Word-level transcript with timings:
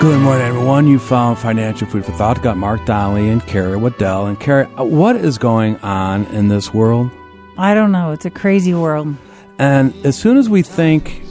Good 0.00 0.20
morning, 0.20 0.46
everyone. 0.46 0.86
You 0.86 1.00
found 1.00 1.38
Financial 1.38 1.86
Food 1.88 2.04
for 2.04 2.12
Thought. 2.12 2.40
Got 2.40 2.56
Mark 2.56 2.84
Donnelly 2.86 3.28
and 3.30 3.44
Carrie 3.44 3.76
Waddell. 3.76 4.26
And 4.26 4.38
Carrie, 4.38 4.66
what 4.76 5.16
is 5.16 5.38
going 5.38 5.76
on 5.78 6.24
in 6.26 6.46
this 6.46 6.72
world? 6.72 7.10
I 7.58 7.74
don't 7.74 7.90
know. 7.90 8.12
It's 8.12 8.24
a 8.24 8.30
crazy 8.30 8.74
world. 8.74 9.16
And 9.58 9.94
as 10.06 10.16
soon 10.16 10.36
as 10.36 10.48
we 10.48 10.62
think 10.62 11.22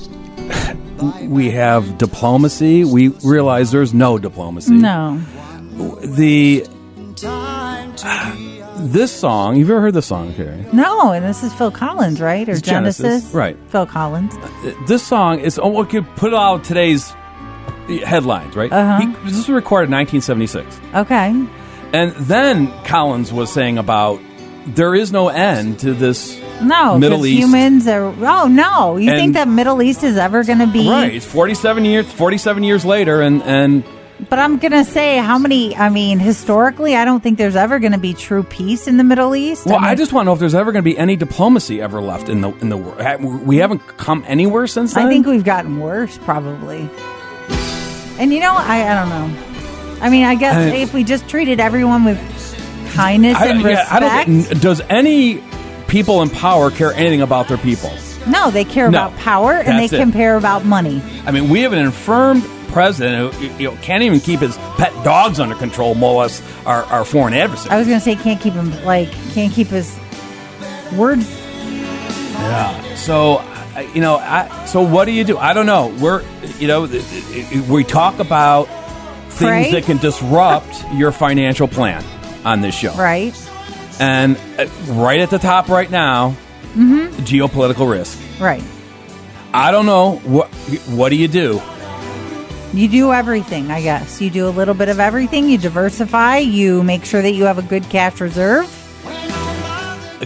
we 1.23 1.51
have 1.51 1.97
diplomacy, 1.97 2.83
we 2.83 3.09
realize 3.23 3.71
there's 3.71 3.93
no 3.93 4.17
diplomacy. 4.17 4.73
No. 4.73 5.17
The 6.03 6.67
this 8.79 9.11
song, 9.11 9.55
you've 9.55 9.69
ever 9.69 9.81
heard 9.81 9.93
this 9.93 10.05
song, 10.05 10.33
Carrie? 10.33 10.65
No, 10.71 11.11
and 11.11 11.25
this 11.25 11.43
is 11.43 11.53
Phil 11.53 11.71
Collins, 11.71 12.21
right? 12.21 12.47
Or 12.47 12.57
Genesis? 12.57 12.97
Genesis, 12.97 13.33
right. 13.33 13.57
Phil 13.69 13.85
Collins. 13.85 14.35
This 14.87 15.05
song 15.05 15.39
is 15.39 15.59
oh, 15.59 15.69
we 15.69 15.85
could 15.87 16.05
put 16.15 16.33
out 16.33 16.63
today's 16.63 17.09
headlines, 18.03 18.55
right? 18.55 18.71
Uh-huh. 18.71 18.99
He, 18.99 19.07
this 19.29 19.37
was 19.37 19.49
recorded 19.49 19.89
in 19.89 19.95
1976. 19.95 20.79
Okay. 20.95 21.47
And 21.93 22.11
then 22.27 22.71
Collins 22.83 23.31
was 23.31 23.51
saying 23.51 23.77
about 23.77 24.19
there 24.67 24.93
is 24.93 25.11
no 25.11 25.29
end 25.29 25.79
to 25.79 25.93
this 25.93 26.39
No, 26.61 26.97
Middle 26.97 27.25
East. 27.25 27.39
humans 27.39 27.87
are. 27.87 28.05
Oh 28.05 28.47
no! 28.47 28.97
You 28.97 29.11
And- 29.11 29.19
think 29.19 29.33
that 29.33 29.47
Middle 29.47 29.81
East 29.81 30.03
is 30.03 30.17
ever 30.17 30.43
going 30.43 30.59
to 30.59 30.67
be? 30.67 30.89
Right, 30.89 31.13
it's 31.13 31.25
47 31.25 31.85
years 31.85 32.11
47 32.11 32.63
years 32.63 32.83
later 32.85 33.21
and 33.21 33.43
and 33.43 33.83
But 34.29 34.39
I'm 34.39 34.57
going 34.57 34.71
to 34.71 34.83
say 34.83 35.17
how 35.17 35.37
many? 35.37 35.75
I 35.75 35.89
mean, 35.89 36.17
historically, 36.17 36.95
I 36.95 37.05
don't 37.05 37.21
think 37.21 37.37
there's 37.37 37.55
ever 37.55 37.77
going 37.77 37.91
to 37.91 37.99
be 37.99 38.13
true 38.15 38.41
peace 38.41 38.87
in 38.87 38.97
the 38.97 39.03
Middle 39.03 39.35
East. 39.35 39.67
well, 39.67 39.77
I, 39.77 39.89
mean, 39.89 39.97
just 39.97 40.11
want 40.11 40.25
to 40.25 40.29
know 40.29 40.33
if 40.33 40.39
there's 40.39 40.55
ever 40.55 40.71
going 40.71 40.83
to 40.83 40.89
be 40.89 40.97
any 40.97 41.15
diplomacy 41.15 41.79
ever 41.79 42.01
left 42.01 42.27
in 42.27 42.41
the 42.41 42.49
in 42.57 42.69
the 42.69 42.77
world. 42.77 43.21
We 43.45 43.57
haven't 43.57 43.85
come 43.97 44.23
anywhere 44.27 44.65
since 44.65 44.95
then. 44.95 45.05
I 45.05 45.09
think 45.09 45.27
we've 45.27 45.43
gotten 45.45 45.79
worse, 45.79 46.17
probably. 46.17 46.89
And 48.19 48.33
you 48.33 48.39
know, 48.39 48.55
I 48.55 48.89
I 48.91 48.95
don't 48.95 49.09
know. 49.09 49.43
I 50.01 50.09
mean, 50.09 50.25
I 50.25 50.33
guess 50.35 50.55
I- 50.55 50.75
if 50.77 50.93
we 50.93 51.03
just 51.03 51.27
treated 51.29 51.59
everyone 51.59 52.03
with 52.03 52.17
kindness 52.93 53.37
I, 53.37 53.47
and 53.47 53.61
yeah, 53.61 53.67
respect. 53.67 53.91
I 53.91 54.23
don't. 54.25 54.61
Does 54.61 54.81
any 54.89 55.43
people 55.87 56.21
in 56.21 56.29
power 56.29 56.71
care 56.71 56.93
anything 56.93 57.21
about 57.21 57.47
their 57.47 57.57
people? 57.57 57.91
No, 58.27 58.51
they 58.51 58.65
care 58.65 58.89
No, 58.91 59.07
about 59.07 59.17
power 59.19 59.53
and 59.53 59.79
they 59.79 59.87
care 60.11 60.35
about 60.35 60.65
money. 60.65 61.01
I 61.25 61.31
mean, 61.31 61.49
we 61.49 61.61
have 61.61 61.73
an 61.73 61.79
infirmed 61.79 62.43
president 62.69 63.33
who 63.33 63.47
you 63.63 63.71
know, 63.71 63.77
can't 63.77 64.03
even 64.03 64.19
keep 64.19 64.41
his 64.41 64.57
pet 64.77 64.93
dogs 65.03 65.39
under 65.39 65.55
control, 65.55 65.95
molest 65.95 66.43
our, 66.65 66.83
our 66.85 67.05
foreign 67.05 67.33
adversaries. 67.33 67.71
I 67.71 67.77
was 67.77 67.87
going 67.87 67.99
to 67.99 68.03
say 68.03 68.15
can't 68.15 68.39
keep 68.41 68.53
him 68.53 68.71
like 68.83 69.09
can't 69.33 69.53
keep 69.53 69.67
his 69.67 69.97
words. 70.95 71.29
Yeah. 71.29 72.95
So, 72.95 73.41
you 73.93 74.01
know, 74.01 74.17
I, 74.17 74.65
so 74.65 74.81
what 74.81 75.05
do 75.05 75.11
you 75.11 75.23
do? 75.23 75.37
I 75.37 75.53
don't 75.53 75.65
know. 75.65 75.95
We're, 75.99 76.23
you 76.59 76.67
know, 76.67 76.83
we 77.69 77.83
talk 77.83 78.19
about 78.19 78.65
things 79.29 79.71
that 79.71 79.83
can 79.85 79.97
disrupt 79.97 80.83
your 80.93 81.11
financial 81.11 81.67
plan 81.67 82.03
on 82.45 82.61
this 82.61 82.75
show. 82.75 82.93
Right. 82.93 83.33
And 83.99 84.37
uh, 84.57 84.67
right 84.93 85.19
at 85.19 85.29
the 85.29 85.39
top 85.39 85.69
right 85.69 85.89
now, 85.89 86.35
Mm-hmm. 86.75 87.23
geopolitical 87.23 87.89
risk. 87.89 88.19
Right. 88.39 88.63
I 89.51 89.71
don't 89.71 89.87
know 89.87 90.17
what 90.17 90.49
what 90.89 91.09
do 91.09 91.15
you 91.15 91.27
do? 91.27 91.59
You 92.73 92.87
do 92.87 93.11
everything, 93.13 93.71
I 93.71 93.81
guess. 93.81 94.21
You 94.21 94.29
do 94.29 94.47
a 94.47 94.51
little 94.51 94.75
bit 94.75 94.87
of 94.89 94.99
everything. 94.99 95.49
You 95.49 95.57
diversify. 95.57 96.37
You 96.39 96.83
make 96.83 97.03
sure 97.05 97.21
that 97.23 97.31
you 97.31 97.45
have 97.45 97.57
a 97.57 97.63
good 97.63 97.83
cash 97.89 98.21
reserve. 98.21 98.67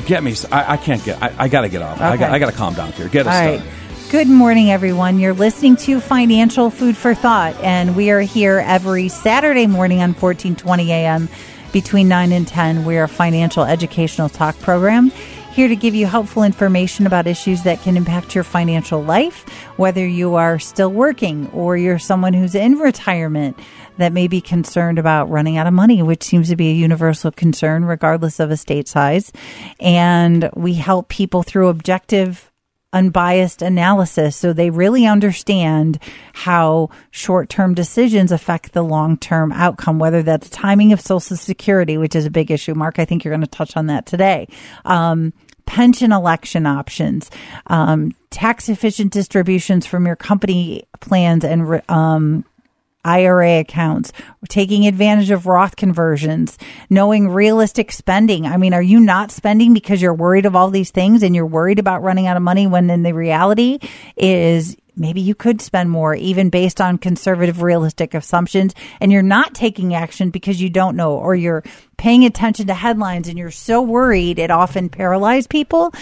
Get 0.08 0.24
me. 0.24 0.36
I, 0.52 0.74
I 0.74 0.78
can't 0.78 1.02
get. 1.06 1.22
I, 1.22 1.34
I 1.38 1.48
got 1.48 1.62
to 1.62 1.70
get 1.70 1.82
off. 1.82 2.02
I, 2.02 2.18
got. 2.18 2.32
I 2.32 2.40
got 2.40 2.50
to 2.50 2.56
calm 2.58 2.74
down 2.74 2.92
here. 2.94 3.08
Get 3.08 3.28
us 3.28 3.34
All 3.34 3.40
right. 3.52 3.60
started. 3.62 4.12
Good 4.12 4.28
morning, 4.28 4.72
everyone. 4.72 5.20
You're 5.20 5.34
listening 5.34 5.76
to 5.78 6.02
Financial 6.02 6.70
Food 6.70 6.98
for 6.98 7.14
Thought, 7.14 7.56
and 7.62 7.96
we 7.96 8.10
are 8.10 8.20
here 8.22 8.60
every 8.66 9.08
Saturday 9.08 9.68
morning 9.68 10.00
on 10.02 10.10
1420 10.10 10.92
a.m. 10.92 11.30
between 11.72 12.08
9 12.08 12.32
and 12.32 12.48
10. 12.48 12.86
We 12.86 12.98
are 12.98 13.04
a 13.04 13.10
financial 13.10 13.64
educational 13.64 14.30
talk 14.30 14.58
program 14.60 15.12
here 15.52 15.68
to 15.68 15.76
give 15.76 15.94
you 15.94 16.06
helpful 16.06 16.44
information 16.44 17.06
about 17.06 17.28
issues 17.28 17.64
that 17.64 17.82
can 17.82 17.98
impact 17.98 18.34
your 18.34 18.44
financial 18.44 19.04
life, 19.04 19.48
whether 19.78 20.06
you 20.06 20.36
are 20.36 20.60
still 20.60 20.92
working 20.92 21.50
or 21.52 21.76
you're 21.76 22.00
someone 22.00 22.34
who's 22.34 22.56
in 22.56 22.80
retirement 22.80 23.60
that 23.98 24.14
may 24.14 24.28
be 24.28 24.40
concerned 24.40 24.98
about 24.98 25.30
running 25.30 25.58
out 25.58 25.68
of 25.68 25.74
money, 25.74 26.02
which 26.02 26.24
seems 26.24 26.48
to 26.50 26.56
be 26.56 26.70
a 26.70 26.74
universal 26.74 27.32
concern 27.32 27.84
regardless 27.84 28.40
of 28.40 28.50
estate 28.50 28.88
size. 28.88 29.32
And 29.80 30.50
we 30.56 30.74
help 30.74 31.10
people 31.10 31.44
through 31.44 31.68
objective 31.68 32.51
unbiased 32.94 33.62
analysis. 33.62 34.36
So 34.36 34.54
they 34.54 34.70
really 34.70 35.06
understand 35.06 36.00
how 36.34 36.90
short-term 37.12 37.74
decisions 37.74 38.32
affect 38.32 38.74
the 38.74 38.84
long-term 38.84 39.52
outcome 39.52 40.00
whether 40.00 40.22
that's 40.22 40.50
timing 40.50 40.92
of 40.94 41.00
social 41.00 41.38
security 41.38 41.98
which 41.98 42.16
is 42.16 42.26
a 42.26 42.32
big 42.32 42.52
issue. 42.52 42.74
Mark 42.74 43.00
i 43.00 43.06
think 43.06 43.24
you're 43.24 43.32
going 43.32 43.42
to 43.42 43.48
touch 43.48 43.78
on 43.78 43.88
that 43.88 44.06
today. 44.06 44.48
Um, 44.86 45.34
pension 45.66 46.12
election 46.12 46.66
options 46.66 47.30
um, 47.68 48.14
tax 48.30 48.68
efficient 48.68 49.14
distributions 49.14 49.86
from 49.86 50.06
your 50.06 50.16
company 50.16 50.84
plans 51.00 51.46
and 51.46 51.82
um, 51.90 52.44
IRA 53.04 53.60
accounts, 53.60 54.12
taking 54.50 54.88
advantage 54.88 55.32
of 55.32 55.48
Roth 55.48 55.76
conversions, 55.76 56.58
knowing 56.90 57.30
realistic 57.30 57.92
spending. 57.92 58.46
I 58.46 58.58
mean, 58.58 58.74
are 58.74 58.82
you 58.82 59.00
not 59.00 59.32
spending 59.32 59.74
because 59.74 60.02
you're 60.02 60.14
worried 60.14 60.46
of 60.46 60.56
all 60.56 60.70
these 60.70 60.92
things 60.92 61.24
and 61.24 61.36
you're 61.36 61.46
worried 61.46 61.80
about 61.80 62.04
running 62.04 62.28
out 62.28 62.38
of 62.38 62.44
money 62.44 62.68
when 62.68 62.90
in 62.90 63.04
the 63.04 63.14
reality 63.14 63.80
is 64.16 64.78
maybe 64.96 65.22
you 65.22 65.34
could 65.34 65.62
spend 65.62 65.90
more 65.90 66.14
even 66.16 66.50
based 66.50 66.82
on 66.82 66.98
conservative 66.98 67.62
realistic 67.62 68.14
assumptions 68.14 68.76
and 69.00 69.12
you're 69.12 69.22
not 69.22 69.54
taking 69.54 69.94
action 69.94 70.30
because 70.30 70.62
you 70.62 70.70
don't 70.70 70.96
know 70.96 71.14
or 71.14 71.34
you're 71.34 71.64
paying 71.98 72.26
attention 72.26 72.68
to 72.68 72.74
headlines 72.74 73.28
and 73.28 73.38
you're 73.38 73.52
so 73.52 73.82
worried 73.82 74.38
it 74.38 74.52
often 74.52 74.90
paralyzes 74.90 75.48
people 75.48 75.94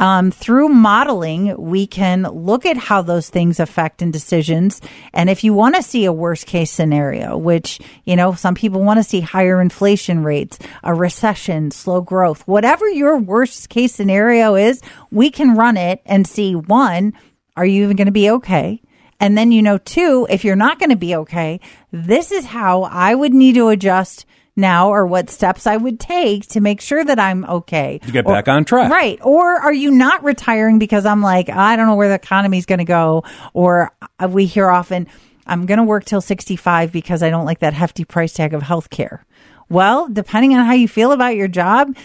um, 0.00 0.30
through 0.30 0.70
modeling, 0.70 1.54
we 1.58 1.86
can 1.86 2.22
look 2.22 2.64
at 2.64 2.78
how 2.78 3.02
those 3.02 3.28
things 3.28 3.60
affect 3.60 4.00
in 4.00 4.10
decisions. 4.10 4.80
And 5.12 5.28
if 5.28 5.44
you 5.44 5.52
want 5.52 5.76
to 5.76 5.82
see 5.82 6.06
a 6.06 6.12
worst 6.12 6.46
case 6.46 6.70
scenario, 6.70 7.36
which, 7.36 7.78
you 8.04 8.16
know, 8.16 8.32
some 8.32 8.54
people 8.54 8.82
want 8.82 8.98
to 8.98 9.04
see 9.04 9.20
higher 9.20 9.60
inflation 9.60 10.24
rates, 10.24 10.58
a 10.82 10.94
recession, 10.94 11.70
slow 11.70 12.00
growth, 12.00 12.48
whatever 12.48 12.88
your 12.88 13.18
worst 13.18 13.68
case 13.68 13.94
scenario 13.94 14.54
is, 14.54 14.80
we 15.10 15.30
can 15.30 15.54
run 15.54 15.76
it 15.76 16.00
and 16.06 16.26
see 16.26 16.56
one, 16.56 17.12
are 17.54 17.66
you 17.66 17.84
even 17.84 17.96
going 17.96 18.06
to 18.06 18.12
be 18.12 18.30
okay? 18.30 18.80
And 19.20 19.36
then, 19.36 19.52
you 19.52 19.60
know, 19.60 19.76
two, 19.76 20.26
if 20.30 20.46
you're 20.46 20.56
not 20.56 20.78
going 20.78 20.88
to 20.88 20.96
be 20.96 21.14
okay, 21.14 21.60
this 21.92 22.32
is 22.32 22.46
how 22.46 22.84
I 22.84 23.14
would 23.14 23.34
need 23.34 23.56
to 23.56 23.68
adjust 23.68 24.24
now 24.60 24.90
or 24.90 25.06
what 25.06 25.30
steps 25.30 25.66
I 25.66 25.76
would 25.76 25.98
take 25.98 26.46
to 26.48 26.60
make 26.60 26.80
sure 26.80 27.04
that 27.04 27.18
I'm 27.18 27.44
okay. 27.46 27.98
To 28.04 28.12
get 28.12 28.26
Or- 28.26 28.34
back 28.34 28.48
on 28.48 28.64
track. 28.64 28.90
Right. 28.90 29.18
Or 29.22 29.46
are 29.60 29.72
you 29.72 29.90
not 29.90 30.22
retiring 30.22 30.78
because 30.78 31.06
I'm 31.06 31.22
like, 31.22 31.48
I 31.48 31.76
don't 31.76 31.86
know 31.86 31.96
where 31.96 32.08
the 32.08 32.14
economy's 32.14 32.66
going 32.66 32.78
to 32.78 32.84
go? 32.84 33.24
Or 33.52 33.90
uh, 34.22 34.28
we 34.28 34.46
hear 34.46 34.68
often, 34.70 35.06
I'm 35.46 35.66
going 35.66 35.78
to 35.78 35.84
work 35.84 36.04
till 36.04 36.20
65 36.20 36.92
because 36.92 37.22
I 37.22 37.30
don't 37.30 37.44
like 37.46 37.60
that 37.60 37.74
hefty 37.74 38.04
price 38.04 38.32
tag 38.32 38.54
of 38.54 38.62
health 38.62 38.90
care. 38.90 39.24
Well, 39.68 40.08
depending 40.08 40.54
on 40.56 40.64
how 40.66 40.72
you 40.74 40.86
feel 40.88 41.12
about 41.12 41.36
your 41.36 41.48
job, 41.48 41.96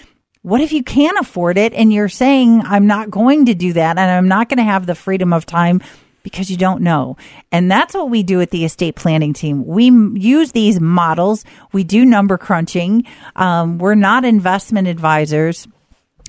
what 0.42 0.62
if 0.62 0.72
you 0.72 0.84
can't 0.84 1.18
afford 1.19 1.57
it 1.57 1.74
and 1.74 1.92
you're 1.92 2.10
saying, 2.10 2.62
I'm 2.63 2.86
not 2.86 3.10
going 3.10 3.46
to 3.48 3.56
do 3.56 3.74
that 3.74 3.98
and 3.98 4.12
I'm 4.12 4.28
not 4.28 4.50
going 4.50 4.57
to 4.57 4.63
have 4.63 4.86
the 4.86 4.94
freedom 4.96 5.34
of 5.34 5.46
time 5.46 5.81
because 6.25 6.50
you 6.50 6.57
don't 6.57 6.81
know. 6.81 7.16
And 7.51 7.69
that's 7.69 7.94
what 7.94 8.10
we 8.10 8.24
do 8.24 8.42
at 8.42 8.50
the 8.50 8.66
estate 8.66 8.95
planning 8.95 9.31
team. 9.31 9.63
We 9.63 9.89
m- 9.89 10.18
use 10.18 10.54
these 10.54 10.81
models. 10.81 11.45
We 11.72 11.83
do 11.83 12.04
number 12.04 12.39
crunching. 12.39 13.06
Um, 13.36 13.77
we're 13.77 13.94
not 13.94 14.25
investment 14.25 14.88
advisors 14.88 15.68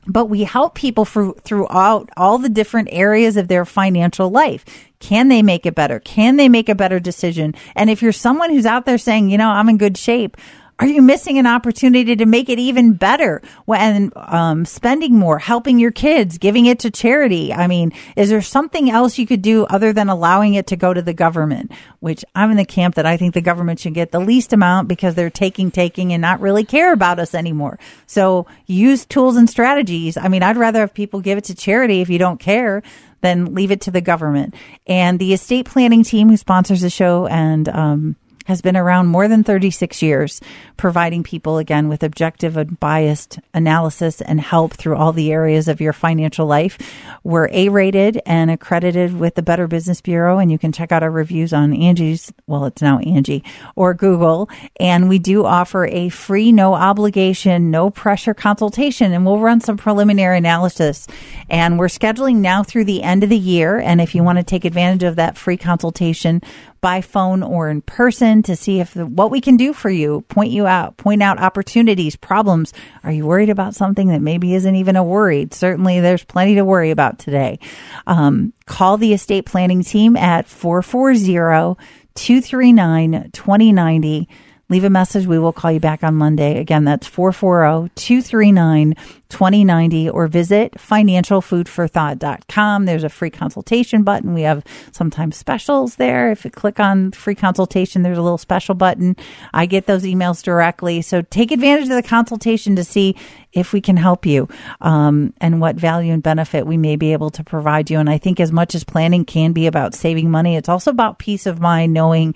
but 0.09 0.27
we 0.27 0.45
help 0.45 0.77
people 0.77 1.05
through, 1.05 1.35
throughout 1.43 2.09
all 2.17 2.39
the 2.39 2.49
different 2.49 2.91
areas 2.93 3.37
of 3.37 3.49
their 3.49 3.65
financial 3.65 4.31
life. 4.31 4.65
Can 5.01 5.27
they 5.27 5.43
make 5.43 5.67
it 5.67 5.75
better? 5.75 5.99
Can 5.99 6.37
they 6.37 6.49
make 6.49 6.69
a 6.69 6.77
better 6.77 7.01
decision? 7.01 7.57
And 7.75 7.91
if 7.91 8.03
you're 8.03 8.13
someone 8.13 8.51
who's 8.51 8.67
out 8.67 8.87
there 8.87 8.99
saying, 8.99 9.31
you 9.31 9.39
know, 9.39 9.49
I'm 9.49 9.69
in 9.69 9.79
good 9.79 9.99
shape, 9.99 10.37
are 10.79 10.87
you 10.87 11.01
missing 11.01 11.39
an 11.39 11.47
opportunity 11.47 12.17
to 12.17 12.27
make 12.27 12.51
it 12.51 12.59
even 12.59 12.93
better 12.93 13.41
when 13.65 14.13
um, 14.15 14.67
spending 14.67 15.15
more, 15.15 15.39
helping 15.39 15.79
your 15.79 15.91
kids, 15.91 16.37
giving 16.37 16.67
it 16.67 16.81
to 16.81 16.91
charity? 16.91 17.51
I 17.53 17.67
mean, 17.67 17.93
is 18.15 18.29
there 18.29 18.43
something 18.43 18.91
else 18.91 19.17
you 19.17 19.27
could 19.27 19.41
do 19.41 19.65
other 19.65 19.95
than 19.95 20.11
allowing 20.11 20.53
it 20.53 20.67
to 20.69 20.77
go 20.77 20.93
to 20.93 21.01
the 21.01 21.15
government? 21.15 21.73
Which 22.01 22.27
I'm 22.35 22.51
in 22.51 22.59
the 22.59 22.67
camp 22.67 22.97
that 22.97 23.07
I 23.07 23.17
think 23.17 23.33
the 23.33 23.41
government 23.41 23.81
should 23.81 23.95
get 23.95 24.13
the 24.13 24.21
least 24.21 24.53
amount 24.53 24.89
because 24.89 25.15
they're 25.15 25.31
taking, 25.31 25.71
taking, 25.71 26.13
and 26.13 26.21
not 26.21 26.41
really 26.41 26.65
care 26.65 26.93
about 26.93 27.19
us 27.19 27.35
anymore. 27.35 27.79
So 28.07 28.47
use 28.67 29.07
tools 29.07 29.37
and 29.37 29.49
strategies. 29.49 30.19
I 30.19 30.29
mean, 30.29 30.43
I'd 30.43 30.59
rather 30.59 30.81
have 30.81 30.93
people 30.93 31.23
give 31.23 31.39
it 31.39 31.45
to 31.45 31.55
charity 31.55 32.03
if 32.03 32.11
you 32.11 32.19
don't 32.19 32.39
care 32.39 32.83
than 33.23 33.55
leave 33.55 33.71
it 33.71 33.81
to 33.83 33.91
the 33.91 34.03
government. 34.03 34.55
And 34.87 35.19
the 35.19 35.33
estate 35.33 35.65
planning 35.65 36.03
team 36.03 36.29
who 36.29 36.37
sponsors 36.37 36.83
the 36.83 36.91
show 36.91 37.27
and 37.27 37.67
um, 37.71 38.17
has 38.47 38.63
been 38.63 38.77
around 38.77 39.09
more 39.09 39.29
than 39.29 39.45
36 39.45 40.03
years, 40.03 40.41
providing 40.77 41.23
people 41.23 41.59
again 41.59 41.89
with 41.89 42.03
objective 42.03 42.57
and 42.57 42.79
biased 42.81 43.39
analysis 43.55 44.21
and 44.21 44.41
help 44.41 44.73
through 44.73 44.97
all 44.97 45.13
the 45.13 45.33
areas 45.33 45.69
of 45.69 45.81
your 45.81 45.93
financial 45.93 46.47
life. 46.47 46.79
We're 47.25 47.49
A 47.53 47.69
rated 47.69 48.21
and 48.25 48.51
accredited 48.51 49.19
with 49.19 49.35
the 49.35 49.43
Better 49.43 49.67
Business 49.67 50.01
Bureau, 50.01 50.39
and 50.39 50.51
you 50.51 50.59
can 50.59 50.73
check 50.73 50.93
out 50.93 51.03
our 51.03 51.11
reviews 51.11 51.53
on 51.53 51.73
Angi's, 51.73 52.33
well, 52.47 52.65
it's 52.67 52.83
now 52.83 52.99
Angie, 53.01 53.45
or 53.75 53.95
Google. 53.95 54.49
And 54.79 55.09
we 55.09 55.19
do 55.19 55.45
offer 55.45 55.87
a 55.87 56.09
free, 56.09 56.53
no 56.53 56.75
obligation, 56.75 57.71
no 57.71 57.91
pressure 57.91 58.35
consultation, 58.35 59.13
and 59.13 59.27
we'll 59.27 59.41
run 59.41 59.61
some 59.61 59.77
preliminary 59.77 60.39
analysis. 60.39 61.07
And 61.51 61.79
we're 61.79 61.89
scheduling 61.89 62.37
now 62.37 62.63
through 62.63 62.85
the 62.85 63.03
end 63.03 63.25
of 63.25 63.31
the 63.31 63.37
year. 63.37 63.79
And 63.79 64.01
if 64.01 64.15
you 64.15 64.23
want 64.23 64.39
to 64.39 64.45
take 64.45 64.65
advantage 64.65 65.03
of 65.03 65.17
that 65.17 65.37
free 65.37 65.57
consultation, 65.57 66.43
by 66.81 67.01
phone 67.01 67.43
or 67.43 67.69
in 67.69 67.83
person 67.83 68.43
to 68.45 68.57
see 68.57 68.81
if 68.81 68.95
what 68.97 69.31
we 69.31 69.41
can 69.41 69.57
do 69.57 69.73
for 69.73 69.91
you, 69.91 70.23
point 70.29 70.51
you 70.51 70.67
out, 70.67 70.97
point 70.97 71.23
out 71.23 71.41
opportunities, 71.41 72.17
problems. 72.17 72.73
Are 73.05 73.13
you 73.13 73.27
worried 73.27 73.51
about 73.51 73.75
something 73.75 74.09
that 74.09 74.23
maybe 74.23 74.55
isn't 74.55 74.75
even 74.77 74.97
a 74.97 75.05
worry? 75.05 75.49
Certainly 75.51 76.01
there's 76.01 76.25
plenty 76.25 76.55
to 76.57 76.65
worry 76.65 76.91
about 76.91 77.19
today. 77.19 77.59
Um, 78.07 78.53
call 78.67 78.97
the 78.97 79.13
estate 79.13 79.47
planning 79.47 79.83
team 79.83 80.17
at 80.17 80.47
440 80.47 81.77
239 82.15 83.31
2090. 83.33 84.29
Leave 84.69 84.83
a 84.83 84.91
message. 84.91 85.27
We 85.27 85.39
will 85.39 85.53
call 85.53 85.71
you 85.71 85.79
back 85.79 86.03
on 86.03 86.17
Monday. 86.17 86.59
Again, 86.59 86.85
that's 86.85 87.07
440 87.07 87.93
239 87.95 88.97
2090 89.29 90.11
or 90.11 90.27
visit 90.27 90.73
financialfoodforthought.com. 90.75 92.85
There's 92.85 93.05
a 93.05 93.09
free 93.09 93.31
consultation 93.31 94.03
button. 94.03 94.35
We 94.35 94.43
have 94.43 94.65
sometimes 94.91 95.37
specials 95.37 95.95
there. 95.97 96.33
If 96.33 96.45
you 96.45 96.51
click 96.51 96.81
on 96.81 97.13
free 97.13 97.37
consultation, 97.37 98.03
there's 98.03 98.19
a 98.19 98.23
little 98.23 98.39
special 98.39 98.75
button. 98.75 99.15
I 99.55 99.67
get 99.67 99.87
those 99.87 100.03
emails 100.03 100.43
directly. 100.43 101.01
So 101.01 101.23
take 101.23 101.53
advantage 101.53 101.89
of 101.89 101.95
the 101.95 102.03
consultation 102.03 102.75
to 102.75 102.83
see 102.83 103.15
if 103.53 103.73
we 103.73 103.81
can 103.81 103.97
help 103.97 104.27
you 104.27 104.49
um, 104.81 105.33
and 105.41 105.61
what 105.61 105.77
value 105.77 106.13
and 106.13 106.25
benefit 106.25 106.67
we 106.67 106.77
may 106.77 106.97
be 106.97 107.13
able 107.13 107.31
to 107.31 107.45
provide 107.45 107.89
you. 107.89 108.01
And 108.01 108.11
I 108.11 108.19
think 108.19 108.41
as 108.41 108.51
much 108.51 108.75
as 108.75 108.83
planning 108.83 109.25
can 109.25 109.53
be 109.53 109.69
about 109.69 109.95
saving 109.95 110.29
money, 110.31 110.57
it's 110.57 110.69
also 110.69 110.91
about 110.91 111.21
peace 111.21 111.47
of 111.47 111.61
mind 111.61 111.93
knowing 111.93 112.35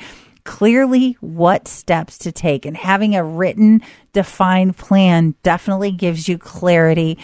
clearly 0.50 1.16
what 1.20 1.68
steps 1.68 2.18
to 2.18 2.32
take 2.32 2.66
and 2.66 2.76
having 2.76 3.14
a 3.14 3.22
written 3.22 3.80
defined 4.12 4.76
plan 4.76 5.32
definitely 5.44 5.92
gives 5.92 6.28
you 6.28 6.36
clarity 6.36 7.16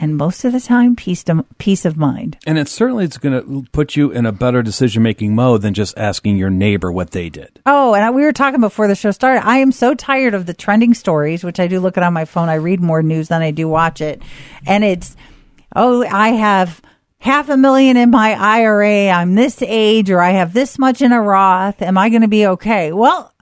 and 0.00 0.16
most 0.16 0.44
of 0.44 0.52
the 0.52 0.60
time 0.60 0.96
peace 0.96 1.22
to, 1.22 1.46
peace 1.58 1.84
of 1.84 1.96
mind. 1.96 2.36
And 2.44 2.58
it 2.58 2.66
certainly 2.66 3.04
is 3.04 3.18
going 3.18 3.40
to 3.40 3.70
put 3.70 3.94
you 3.94 4.10
in 4.10 4.26
a 4.26 4.32
better 4.32 4.64
decision 4.64 5.04
making 5.04 5.32
mode 5.32 5.62
than 5.62 5.74
just 5.74 5.96
asking 5.96 6.38
your 6.38 6.50
neighbor 6.50 6.90
what 6.90 7.12
they 7.12 7.28
did. 7.28 7.60
oh 7.66 7.94
and 7.94 8.04
I, 8.04 8.10
we 8.10 8.24
were 8.24 8.32
talking 8.32 8.60
before 8.60 8.88
the 8.88 8.96
show 8.96 9.12
started. 9.12 9.46
I 9.46 9.58
am 9.58 9.70
so 9.70 9.94
tired 9.94 10.34
of 10.34 10.46
the 10.46 10.54
trending 10.54 10.92
stories 10.92 11.44
which 11.44 11.60
i 11.60 11.68
do 11.68 11.78
look 11.78 11.96
at 11.96 12.02
on 12.02 12.12
my 12.12 12.24
phone. 12.24 12.48
I 12.48 12.54
read 12.54 12.80
more 12.80 13.00
news 13.00 13.28
than 13.28 13.42
i 13.42 13.52
do 13.52 13.68
watch 13.68 14.00
it. 14.00 14.20
And 14.66 14.82
it's 14.82 15.16
oh 15.76 16.04
i 16.04 16.30
have 16.30 16.82
half 17.22 17.48
a 17.48 17.56
million 17.56 17.96
in 17.96 18.10
my 18.10 18.32
ira 18.34 19.08
i'm 19.08 19.36
this 19.36 19.62
age 19.62 20.10
or 20.10 20.20
i 20.20 20.30
have 20.30 20.52
this 20.52 20.76
much 20.78 21.00
in 21.00 21.12
a 21.12 21.22
roth. 21.22 21.80
Am 21.80 21.96
i 21.96 22.08
going 22.10 22.22
to 22.22 22.28
be 22.28 22.46
okay? 22.48 22.90
Well 22.92 23.32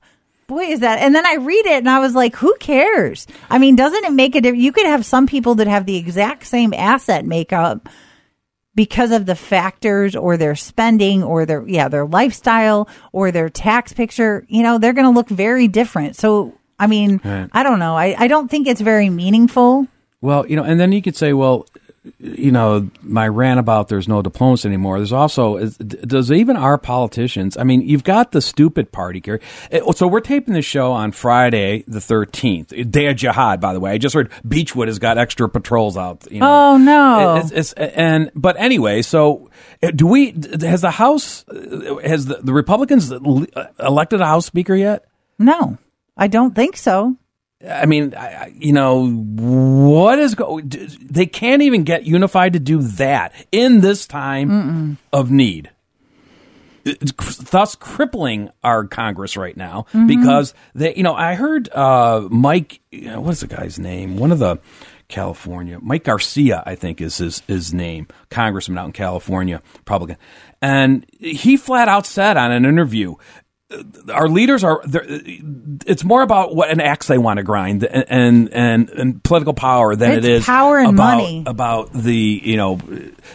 boy 0.46 0.64
is 0.64 0.80
that 0.80 0.98
and 0.98 1.14
then 1.14 1.24
i 1.24 1.34
read 1.36 1.64
it 1.64 1.78
and 1.78 1.88
i 1.88 1.98
was 1.98 2.14
like 2.14 2.36
who 2.36 2.54
cares? 2.60 3.26
I 3.48 3.58
mean 3.58 3.76
doesn't 3.76 4.04
it 4.04 4.12
make 4.12 4.34
a 4.34 4.40
difference? 4.40 4.62
You 4.62 4.72
could 4.72 4.86
have 4.86 5.06
some 5.06 5.26
people 5.26 5.54
that 5.56 5.66
have 5.66 5.86
the 5.86 5.96
exact 5.96 6.44
same 6.46 6.74
asset 6.74 7.24
makeup 7.24 7.88
because 8.74 9.12
of 9.12 9.26
the 9.26 9.34
factors 9.34 10.14
or 10.14 10.36
their 10.36 10.54
spending 10.54 11.22
or 11.22 11.46
their 11.46 11.66
yeah 11.66 11.88
their 11.88 12.04
lifestyle 12.06 12.88
or 13.12 13.30
their 13.30 13.48
tax 13.48 13.92
picture. 13.92 14.44
You 14.48 14.62
know 14.62 14.76
they're 14.78 14.92
going 14.92 15.06
to 15.06 15.16
look 15.18 15.28
very 15.28 15.68
different. 15.68 16.16
So 16.16 16.54
i 16.78 16.86
mean 16.86 17.20
Right. 17.24 17.48
i 17.52 17.62
don't 17.62 17.78
know. 17.78 17.96
I, 17.96 18.14
I 18.18 18.26
don't 18.28 18.50
think 18.50 18.66
it's 18.66 18.80
very 18.82 19.08
meaningful. 19.08 19.86
Well, 20.20 20.46
you 20.46 20.56
know, 20.56 20.64
and 20.64 20.78
then 20.78 20.92
you 20.92 21.00
could 21.00 21.16
say, 21.16 21.32
well, 21.32 21.64
you 22.18 22.50
know, 22.50 22.88
my 23.02 23.28
rant 23.28 23.60
about 23.60 23.88
there's 23.88 24.08
no 24.08 24.22
diplomacy 24.22 24.66
anymore. 24.68 24.98
There's 24.98 25.12
also, 25.12 25.58
does 25.68 26.32
even 26.32 26.56
our 26.56 26.78
politicians, 26.78 27.58
I 27.58 27.64
mean, 27.64 27.82
you've 27.82 28.04
got 28.04 28.32
the 28.32 28.40
stupid 28.40 28.90
party, 28.90 29.20
Carrie. 29.20 29.40
Eh, 29.70 29.80
So 29.94 30.06
we're 30.06 30.20
taping 30.20 30.54
this 30.54 30.64
show 30.64 30.92
on 30.92 31.12
Friday, 31.12 31.84
the 31.86 31.98
13th, 31.98 32.90
Day 32.90 33.06
of 33.08 33.16
Jihad, 33.16 33.60
by 33.60 33.74
the 33.74 33.80
way. 33.80 33.90
I 33.92 33.98
just 33.98 34.14
heard 34.14 34.30
Beachwood 34.46 34.86
has 34.86 34.98
got 34.98 35.18
extra 35.18 35.48
patrols 35.48 35.96
out. 35.98 36.26
You 36.30 36.40
know. 36.40 36.72
Oh, 36.72 36.76
no. 36.78 37.36
It's, 37.36 37.52
it's, 37.52 37.72
and, 37.74 38.30
but 38.34 38.56
anyway, 38.58 39.02
so 39.02 39.50
eh, 39.82 39.90
do 39.90 40.06
we, 40.06 40.34
has 40.60 40.80
the 40.80 40.90
House, 40.90 41.44
eh, 41.54 42.08
has 42.08 42.24
the, 42.26 42.36
the 42.42 42.54
Republicans 42.54 43.10
elected 43.78 44.20
a 44.22 44.26
House 44.26 44.46
Speaker 44.46 44.74
yet? 44.74 45.04
no 45.42 45.78
i 46.18 46.26
don't 46.26 46.54
think 46.54 46.76
so 46.76 47.16
I 47.68 47.86
mean, 47.86 48.14
I, 48.14 48.54
you 48.56 48.72
know, 48.72 49.10
what 49.10 50.18
is 50.18 50.34
go? 50.34 50.60
They 50.60 51.26
can't 51.26 51.62
even 51.62 51.84
get 51.84 52.04
unified 52.04 52.54
to 52.54 52.58
do 52.58 52.80
that 52.82 53.34
in 53.52 53.80
this 53.80 54.06
time 54.06 54.98
of 55.12 55.30
need. 55.30 55.70
It's 56.86 57.12
cr- 57.12 57.42
thus 57.50 57.74
crippling 57.74 58.50
our 58.64 58.86
Congress 58.86 59.36
right 59.36 59.54
now 59.56 59.84
because 60.06 60.54
they, 60.74 60.94
you 60.94 61.02
know, 61.02 61.14
I 61.14 61.34
heard 61.34 61.68
uh, 61.74 62.26
Mike, 62.30 62.80
you 62.90 63.10
know, 63.10 63.20
what's 63.20 63.40
the 63.40 63.46
guy's 63.46 63.78
name? 63.78 64.16
One 64.16 64.32
of 64.32 64.38
the 64.38 64.58
California, 65.08 65.78
Mike 65.82 66.04
Garcia, 66.04 66.62
I 66.64 66.76
think 66.76 67.02
is 67.02 67.18
his 67.18 67.40
his 67.40 67.74
name, 67.74 68.06
congressman 68.30 68.78
out 68.78 68.86
in 68.86 68.92
California, 68.92 69.60
Republican, 69.76 70.16
and 70.62 71.04
he 71.18 71.58
flat 71.58 71.88
out 71.88 72.06
said 72.06 72.38
on 72.38 72.52
an 72.52 72.64
interview, 72.64 73.16
our 74.12 74.28
leaders 74.28 74.64
are 74.64 74.82
it's 75.86 76.02
more 76.02 76.22
about 76.22 76.54
what 76.56 76.70
an 76.70 76.80
axe 76.80 77.06
they 77.06 77.18
want 77.18 77.36
to 77.36 77.42
grind 77.44 77.84
and 77.84 78.48
and 78.52 78.90
and, 78.90 79.22
political 79.22 79.54
power 79.54 79.94
than 79.94 80.12
It's 80.12 80.26
it 80.26 80.30
is 80.30 80.44
power 80.44 80.78
and 80.78 80.94
about, 80.94 81.16
money. 81.18 81.44
about 81.46 81.92
the 81.92 82.40
you 82.42 82.56
know 82.56 82.80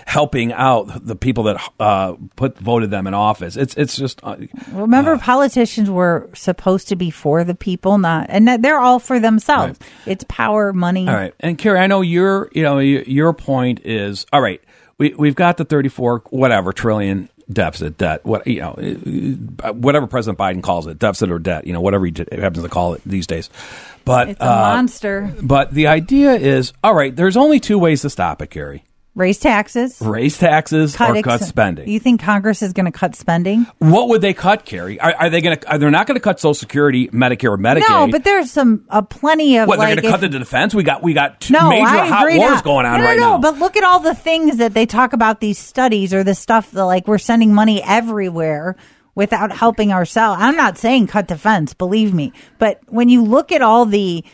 helping 0.05 0.51
out 0.51 1.05
the 1.05 1.15
people 1.15 1.43
that 1.45 1.61
uh, 1.79 2.15
put 2.35 2.57
voted 2.59 2.91
them 2.91 3.07
in 3.07 3.13
office 3.13 3.55
it's 3.55 3.75
it's 3.75 3.95
just 3.95 4.19
uh, 4.23 4.35
Remember, 4.71 5.17
politicians 5.17 5.89
were 5.89 6.29
supposed 6.33 6.89
to 6.89 6.95
be 6.95 7.09
for 7.11 7.43
the 7.43 7.55
people, 7.55 7.97
not, 7.97 8.25
and 8.29 8.47
that 8.47 8.61
they're 8.61 8.79
all 8.79 8.99
for 8.99 9.19
themselves. 9.19 9.79
It's 10.05 10.25
power, 10.27 10.73
money. 10.73 11.07
all 11.07 11.13
right 11.15 11.33
and 11.39 11.57
Carrie 11.57 11.79
I 11.79 11.87
know 11.87 12.01
your 12.01 12.49
you 12.53 12.63
know 12.63 12.79
your, 12.79 13.03
your 13.03 13.33
point 13.33 13.81
is 13.85 14.25
all 14.33 14.41
right 14.41 14.61
we 14.97 15.13
we've 15.13 15.35
got 15.35 15.57
the 15.57 15.65
34 15.65 16.23
whatever 16.29 16.73
trillion 16.73 17.29
deficit 17.51 17.97
debt 17.97 18.25
what 18.25 18.47
you 18.47 18.59
know 18.59 18.73
whatever 19.73 20.07
President 20.07 20.39
Biden 20.39 20.63
calls 20.63 20.87
it 20.87 20.97
deficit 20.97 21.29
or 21.29 21.39
debt 21.39 21.67
you 21.67 21.73
know 21.73 21.81
whatever 21.81 22.05
he 22.05 22.13
happens 22.31 22.63
to 22.63 22.69
call 22.69 22.93
it 22.93 23.01
these 23.05 23.27
days 23.27 23.49
but 24.05 24.29
It's 24.29 24.39
a 24.39 24.43
uh, 24.43 24.55
monster. 24.75 25.33
But 25.41 25.71
the 25.71 25.87
idea 25.87 26.33
is, 26.33 26.73
all 26.83 26.93
right, 26.93 27.13
there's 27.13 27.35
only 27.35 27.59
two 27.59 27.79
ways 27.79 28.03
to 28.03 28.09
stop 28.09 28.41
it, 28.41 28.51
Carrie. 28.51 28.85
Raise 29.15 29.37
taxes. 29.37 30.01
Raise 30.01 30.37
taxes 30.37 30.93
or 30.99 31.21
cut 31.21 31.41
spending. 31.41 31.87
You 31.87 32.01
think 32.01 32.19
Congress 32.19 32.61
is 32.61 32.73
going 32.73 32.85
to 32.85 32.91
cut 32.91 33.15
spending? 33.15 33.65
what 33.79 34.09
would 34.09 34.19
they 34.19 34.33
cut, 34.33 34.65
Carrie? 34.65 34.99
Are, 34.99 35.13
are 35.13 35.29
they 35.29 35.39
going 35.39 35.57
to? 35.57 35.77
They're 35.77 35.89
not 35.89 36.05
going 36.05 36.17
to 36.17 36.21
cut 36.21 36.41
Social 36.41 36.53
Security, 36.53 37.07
Medicare, 37.07 37.51
or 37.51 37.57
Medicaid. 37.57 37.87
No, 37.87 38.09
but 38.11 38.25
there's 38.25 38.51
some 38.51 38.85
uh, 38.89 39.01
plenty 39.01 39.57
of 39.57 39.69
what 39.69 39.79
like 39.79 39.87
they're 39.87 40.01
going 40.01 40.03
to 40.03 40.11
cut 40.11 40.21
the 40.21 40.37
defense? 40.37 40.75
We 40.75 40.83
got 40.83 41.01
we 41.01 41.13
got 41.13 41.39
two 41.39 41.53
no, 41.53 41.69
major 41.69 41.85
I 41.85 42.07
hot 42.07 42.27
wars 42.27 42.37
not. 42.39 42.63
going 42.65 42.85
on 42.85 42.99
no, 42.99 43.05
no, 43.05 43.05
right 43.05 43.19
no, 43.19 43.29
now. 43.31 43.37
But 43.39 43.57
look 43.57 43.77
at 43.77 43.85
all 43.85 44.01
the 44.01 44.15
things 44.15 44.57
that 44.57 44.73
they 44.73 44.85
talk 44.85 45.13
about 45.13 45.39
these 45.39 45.57
studies 45.57 46.13
or 46.13 46.25
the 46.25 46.35
stuff 46.35 46.71
that 46.71 46.83
like 46.83 47.07
we're 47.07 47.17
sending 47.17 47.53
money 47.53 47.81
everywhere 47.81 48.75
without 49.15 49.53
helping 49.53 49.93
ourselves. 49.93 50.41
I'm 50.41 50.57
not 50.57 50.77
saying 50.77 51.07
cut 51.07 51.27
defense, 51.27 51.73
believe 51.73 52.13
me, 52.13 52.33
but 52.59 52.81
when 52.87 53.07
you 53.07 53.23
look 53.23 53.53
at 53.53 53.61
all 53.61 53.85
the 53.85 54.25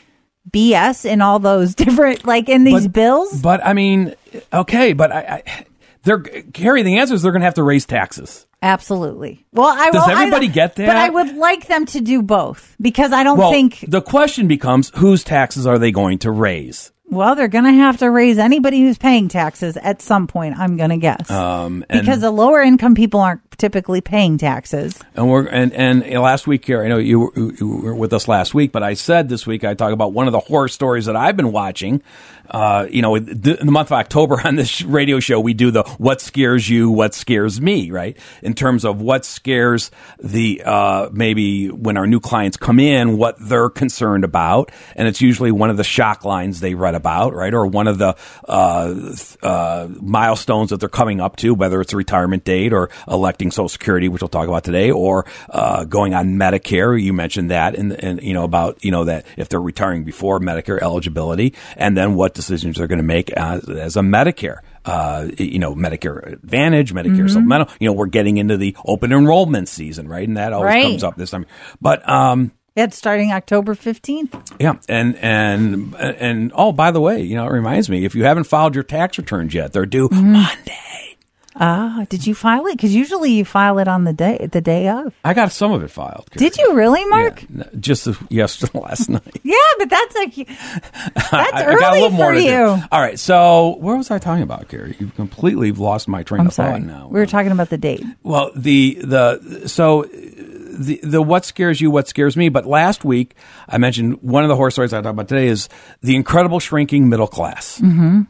BS 0.49 1.05
in 1.05 1.21
all 1.21 1.39
those 1.39 1.75
different 1.83 2.25
like 2.25 2.49
in 2.49 2.63
these 2.63 2.83
But- 2.87 2.93
bills, 2.93 3.41
But 3.41 3.65
I 3.65 3.73
mean, 3.73 4.15
okay, 4.51 4.93
but 4.93 5.11
I, 5.11 5.43
I 5.45 5.65
they're 6.03 6.19
Carrie. 6.19 6.81
The 6.83 6.97
answer 6.97 7.13
is 7.13 7.21
they're 7.21 7.31
going 7.31 7.41
to 7.41 7.45
have 7.45 7.53
to 7.55 7.63
raise 7.63 7.85
taxes. 7.85 8.47
absolutely. 8.63 9.45
Well, 9.53 9.67
I 9.67 9.91
Does 9.91 10.07
well, 10.07 10.09
I- 10.17 10.21
everybody 10.23 10.47
get 10.47 10.75
there? 10.75 10.87
But? 10.87 10.95
I 10.97 11.09
would 11.09 11.35
like 11.35 11.67
them 11.67 11.85
to 11.87 12.01
do 12.01 12.21
both 12.23 12.75
because 12.81 13.11
I 13.11 13.23
don't 13.23 13.37
Well, 13.37 13.51
think 13.51 13.85
the 13.87 14.01
question 14.01 14.47
becomes, 14.47 14.91
whose 14.95 15.23
taxes 15.23 15.67
are 15.67 15.77
they 15.77 15.91
going 15.91 16.17
to 16.19 16.31
raise? 16.31 16.91
Well, 17.07 17.35
they're 17.35 17.49
going 17.49 17.65
to 17.65 17.73
have 17.73 17.97
to 17.97 18.09
raise 18.09 18.37
anybody 18.37 18.79
who's 18.81 18.97
paying 18.97 19.27
taxes 19.27 19.75
at 19.77 20.01
some 20.01 20.27
point. 20.27 20.57
I'm 20.57 20.77
going 20.77 20.91
to 20.91 20.97
guess 20.97 21.29
Um, 21.29 21.83
and- 21.89 22.01
because 22.01 22.21
the 22.21 22.31
lower 22.31 22.61
income 22.61 22.95
people 22.95 23.19
aren't 23.19 23.50
typically 23.61 24.01
paying 24.01 24.39
taxes. 24.39 24.99
And 25.15 25.29
we're 25.29 25.45
and 25.47 25.71
and 25.73 26.03
last 26.21 26.47
week 26.47 26.65
here, 26.65 26.83
I 26.83 26.87
know 26.87 26.97
you 26.97 27.19
were, 27.19 27.31
you 27.35 27.67
were 27.67 27.95
with 27.95 28.11
us 28.11 28.27
last 28.27 28.55
week, 28.55 28.71
but 28.71 28.81
I 28.81 28.95
said 28.95 29.29
this 29.29 29.45
week 29.45 29.63
I 29.63 29.75
talk 29.75 29.93
about 29.93 30.13
one 30.13 30.25
of 30.27 30.33
the 30.33 30.39
horror 30.39 30.67
stories 30.67 31.05
that 31.05 31.15
I've 31.15 31.37
been 31.37 31.51
watching. 31.51 32.01
Uh, 32.49 32.85
you 32.89 33.01
know, 33.01 33.15
in 33.15 33.25
the 33.25 33.57
the 33.61 33.71
month 33.71 33.89
of 33.89 33.93
October 33.93 34.41
on 34.45 34.55
this 34.55 34.81
radio 34.81 35.19
show, 35.19 35.39
we 35.39 35.53
do 35.53 35.69
the 35.69 35.83
"What 35.99 36.21
scares 36.21 36.67
you, 36.67 36.89
what 36.89 37.13
scares 37.13 37.61
me," 37.61 37.91
right? 37.91 38.17
In 38.41 38.55
terms 38.55 38.83
of 38.83 38.99
what 38.99 39.25
scares 39.25 39.91
the 40.19 40.63
uh, 40.65 41.09
maybe 41.13 41.69
when 41.69 41.97
our 41.97 42.07
new 42.07 42.19
clients 42.19 42.57
come 42.57 42.79
in, 42.79 43.17
what 43.17 43.35
they're 43.39 43.69
concerned 43.69 44.23
about, 44.23 44.71
and 44.95 45.07
it's 45.07 45.21
usually 45.21 45.51
one 45.51 45.69
of 45.69 45.77
the 45.77 45.83
shock 45.83 46.25
lines 46.25 46.59
they 46.59 46.73
read 46.73 46.95
about, 46.95 47.33
right, 47.35 47.53
or 47.53 47.67
one 47.67 47.87
of 47.87 47.99
the 47.99 48.17
uh, 48.49 49.15
uh, 49.43 49.87
milestones 50.01 50.71
that 50.71 50.79
they're 50.79 50.89
coming 50.89 51.21
up 51.21 51.35
to, 51.37 51.53
whether 51.53 51.79
it's 51.79 51.93
a 51.93 51.97
retirement 51.97 52.43
date 52.43 52.73
or 52.73 52.89
electing 53.07 53.50
Social 53.51 53.69
Security, 53.69 54.09
which 54.09 54.21
we'll 54.21 54.29
talk 54.29 54.47
about 54.47 54.63
today, 54.63 54.91
or 54.91 55.25
uh, 55.49 55.83
going 55.85 56.13
on 56.13 56.35
Medicare. 56.35 57.01
You 57.01 57.13
mentioned 57.13 57.51
that, 57.51 57.75
and, 57.75 57.91
and 57.93 58.21
you 58.23 58.33
know 58.33 58.43
about 58.43 58.83
you 58.83 58.91
know 58.91 59.05
that 59.05 59.25
if 59.37 59.49
they're 59.49 59.61
retiring 59.61 60.03
before 60.03 60.39
Medicare 60.39 60.81
eligibility, 60.81 61.53
and 61.77 61.95
then 61.97 62.15
what 62.15 62.33
decisions 62.33 62.77
they're 62.77 62.87
going 62.87 62.97
to 62.99 63.03
make 63.03 63.31
as, 63.31 63.67
as 63.69 63.95
a 63.97 64.01
Medicare. 64.01 64.59
Uh, 64.83 65.27
you 65.37 65.59
know, 65.59 65.75
Medicare 65.75 66.25
Advantage, 66.33 66.91
Medicare 66.91 67.29
Supplemental. 67.29 67.67
You 67.79 67.85
know, 67.87 67.93
we're 67.93 68.07
getting 68.07 68.37
into 68.37 68.57
the 68.57 68.75
open 68.83 69.11
enrollment 69.11 69.69
season, 69.69 70.07
right? 70.07 70.27
And 70.27 70.37
that 70.37 70.53
always 70.53 70.69
Right. 70.73 70.83
comes 70.83 71.03
up 71.03 71.15
this 71.17 71.29
time. 71.29 71.45
But 71.79 72.07
um, 72.09 72.51
It's 72.75 72.97
starting 72.97 73.31
October 73.31 73.75
15th. 73.75 74.55
yeah, 74.59 74.77
and 74.89 75.15
and 75.17 75.93
and 75.95 76.51
oh, 76.55 76.71
by 76.71 76.89
the 76.89 76.99
way, 76.99 77.21
you 77.21 77.35
know, 77.35 77.45
it 77.45 77.51
reminds 77.51 77.89
me 77.91 78.05
if 78.05 78.15
you 78.15 78.23
haven't 78.23 78.45
filed 78.45 78.73
your 78.73 78.83
tax 78.83 79.19
returns 79.19 79.53
yet, 79.53 79.71
they're 79.71 79.85
due 79.85 80.09
Monday. 80.11 81.10
Ah, 81.55 82.05
did 82.09 82.25
you 82.25 82.33
file 82.33 82.65
it? 82.67 82.71
Because 82.77 82.95
usually 82.95 83.31
you 83.31 83.43
file 83.45 83.77
it 83.79 83.87
on 83.87 84.05
the 84.05 84.13
day 84.13 84.47
the 84.51 84.61
day 84.61 84.87
of. 84.87 85.13
I 85.25 85.33
got 85.33 85.51
some 85.51 85.71
of 85.73 85.83
it 85.83 85.89
filed. 85.89 86.29
Did 86.37 86.57
you 86.57 86.73
really, 86.75 87.03
Mark? 87.05 87.43
Yeah, 87.53 87.63
just 87.79 88.07
yesterday, 88.29 88.79
last 88.79 89.09
night. 89.09 89.41
Yeah, 89.43 89.55
but 89.77 89.89
that's 89.89 90.15
like 90.15 90.35
that's 90.35 91.33
I, 91.33 91.51
I 91.53 91.65
early 91.65 91.79
got 91.79 91.91
a 91.91 91.95
little 91.95 92.09
for 92.11 92.15
more 92.15 92.31
to 92.33 92.41
you. 92.41 92.49
do. 92.49 92.83
All 92.91 93.01
right, 93.01 93.19
so 93.19 93.75
where 93.79 93.97
was 93.97 94.09
I 94.11 94.17
talking 94.19 94.43
about, 94.43 94.69
Carrie? 94.69 94.95
You've 94.97 95.15
completely 95.15 95.71
lost 95.73 96.07
my 96.07 96.23
train 96.23 96.41
I'm 96.41 96.47
of 96.47 96.53
sorry. 96.53 96.71
thought 96.79 96.83
now. 96.83 97.07
We 97.09 97.19
were 97.19 97.25
talking 97.25 97.51
about 97.51 97.69
the 97.69 97.77
date. 97.77 98.03
Well, 98.23 98.51
the 98.55 98.99
the 99.03 99.67
so 99.67 100.03
the 100.03 101.01
the 101.03 101.21
what 101.21 101.43
scares 101.43 101.81
you, 101.81 101.91
what 101.91 102.07
scares 102.07 102.37
me. 102.37 102.47
But 102.47 102.65
last 102.65 103.03
week 103.03 103.35
I 103.67 103.77
mentioned 103.77 104.21
one 104.23 104.43
of 104.43 104.49
the 104.49 104.55
horror 104.55 104.71
stories 104.71 104.93
I 104.93 104.97
talked 105.01 105.07
about 105.13 105.27
today 105.27 105.47
is 105.47 105.67
the 106.01 106.15
incredible 106.15 106.59
shrinking 106.61 107.09
middle 107.09 107.27
class. 107.27 107.79
Mm-hmm. 107.79 108.21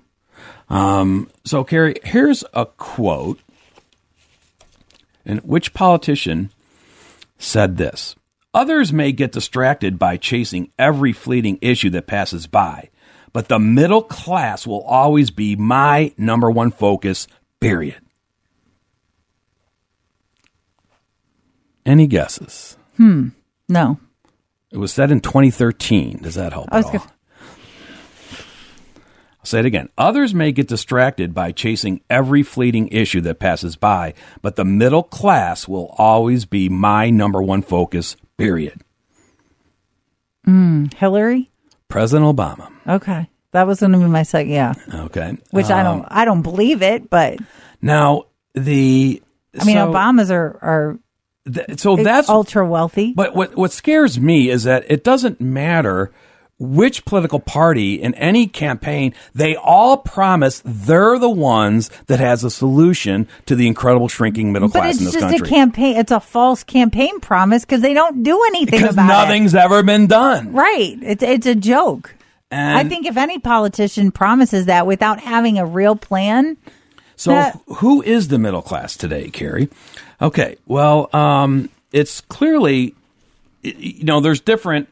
Um, 0.72 1.30
so, 1.44 1.64
Carrie, 1.64 1.96
here's 2.04 2.44
a 2.54 2.66
quote. 2.66 3.40
And 5.26 5.40
which 5.42 5.74
politician 5.74 6.50
said 7.38 7.78
this? 7.78 8.16
Others 8.54 8.92
may 8.92 9.12
get 9.12 9.32
distracted 9.32 10.00
by 10.00 10.18
chasing 10.18 10.72
every 10.80 11.14
fleeting 11.14 11.58
issue 11.62 11.90
that 11.92 12.08
passes 12.08 12.48
by, 12.48 12.90
but 13.34 13.48
the 13.48 13.60
middle 13.60 14.02
class 14.02 14.66
will 14.66 14.82
always 14.84 15.30
be 15.30 15.56
my 15.56 16.14
number 16.18 16.50
one 16.50 16.72
focus, 16.72 17.28
period. 17.60 18.00
Any 21.86 22.08
guesses? 22.08 22.78
Hmm. 22.98 23.30
No, 23.70 24.00
It 24.72 24.78
was 24.78 24.92
said 24.94 25.12
in 25.12 25.20
2013. 25.22 26.20
Does 26.22 26.36
that 26.36 26.52
help 26.54 26.68
I 26.72 26.78
was 26.78 26.86
at 26.88 26.94
all? 26.94 27.00
gonna- 27.00 27.12
I'll 29.42 29.46
say 29.46 29.60
it 29.60 29.66
again. 29.66 29.90
Others 29.98 30.36
may 30.36 30.52
get 30.52 30.68
distracted 30.68 31.34
by 31.34 31.52
chasing 31.52 32.02
every 32.12 32.44
fleeting 32.44 32.90
issue 32.90 33.22
that 33.22 33.40
passes 33.40 33.76
by, 33.76 34.14
but 34.44 34.56
the 34.56 34.64
middle 34.66 35.02
class 35.02 35.68
will 35.68 35.96
always 35.98 36.46
be 36.46 36.70
my 36.70 37.10
number 37.10 37.42
one 37.42 37.64
focus, 37.64 38.16
period. 38.38 38.82
Hillary. 40.96 41.50
President 41.88 42.36
Obama. 42.38 42.72
Okay, 42.88 43.30
that 43.52 43.68
was 43.68 43.80
going 43.80 43.92
to 43.94 43.98
be 43.98 44.06
my 44.06 44.24
second. 44.24 44.52
Yeah, 44.52 44.74
Okay. 44.94 45.38
which 45.52 45.70
I 45.70 45.82
Um, 45.82 46.00
don't. 46.02 46.08
I 46.10 46.26
don't 46.26 46.42
believe 46.42 46.82
it, 46.82 47.10
but 47.10 47.38
Now, 47.82 48.24
the. 48.54 49.22
I 49.60 49.66
mean, 49.66 49.76
so, 49.76 49.92
Obamas 49.92 50.32
are 50.32 50.58
are 50.62 51.00
th- 51.52 51.80
so 51.80 51.98
that's. 51.98 52.30
ultra 52.30 52.66
wealthy. 52.66 53.14
But 53.14 53.36
what, 53.36 53.56
what 53.58 53.72
scares 53.74 54.20
me 54.20 54.50
is 54.50 54.64
that 54.64 54.86
it 54.90 55.04
doesn't 55.04 55.42
matter 55.42 56.12
which 56.62 57.06
political 57.06 57.40
party 57.40 57.96
in 57.96 58.14
any 58.14 58.46
campaign, 58.46 59.16
they 59.34 59.56
all 59.56 59.98
promise 59.98 60.62
they're 60.64 61.18
the 61.18 61.30
ones 61.30 61.90
that 62.06 62.20
has 62.20 62.44
a 62.44 62.52
solution 62.52 63.28
to 63.48 63.56
the 63.56 63.66
incredible 63.66 64.08
shrinking 64.08 64.54
middle 64.54 64.68
But 64.70 64.82
class 64.82 64.90
it's 64.92 65.00
in 65.00 65.06
this 65.06 65.14
just 65.16 65.44
a 65.44 65.50
campaign. 65.50 65.98
It's 65.98 66.12
a 66.12 66.20
false 66.20 66.64
campaign 66.64 67.20
promise 67.20 67.66
because 67.66 67.82
they 67.82 67.96
don't 67.96 68.22
do 68.22 68.40
anything 68.48 68.80
because 68.80 68.94
about 68.94 69.08
nothing's 69.08 69.56
ever 69.56 69.82
been 69.82 70.06
done. 70.06 70.54
Right? 70.54 70.98
It's 71.02 71.24
it's 71.24 71.48
a 71.48 71.56
joke. 71.56 72.14
And 72.52 72.78
I 72.78 72.88
think 72.88 73.08
if 73.08 73.18
any 73.18 73.40
politician 73.40 74.12
promises 74.12 74.68
that 74.68 74.86
without 74.86 75.20
having 75.20 75.58
a 75.58 75.66
real 75.66 75.96
plan, 75.96 76.58
so. 77.16 77.32
that- 77.32 77.60
who 77.78 78.04
is 78.04 78.28
the 78.28 78.38
middle 78.38 78.62
class 78.62 78.96
today, 78.96 79.30
Carrie? 79.30 79.70
Okay, 80.22 80.58
well, 80.68 81.10
um, 81.16 81.70
it's 81.92 82.22
clearly, 82.22 82.94
you 83.64 84.04
know, 84.04 84.20
there's 84.20 84.42
different, 84.42 84.90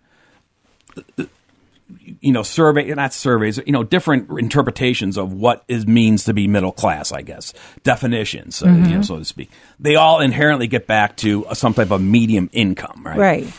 you 2.22 2.32
know, 2.32 2.44
survey, 2.44 2.94
not 2.94 3.14
surveys, 3.14 3.60
you 3.66 3.72
know, 3.72 3.84
different 3.84 4.30
interpretations 4.40 5.18
of 5.18 5.34
what 5.34 5.64
it 5.68 5.88
means 5.88 6.26
to 6.26 6.34
be 6.34 6.48
middle 6.48 6.72
class. 6.72 7.12
I 7.12 7.22
guess 7.22 7.54
definitions, 7.84 8.62
uh, 8.62 8.68
you 8.70 8.96
know, 8.96 9.02
so 9.02 9.20
to 9.20 9.26
speak. 9.26 9.50
They 9.80 9.96
all 9.96 10.20
inherently 10.20 10.68
get 10.68 10.88
back 10.88 11.18
to 11.18 11.46
uh, 11.46 11.54
some 11.54 11.74
type 11.74 11.92
of 11.92 12.02
medium 12.02 12.50
income, 12.52 13.04
right? 13.06 13.18
right? 13.18 13.54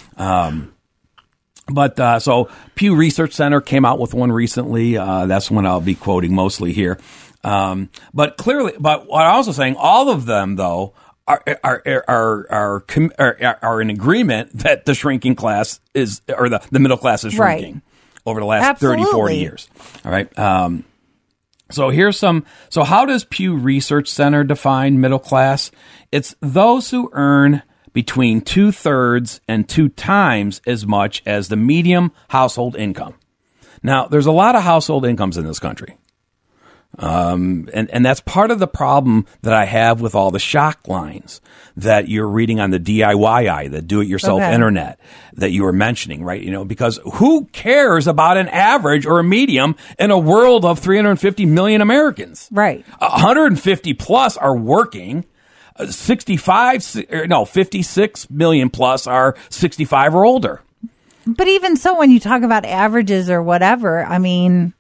But 1.69 1.99
uh, 2.01 2.19
so 2.19 2.51
Pew 2.75 2.97
Research 2.97 3.33
Center 3.33 3.61
came 3.61 3.85
out 3.85 3.99
with 3.99 4.13
one 4.13 4.33
recently. 4.33 4.97
Uh, 4.97 5.27
that's 5.27 5.51
one 5.51 5.67
I'll 5.67 5.81
be 5.81 5.95
quoting 5.95 6.35
mostly 6.35 6.73
here. 6.73 6.99
Um, 7.45 7.91
but 8.13 8.37
clearly, 8.37 8.73
but 8.79 9.07
what 9.07 9.23
I'm 9.23 9.37
also 9.37 9.53
saying, 9.53 9.77
all 9.79 10.11
of 10.11 10.27
them 10.27 10.57
though 10.57 10.95
are 11.27 11.43
are 11.65 11.83
are 11.87 12.47
are, 12.49 12.85
are, 13.19 13.59
are 13.63 13.81
in 13.81 13.91
agreement 13.91 14.51
that 14.59 14.85
the 14.85 14.95
shrinking 14.95 15.37
class 15.37 15.81
is 15.95 16.21
or 16.29 16.49
the, 16.49 16.61
the 16.71 16.81
middle 16.81 16.97
class 16.97 17.25
is 17.25 17.39
Right. 17.39 17.83
Over 18.27 18.41
the 18.41 18.47
last 18.47 18.63
30, 18.81 19.05
40 19.05 19.37
years. 19.37 19.69
All 20.05 20.13
right. 20.13 20.39
Um, 20.39 20.85
so 21.71 21.91
here's 21.91 22.19
some. 22.19 22.45
So 22.69 22.83
how 22.83 23.05
does 23.07 23.25
Pew 23.25 23.57
Research 23.57 24.09
Center 24.09 24.45
define 24.45 25.01
middle 25.01 25.19
class? 25.19 25.71
It's 26.11 26.35
those 26.41 26.91
who 26.91 27.11
earn 27.13 27.63
between 27.93 28.41
two 28.41 28.73
thirds 28.73 29.41
and 29.49 29.69
two 29.69 29.89
times 29.89 30.61
as 30.67 30.87
much 30.87 31.23
as 31.27 31.49
the 31.49 31.57
medium 31.57 32.13
household 32.29 32.77
income. 32.77 33.15
Now, 33.83 34.07
there's 34.07 34.27
a 34.27 34.33
lot 34.33 34.57
of 34.57 34.63
household 34.63 35.07
incomes 35.07 35.37
in 35.37 35.45
this 35.45 35.59
country. 35.59 35.97
Um, 36.99 37.69
and, 37.73 37.89
and 37.91 38.05
that's 38.05 38.21
part 38.21 38.51
of 38.51 38.59
the 38.59 38.67
problem 38.67 39.25
that 39.43 39.55
I 39.55 39.65
have 39.65 40.01
with 40.01 40.15
all 40.15 40.31
the 40.31 40.39
shock 40.41 40.87
lines 40.89 41.41
that 41.77 42.09
you're 42.09 42.29
reading 42.29 42.61
on 42.61 42.71
the 42.71 42.81
DIY, 42.81 43.71
the 43.71 43.81
do 43.81 44.01
it 44.01 44.09
yourself 44.09 44.41
Okay. 44.43 44.53
internet 44.53 44.99
that 45.35 45.51
you 45.53 45.63
were 45.63 45.73
mentioning, 45.73 46.25
right? 46.25 46.43
You 46.43 46.51
know, 46.51 46.65
because 46.65 46.99
who 47.15 47.47
cares 47.53 48.07
about 48.07 48.37
an 48.37 48.49
average 48.49 49.07
or 49.07 49.21
a 49.21 49.25
medium 49.25 49.77
in 49.99 50.11
a 50.11 50.19
world 50.19 50.65
of 50.65 50.79
350 50.81 51.47
million 51.47 51.81
Americans? 51.81 52.49
Right. 52.51 52.85
150 52.99 53.95
plus 53.95 54.37
are 54.37 54.57
working. 54.57 55.25
Uh, 55.77 55.87
65, 55.87 57.07
no, 57.29 57.45
56 57.45 58.29
million 58.31 58.69
plus 58.69 59.07
are 59.07 59.37
65 59.49 60.15
or 60.15 60.25
older. 60.25 60.61
But 61.27 61.47
even 61.49 61.77
so, 61.77 61.97
when 61.99 62.11
you 62.11 62.19
talk 62.19 62.43
about 62.43 62.65
averages 62.65 63.31
or 63.31 63.43
whatever, 63.43 64.05
I 64.05 64.19
mean, 64.19 64.75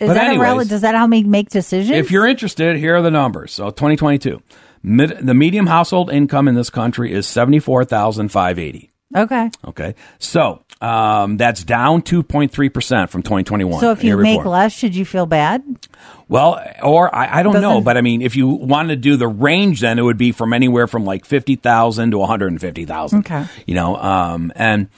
is 0.00 0.08
But 0.08 0.14
that 0.14 0.36
a 0.36 0.38
rel- 0.38 0.64
does 0.64 0.82
that 0.82 0.94
help 0.94 1.10
me 1.10 1.22
make 1.24 1.48
decisions? 1.50 1.96
If 1.96 2.10
you're 2.10 2.26
interested, 2.26 2.76
here 2.76 2.96
are 2.96 3.02
the 3.02 3.10
numbers. 3.10 3.52
So 3.52 3.70
2022, 3.70 4.42
mid, 4.82 5.18
the 5.26 5.34
medium 5.34 5.66
household 5.66 6.10
income 6.10 6.46
in 6.48 6.54
this 6.54 6.70
country 6.70 7.12
is 7.12 7.26
74,580. 7.26 8.90
okay, 9.16 9.50
Okay. 9.66 9.94
So, 10.18 10.62
um, 10.80 11.36
that's 11.38 11.64
down 11.64 12.02
2.3% 12.02 13.10
from 13.10 13.22
2021. 13.22 13.80
so 13.80 13.90
if 13.90 14.04
you 14.04 14.16
make 14.18 14.38
before. 14.38 14.52
less, 14.52 14.72
should 14.72 14.94
you 14.94 15.04
feel 15.04 15.26
bad? 15.26 15.64
Well, 16.28 16.62
or 16.82 17.12
I, 17.12 17.40
I 17.40 17.42
don't 17.42 17.54
know, 17.54 17.60
Doesn't- 17.62 17.84
but 17.84 17.96
I 17.96 18.00
mean, 18.02 18.22
if 18.22 18.36
you 18.36 18.46
wanted 18.46 18.88
to 18.90 18.96
do 18.96 19.16
the 19.16 19.26
range, 19.26 19.80
then 19.80 19.98
it 19.98 20.02
would 20.02 20.18
be 20.18 20.30
from 20.30 20.52
anywhere 20.52 20.86
from 20.86 21.04
like 21.04 21.24
50,000 21.24 22.10
to 22.12 22.18
150,000. 22.18 23.18
Okay. 23.20 23.44
You 23.66 23.74
know, 23.74 23.96
um, 23.96 24.52
and 24.54 24.88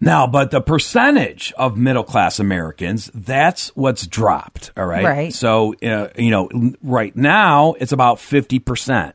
now, 0.00 0.26
but 0.26 0.50
the 0.50 0.60
percentage 0.60 1.52
of 1.58 1.76
middle 1.76 2.04
class 2.04 2.40
Americans, 2.40 3.10
that's 3.14 3.68
what's 3.76 4.06
dropped. 4.06 4.72
All 4.76 4.86
right. 4.86 5.04
Right. 5.04 5.32
So, 5.32 5.74
uh, 5.82 6.08
you 6.16 6.30
know, 6.30 6.48
right 6.82 7.14
now 7.14 7.74
it's 7.74 7.92
about 7.92 8.18
50% 8.18 9.12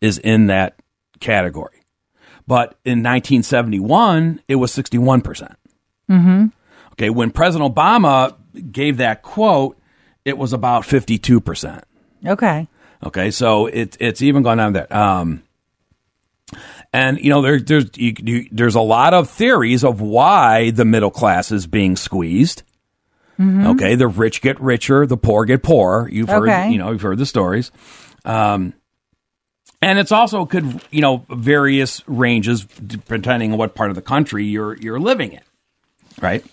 is 0.00 0.18
in 0.18 0.46
that 0.46 0.76
category. 1.20 1.82
But 2.46 2.76
in 2.84 3.02
1971, 3.02 4.42
it 4.48 4.56
was 4.56 4.72
61%. 4.72 5.22
percent 5.22 5.56
Mm-hmm. 6.10 6.46
Okay. 6.92 7.10
When 7.10 7.30
President 7.30 7.74
Obama 7.74 8.36
gave 8.70 8.98
that 8.98 9.22
quote, 9.22 9.78
it 10.24 10.36
was 10.36 10.52
about 10.52 10.84
52%. 10.84 11.82
Okay, 12.26 12.68
Okay, 13.04 13.30
so 13.32 13.66
it, 13.66 13.96
it's 13.98 14.22
even 14.22 14.42
gone 14.42 14.58
down 14.58 14.72
there. 14.74 14.92
Um, 14.94 15.42
and 16.92 17.18
you 17.20 17.30
know 17.30 17.42
there, 17.42 17.58
there's 17.60 17.86
you, 17.96 18.14
you, 18.22 18.48
there's 18.52 18.74
a 18.74 18.80
lot 18.80 19.14
of 19.14 19.28
theories 19.30 19.84
of 19.84 20.00
why 20.00 20.70
the 20.70 20.84
middle 20.84 21.10
class 21.10 21.50
is 21.52 21.66
being 21.66 21.96
squeezed. 21.96 22.62
Okay, 23.40 23.96
the 23.96 24.06
rich 24.06 24.40
get 24.40 24.60
richer, 24.60 25.04
the 25.04 25.16
poor 25.16 25.44
get 25.44 25.64
poorer. 25.64 26.08
You've 26.08 26.28
heard 26.28 26.48
Okay. 26.48 26.70
you 26.70 26.78
know 26.78 26.92
you've 26.92 27.02
heard 27.02 27.18
the 27.18 27.26
stories. 27.26 27.72
Um, 28.24 28.72
and 29.80 29.98
it's 29.98 30.12
also 30.12 30.46
could 30.46 30.80
you 30.92 31.00
know 31.00 31.26
various 31.28 32.04
ranges 32.06 32.64
depending 32.64 33.50
on 33.52 33.58
what 33.58 33.74
part 33.74 33.90
of 33.90 33.96
the 33.96 34.02
country 34.02 34.44
you're 34.44 34.76
you're 34.76 35.00
living 35.00 35.32
in, 35.32 35.40
right? 36.20 36.44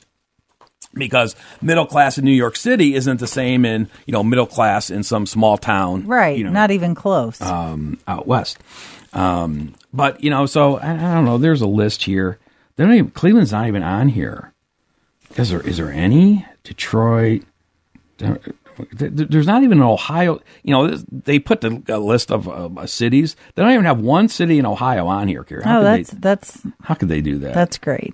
Because 0.96 1.36
middle 1.62 1.86
class 1.86 2.18
in 2.18 2.26
New 2.26 2.32
York 2.32 2.56
City 2.56 2.96
isn't 2.96 3.20
the 3.20 3.28
same 3.28 3.66
in 3.66 3.88
you 4.08 4.12
know 4.12 4.24
middle 4.24 4.48
class 4.48 4.90
in 4.90 5.04
some 5.04 5.28
small 5.28 5.60
town, 5.60 6.08
right, 6.08 6.36
You 6.40 6.46
know, 6.46 6.50
not 6.52 6.72
even 6.72 6.96
close. 6.96 7.40
um, 7.40 8.00
out 8.08 8.26
west. 8.26 8.58
Um, 9.14 9.74
but 9.94 10.24
you 10.24 10.30
know, 10.30 10.46
so 10.46 10.78
I, 10.78 10.92
I 10.94 11.14
don't 11.16 11.26
know. 11.26 11.38
There's 11.38 11.62
a 11.62 11.68
list 11.68 12.04
here. 12.04 12.38
They're 12.76 12.88
not 12.88 12.96
even, 12.96 13.12
Cleveland's 13.12 13.52
not 13.52 13.68
even 13.68 13.84
on 13.84 14.10
here. 14.10 14.54
Is 15.36 15.50
there? 15.50 15.62
Is 15.62 15.78
there 15.78 15.92
any 15.92 16.46
Detroit? 16.64 17.44
There- 18.18 18.40
there- 18.94 19.10
There's 19.10 19.48
not 19.48 19.64
even 19.64 19.80
an 19.80 19.84
Ohio. 19.84 20.40
You 20.64 20.72
know, 20.72 20.88
they 21.12 21.38
put 21.38 21.60
the 21.60 21.84
a 21.90 22.00
list 22.00 22.32
of 22.32 22.48
uh, 22.48 22.88
cities. 22.88 23.36
They 23.56 23.62
don't 23.62 23.74
even 23.74 23.84
have 23.86 24.00
one 24.00 24.30
city 24.30 24.58
in 24.58 24.66
Ohio 24.66 25.06
on 25.08 25.28
here. 25.28 25.44
Kira. 25.44 25.64
How 25.64 25.80
oh, 25.80 25.84
that's 25.84 26.12
they? 26.12 26.18
that's 26.20 26.62
How 26.84 26.94
could 26.96 27.10
they 27.10 27.20
do 27.20 27.40
that? 27.40 27.54
that's 27.54 27.78
great. 27.78 28.14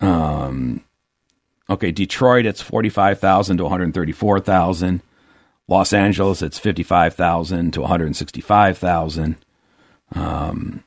Um, 0.00 0.84
Okay, 1.70 1.90
Detroit, 1.90 2.46
it's 2.46 2.62
45,000 2.62 3.58
to 3.58 3.64
134,000. 3.64 5.02
Los 5.66 5.92
Angeles, 5.92 6.40
it's 6.40 6.58
55,000 6.58 7.72
to 7.74 7.80
165,000. 7.82 9.36
Um, 10.14 10.84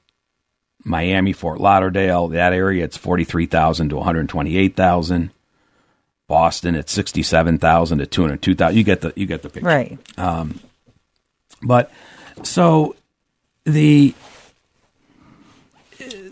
Miami, 0.84 1.34
Fort 1.34 1.60
Lauderdale, 1.60 2.28
that 2.30 2.54
area, 2.54 2.84
it's 2.84 2.98
43,000 2.98 3.90
to 3.90 3.98
128,000. 3.98 5.32
Boston, 6.28 6.76
it's 6.76 6.94
67,000 6.94 7.98
to 8.00 8.06
202,000. 8.06 8.78
You 8.78 8.84
get 8.84 9.02
the 9.02 9.12
you 9.18 9.26
get 9.26 9.42
the 9.42 9.50
picture. 9.50 9.68
Right. 9.68 10.00
Um, 10.18 10.62
But 11.62 11.92
so 12.44 12.96
the 13.66 14.16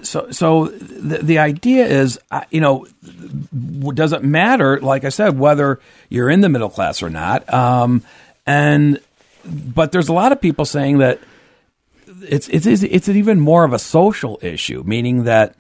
so 0.02 0.32
so 0.32 0.66
the, 0.68 1.18
the 1.18 1.40
idea 1.40 1.86
is 1.86 2.20
you 2.50 2.62
know 2.62 2.88
does 3.94 4.14
it 4.14 4.24
matter 4.24 4.80
like 4.80 5.04
I 5.04 5.10
said 5.10 5.38
whether 5.38 5.80
you're 6.10 6.30
in 6.30 6.42
the 6.42 6.50
middle 6.50 6.70
class 6.70 7.04
or 7.04 7.10
not 7.10 7.52
um, 7.54 8.04
and 8.48 9.00
but 9.46 9.92
there's 9.92 10.10
a 10.10 10.14
lot 10.14 10.32
of 10.32 10.42
people 10.42 10.66
saying 10.66 11.00
that 11.00 11.20
it's 12.22 12.48
it's 12.50 12.66
it's 12.66 13.10
even 13.10 13.40
more 13.40 13.64
of 13.64 13.74
a 13.74 13.80
social 13.80 14.40
issue 14.42 14.84
meaning 14.86 15.24
that 15.24 15.56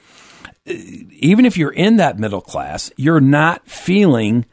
uh, 0.67 0.74
even 1.12 1.45
if 1.45 1.58
you're 1.58 1.72
in 1.74 1.98
that 1.98 2.19
middle 2.19 2.41
class 2.41 2.91
you're 2.98 3.22
not 3.22 3.67
feeling 3.67 4.45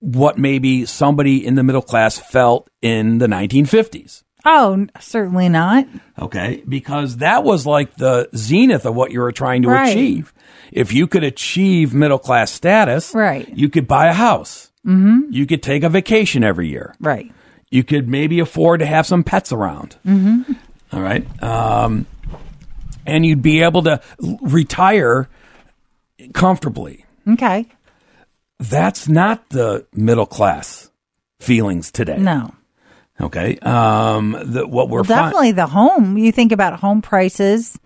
what 0.00 0.38
maybe 0.38 0.86
somebody 0.86 1.44
in 1.44 1.54
the 1.56 1.62
middle 1.62 1.82
class 1.82 2.18
felt 2.18 2.68
in 2.82 3.18
the 3.18 3.26
1950s 3.26 4.22
Oh, 4.42 4.86
certainly 5.00 5.50
not. 5.50 5.86
Okay. 6.18 6.62
Because 6.66 7.18
that 7.18 7.44
was 7.44 7.66
like 7.66 7.96
the 7.96 8.26
zenith 8.34 8.86
of 8.86 8.94
what 8.94 9.10
you 9.12 9.20
were 9.20 9.32
trying 9.32 9.60
to 9.60 9.68
Right. 9.68 9.90
achieve. 9.90 10.32
If 10.72 10.94
you 10.94 11.06
could 11.08 11.24
achieve 11.24 11.92
middle 11.92 12.18
class 12.18 12.50
status, 12.50 13.12
Right. 13.14 13.46
you 13.54 13.68
could 13.68 13.86
buy 13.86 14.06
a 14.06 14.14
house. 14.14 14.70
Mm-hmm. 14.86 15.30
You 15.30 15.44
could 15.44 15.62
take 15.62 15.82
a 15.82 15.90
vacation 15.90 16.42
every 16.42 16.68
year. 16.70 16.94
Right. 17.00 17.30
You 17.70 17.84
could 17.84 18.08
maybe 18.08 18.40
afford 18.40 18.80
to 18.80 18.86
have 18.86 19.06
some 19.06 19.22
pets 19.24 19.52
around. 19.52 19.96
Mm-hmm. 20.06 20.54
All 20.92 21.00
right. 21.00 21.24
Um, 21.42 22.06
and 23.06 23.24
you'd 23.24 23.42
be 23.42 23.62
able 23.62 23.82
to 23.84 24.00
retire 24.42 25.28
comfortably. 26.34 27.04
Okay. 27.28 27.66
That's 28.58 29.08
not 29.08 29.48
the 29.50 29.86
middle 29.94 30.26
class 30.26 30.90
feelings 31.40 31.90
today. 31.90 32.18
No. 32.18 32.54
Okay. 33.20 33.56
Um, 33.58 34.36
the, 34.44 34.66
what 34.66 34.88
we're 34.88 34.98
Well, 34.98 35.04
fin- 35.04 35.16
definitely 35.16 35.52
the 35.52 35.66
home. 35.66 36.16
You 36.18 36.32
think 36.32 36.52
about 36.52 36.78
home 36.80 37.02
prices 37.02 37.78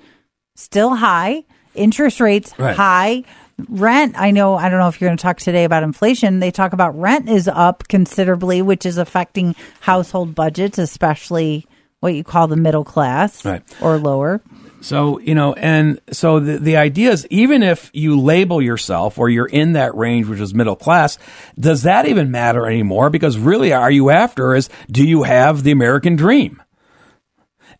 still 0.56 0.94
high, 0.94 1.44
interest 1.74 2.20
rates 2.20 2.52
Right. 2.58 2.76
high, 2.76 3.24
rent. 3.68 4.14
I 4.18 4.30
know. 4.30 4.56
I 4.56 4.68
don't 4.68 4.78
know 4.78 4.88
if 4.88 5.00
you're 5.00 5.08
going 5.08 5.16
to 5.18 5.22
talk 5.22 5.38
today 5.38 5.64
about 5.64 5.82
inflation. 5.82 6.38
They 6.40 6.50
talk 6.50 6.72
about 6.72 6.98
rent 6.98 7.28
is 7.28 7.48
up 7.48 7.86
considerably, 7.88 8.62
which 8.62 8.86
is 8.86 8.96
affecting 8.98 9.54
household 9.80 10.34
budgets, 10.34 10.78
especially 10.78 11.66
what 12.04 12.14
you 12.14 12.22
call 12.22 12.46
the 12.46 12.56
middle 12.56 12.84
class 12.84 13.44
Right. 13.44 13.62
or 13.80 13.96
lower. 13.98 14.42
So, 14.82 15.18
you 15.18 15.34
know, 15.34 15.54
and 15.54 15.98
so 16.12 16.38
the, 16.40 16.58
the 16.58 16.76
idea 16.76 17.10
is 17.10 17.26
even 17.30 17.62
if 17.62 17.90
you 17.94 18.20
label 18.20 18.60
yourself 18.60 19.18
or 19.18 19.30
you're 19.30 19.46
in 19.46 19.72
that 19.72 19.96
range, 19.96 20.28
which 20.28 20.40
is 20.40 20.52
middle 20.54 20.76
class, 20.76 21.16
does 21.58 21.84
that 21.84 22.06
even 22.06 22.30
matter 22.30 22.66
anymore? 22.66 23.08
Because 23.08 23.38
really, 23.38 23.72
are 23.72 23.90
you 23.90 24.10
after 24.10 24.54
is 24.54 24.68
do 24.90 25.02
you 25.02 25.22
have 25.22 25.62
the 25.62 25.70
American 25.70 26.16
dream? 26.16 26.62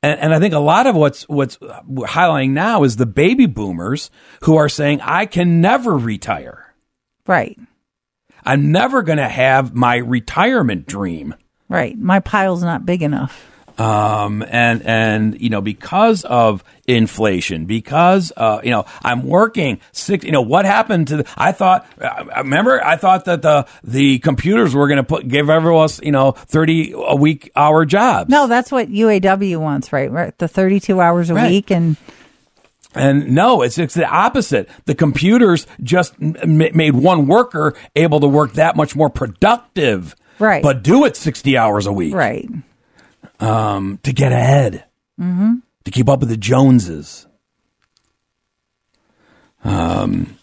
And, 0.03 0.19
and 0.19 0.35
I 0.35 0.39
think 0.39 0.55
a 0.55 0.59
lot 0.59 0.87
of 0.87 0.97
what's 0.97 1.29
what's 1.29 1.59
highlighting 1.59 2.51
now 2.53 2.85
is 2.85 2.97
the 2.97 3.05
baby 3.07 3.45
boomers 3.45 4.11
who 4.45 4.57
are 4.57 4.71
saying, 4.71 5.01
I 5.03 5.27
can 5.27 5.61
never 5.61 5.95
retire. 5.99 6.75
Right. 7.27 7.59
I'm 8.47 8.73
never 8.73 9.03
going 9.03 9.19
to 9.19 9.29
have 9.29 9.75
my 9.75 9.97
retirement 9.97 10.87
dream. 10.87 11.35
Right. 11.69 11.99
My 11.99 12.21
pile's 12.21 12.63
not 12.63 12.87
big 12.87 13.03
enough. 13.03 13.51
Um, 13.79 14.45
and 14.49 14.83
and 14.83 15.41
you 15.41 15.51
know 15.51 15.61
because 15.61 16.25
of 16.25 16.63
inflation, 16.87 17.65
because 17.67 18.33
uh, 18.37 18.61
you 18.63 18.71
know 18.71 18.85
I'm 19.03 19.23
working 19.27 19.81
six. 19.93 20.25
You 20.25 20.33
know 20.33 20.43
what 20.43 20.65
happened 20.65 21.09
to? 21.09 21.19
The, 21.19 21.27
I 21.37 21.53
thought. 21.53 21.87
I 22.01 22.39
remember 22.41 22.83
I 22.85 22.97
thought 22.97 23.25
that 23.27 23.43
the 23.43 23.67
the 23.83 24.19
computers 24.21 24.75
were 24.75 24.87
going 24.89 24.99
to 24.99 25.05
put 25.05 25.27
give 25.29 25.51
everyone 25.51 25.83
else 25.83 26.01
you 26.03 26.13
know 26.13 26.33
thirty 26.33 26.93
a 26.97 27.17
week 27.17 27.51
hour 27.57 27.85
jobs. 27.85 28.31
No, 28.31 28.47
that's 28.47 28.71
what 28.71 28.89
UAW 28.91 29.57
wants, 29.59 29.93
right? 29.93 30.11
Right. 30.11 30.37
The 30.39 30.49
32 30.49 31.01
hours 31.01 31.31
a 31.31 31.35
Right. 31.35 31.51
week 31.51 31.71
and 31.71 31.97
And 32.95 33.35
no, 33.35 33.63
it's 33.63 33.77
it's 33.79 33.95
the 33.95 34.07
opposite. 34.07 34.69
The 34.85 34.95
computers 34.95 35.67
just 35.83 36.15
m- 36.23 36.37
m- 36.63 36.77
made 36.77 36.95
one 36.95 37.27
worker 37.27 37.75
able 37.97 38.21
to 38.21 38.29
work 38.29 38.53
that 38.53 38.77
much 38.77 38.95
more 38.95 39.11
productive, 39.11 40.15
Right. 40.39 40.63
But 40.63 40.83
do 40.83 41.05
it 41.05 41.17
sixty 41.17 41.57
hours 41.57 41.87
a 41.87 41.93
week, 41.93 42.15
right. 42.15 42.49
Um, 43.41 43.99
to 44.05 44.13
get 44.13 44.33
ahead, 44.33 44.85
mm-hmm. 45.21 45.55
to 45.85 45.91
keep 45.91 46.09
up 46.09 46.21
with 46.21 46.29
the 46.29 46.37
Joneses. 46.37 47.27
Um, 49.65 50.37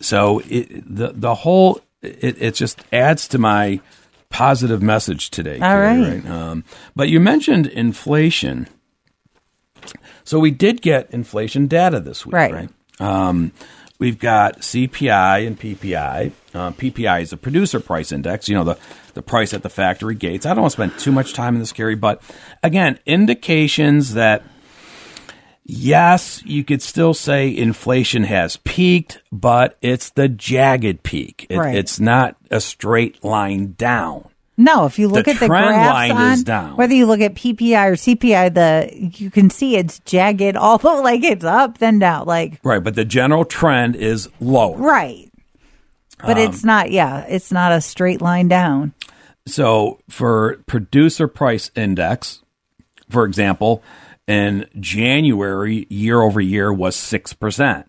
so 0.00 0.40
it, 0.48 0.82
the 0.86 1.12
the 1.12 1.34
whole 1.34 1.80
it, 2.02 2.40
it 2.40 2.54
just 2.54 2.82
adds 2.92 3.28
to 3.28 3.38
my 3.38 3.80
positive 4.30 4.80
message 4.82 5.30
today. 5.30 5.54
All 5.54 5.58
Carrie, 5.60 6.20
right. 6.20 6.26
Um, 6.26 6.64
but 6.96 7.08
you 7.08 7.20
mentioned 7.20 7.66
inflation. 7.66 8.68
So 10.24 10.38
we 10.38 10.50
did 10.52 10.82
get 10.82 11.10
inflation 11.10 11.66
data 11.66 11.98
this 12.00 12.24
week, 12.24 12.34
Right. 12.34 12.52
right? 12.52 12.68
Um, 13.00 13.50
we've 13.98 14.18
got 14.18 14.60
CPI 14.60 15.46
and 15.46 15.58
PPI. 15.58 16.32
Uh, 16.54 16.70
PPI 16.72 17.22
is 17.22 17.30
the 17.30 17.36
producer 17.36 17.80
price 17.80 18.12
index, 18.12 18.48
you 18.48 18.54
know, 18.54 18.62
the, 18.64 18.78
the 19.14 19.22
price 19.22 19.52
at 19.54 19.62
the 19.62 19.68
factory 19.68 20.14
gates. 20.14 20.46
I 20.46 20.50
don't 20.54 20.62
want 20.62 20.72
to 20.72 20.76
spend 20.76 20.98
too 20.98 21.12
much 21.12 21.32
time 21.34 21.54
in 21.54 21.60
this, 21.60 21.72
Carrie, 21.72 21.94
but 21.94 22.22
again, 22.62 22.98
indications 23.06 24.14
that 24.14 24.42
yes, 25.64 26.42
you 26.44 26.64
could 26.64 26.82
still 26.82 27.14
say 27.14 27.54
inflation 27.54 28.24
has 28.24 28.56
peaked, 28.58 29.22
but 29.30 29.76
it's 29.82 30.10
the 30.10 30.28
jagged 30.28 31.02
peak. 31.02 31.46
It, 31.48 31.58
Right. 31.58 31.74
It's 31.74 32.00
not 32.00 32.36
a 32.50 32.60
straight 32.60 33.22
line 33.24 33.74
down. 33.78 34.28
No, 34.56 34.84
if 34.84 34.98
you 34.98 35.08
look 35.08 35.24
The 35.24 35.30
at 35.32 35.40
the 35.40 35.46
trend 35.46 35.68
graphs 35.68 35.90
line 35.94 36.10
on, 36.12 36.32
is 36.32 36.44
down. 36.44 36.76
whether 36.76 36.92
you 36.92 37.06
look 37.06 37.20
at 37.20 37.34
PPI 37.34 37.86
or 37.86 37.92
CPI, 37.96 38.52
the 38.52 39.10
you 39.18 39.30
can 39.30 39.48
see 39.48 39.76
it's 39.76 40.00
jagged, 40.00 40.54
although 40.56 41.00
like 41.00 41.22
it's 41.24 41.44
up 41.44 41.78
then 41.78 41.98
down, 41.98 42.26
like 42.26 42.60
Right, 42.62 42.82
but 42.82 42.94
the 42.94 43.06
general 43.06 43.44
trend 43.46 43.96
is 43.96 44.28
lower. 44.40 44.76
right. 44.76 45.26
But 46.22 46.36
Um, 46.36 46.48
it's 46.50 46.62
not. 46.64 46.90
Yeah, 46.90 47.24
it's 47.26 47.50
not 47.50 47.72
a 47.72 47.80
straight 47.80 48.20
line 48.20 48.48
down. 48.48 48.92
So 49.46 50.00
for 50.08 50.58
producer 50.66 51.28
price 51.28 51.70
index, 51.74 52.42
for 53.08 53.24
example, 53.24 53.82
in 54.26 54.68
January, 54.78 55.86
year 55.90 56.22
over 56.22 56.40
year 56.40 56.72
was 56.72 56.96
6%. 56.96 57.84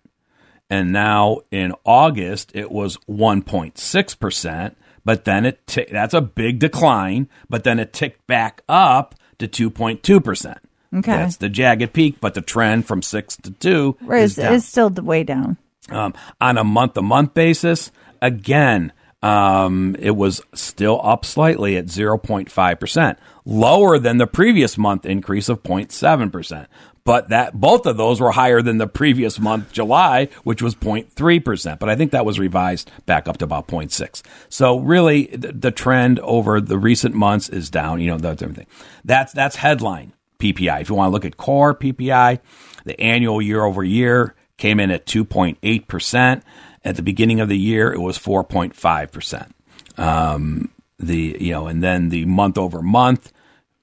And 0.68 0.92
now 0.92 1.40
in 1.50 1.74
August, 1.84 2.52
it 2.54 2.70
was 2.70 2.96
1.6%. 3.08 4.74
But 5.04 5.24
then 5.24 5.44
it 5.44 5.66
tick 5.66 5.90
that's 5.90 6.14
a 6.14 6.20
big 6.20 6.60
decline, 6.60 7.28
but 7.48 7.64
then 7.64 7.80
it 7.80 7.92
ticked 7.92 8.24
back 8.26 8.62
up 8.68 9.16
to 9.38 9.48
2.2%. 9.48 10.56
Okay. 10.94 11.10
That's 11.10 11.36
the 11.36 11.48
jagged 11.48 11.92
peak, 11.92 12.20
but 12.20 12.34
the 12.34 12.40
trend 12.40 12.86
from 12.86 13.02
6 13.02 13.36
to 13.38 13.50
2 13.50 13.96
Whereas 14.00 14.38
is 14.38 14.44
it's 14.44 14.66
still 14.66 14.90
way 14.90 15.24
down. 15.24 15.56
Um, 15.90 16.14
on 16.40 16.58
a 16.58 16.64
month 16.64 16.94
to 16.94 17.02
month 17.02 17.34
basis, 17.34 17.90
again, 18.20 18.92
um, 19.22 19.96
it 19.98 20.12
was 20.12 20.42
still 20.54 21.00
up 21.02 21.24
slightly 21.24 21.76
at 21.76 21.86
0.5%, 21.86 23.16
lower 23.44 23.98
than 23.98 24.18
the 24.18 24.26
previous 24.26 24.76
month 24.76 25.06
increase 25.06 25.48
of 25.48 25.62
0.7%. 25.62 26.66
But 27.04 27.30
that 27.30 27.58
both 27.58 27.86
of 27.86 27.96
those 27.96 28.20
were 28.20 28.30
higher 28.30 28.62
than 28.62 28.78
the 28.78 28.86
previous 28.86 29.40
month, 29.40 29.72
July, 29.72 30.28
which 30.44 30.62
was 30.62 30.76
0.3%. 30.76 31.78
But 31.78 31.88
I 31.88 31.96
think 31.96 32.12
that 32.12 32.24
was 32.24 32.38
revised 32.38 32.92
back 33.06 33.26
up 33.26 33.38
to 33.38 33.44
about 33.44 33.66
0.6. 33.66 34.22
So 34.48 34.78
really, 34.78 35.26
the, 35.26 35.52
the 35.52 35.70
trend 35.72 36.20
over 36.20 36.60
the 36.60 36.78
recent 36.78 37.14
months 37.14 37.48
is 37.48 37.70
down. 37.70 38.00
You 38.00 38.10
know, 38.12 38.18
that's 38.18 38.42
everything. 38.42 38.66
That's 39.04 39.32
that's 39.32 39.56
headline 39.56 40.12
PPI. 40.38 40.82
If 40.82 40.90
you 40.90 40.94
want 40.94 41.08
to 41.08 41.12
look 41.12 41.24
at 41.24 41.36
core 41.36 41.74
PPI, 41.74 42.38
the 42.84 43.00
annual 43.00 43.42
year 43.42 43.64
over 43.64 43.82
year 43.82 44.36
came 44.56 44.78
in 44.78 44.92
at 44.92 45.06
2.8%. 45.06 46.42
At 46.84 46.96
the 46.96 47.02
beginning 47.02 47.40
of 47.40 47.48
the 47.48 47.58
year, 47.58 47.92
it 47.92 48.00
was 48.00 48.18
4.5%. 48.18 49.50
Um, 49.98 50.70
the, 50.98 51.36
you 51.40 51.52
know, 51.52 51.66
and 51.66 51.82
then 51.82 52.08
the 52.08 52.24
month 52.24 52.58
over 52.58 52.82
month 52.82 53.32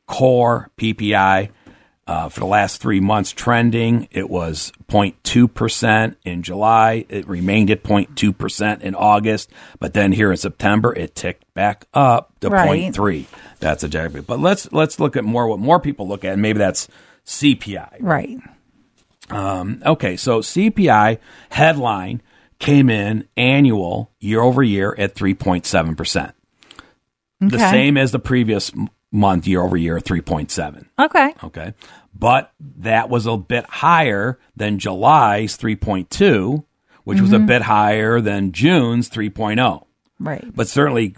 core 0.07 0.69
PPI 0.77 1.49
uh, 2.09 2.27
for 2.27 2.39
the 2.39 2.45
last 2.47 2.81
three 2.81 2.99
months 2.99 3.31
trending, 3.31 4.07
it 4.09 4.27
was 4.27 4.71
0.2% 4.87 6.15
in 6.25 6.41
July. 6.41 7.05
It 7.07 7.27
remained 7.27 7.69
at 7.69 7.83
0.2% 7.83 8.81
in 8.81 8.95
August. 8.95 9.51
But 9.79 9.93
then 9.93 10.11
here 10.11 10.31
in 10.31 10.37
September, 10.37 10.91
it 10.91 11.13
ticked 11.13 11.53
back 11.53 11.85
up 11.93 12.33
to 12.39 12.49
Right. 12.49 12.91
0.3. 12.91 13.27
That's 13.59 13.83
a 13.83 13.87
jagged. 13.87 14.25
But 14.25 14.39
let's 14.39 14.71
let's 14.71 14.99
look 14.99 15.17
at 15.17 15.23
more 15.23 15.47
what 15.47 15.59
more 15.59 15.79
people 15.79 16.07
look 16.07 16.25
at. 16.25 16.33
And 16.33 16.41
maybe 16.41 16.57
that's 16.57 16.87
CPI. 17.27 17.97
Right. 17.99 18.39
Um, 19.29 19.83
okay, 19.85 20.17
so 20.17 20.39
CPI 20.39 21.19
headline 21.51 22.23
came 22.59 22.89
in 22.89 23.27
annual 23.37 24.11
year 24.19 24.41
over 24.41 24.61
year 24.61 24.93
at 24.97 25.15
3.7%. 25.15 26.33
The 27.41 27.57
same 27.57 27.95
as 27.95 28.11
the 28.11 28.19
previous 28.19 28.71
month 29.11 29.47
year 29.47 29.61
over 29.61 29.77
year, 29.77 29.97
3.7. 29.97 30.85
Okay. 30.99 31.33
Okay. 31.43 31.73
But 32.13 32.51
that 32.59 33.09
was 33.09 33.25
a 33.25 33.37
bit 33.37 33.65
higher 33.65 34.39
than 34.55 34.77
July's 34.77 35.57
3.2, 35.57 36.65
which 37.05 37.21
was 37.21 37.31
a 37.31 37.37
mm-hmm. 37.37 37.45
bit 37.45 37.61
higher 37.63 38.19
than 38.19 38.51
June's 38.51 39.09
3.0. 39.09 39.85
Right. 40.19 40.43
But 40.53 40.67
certainly 40.67 41.11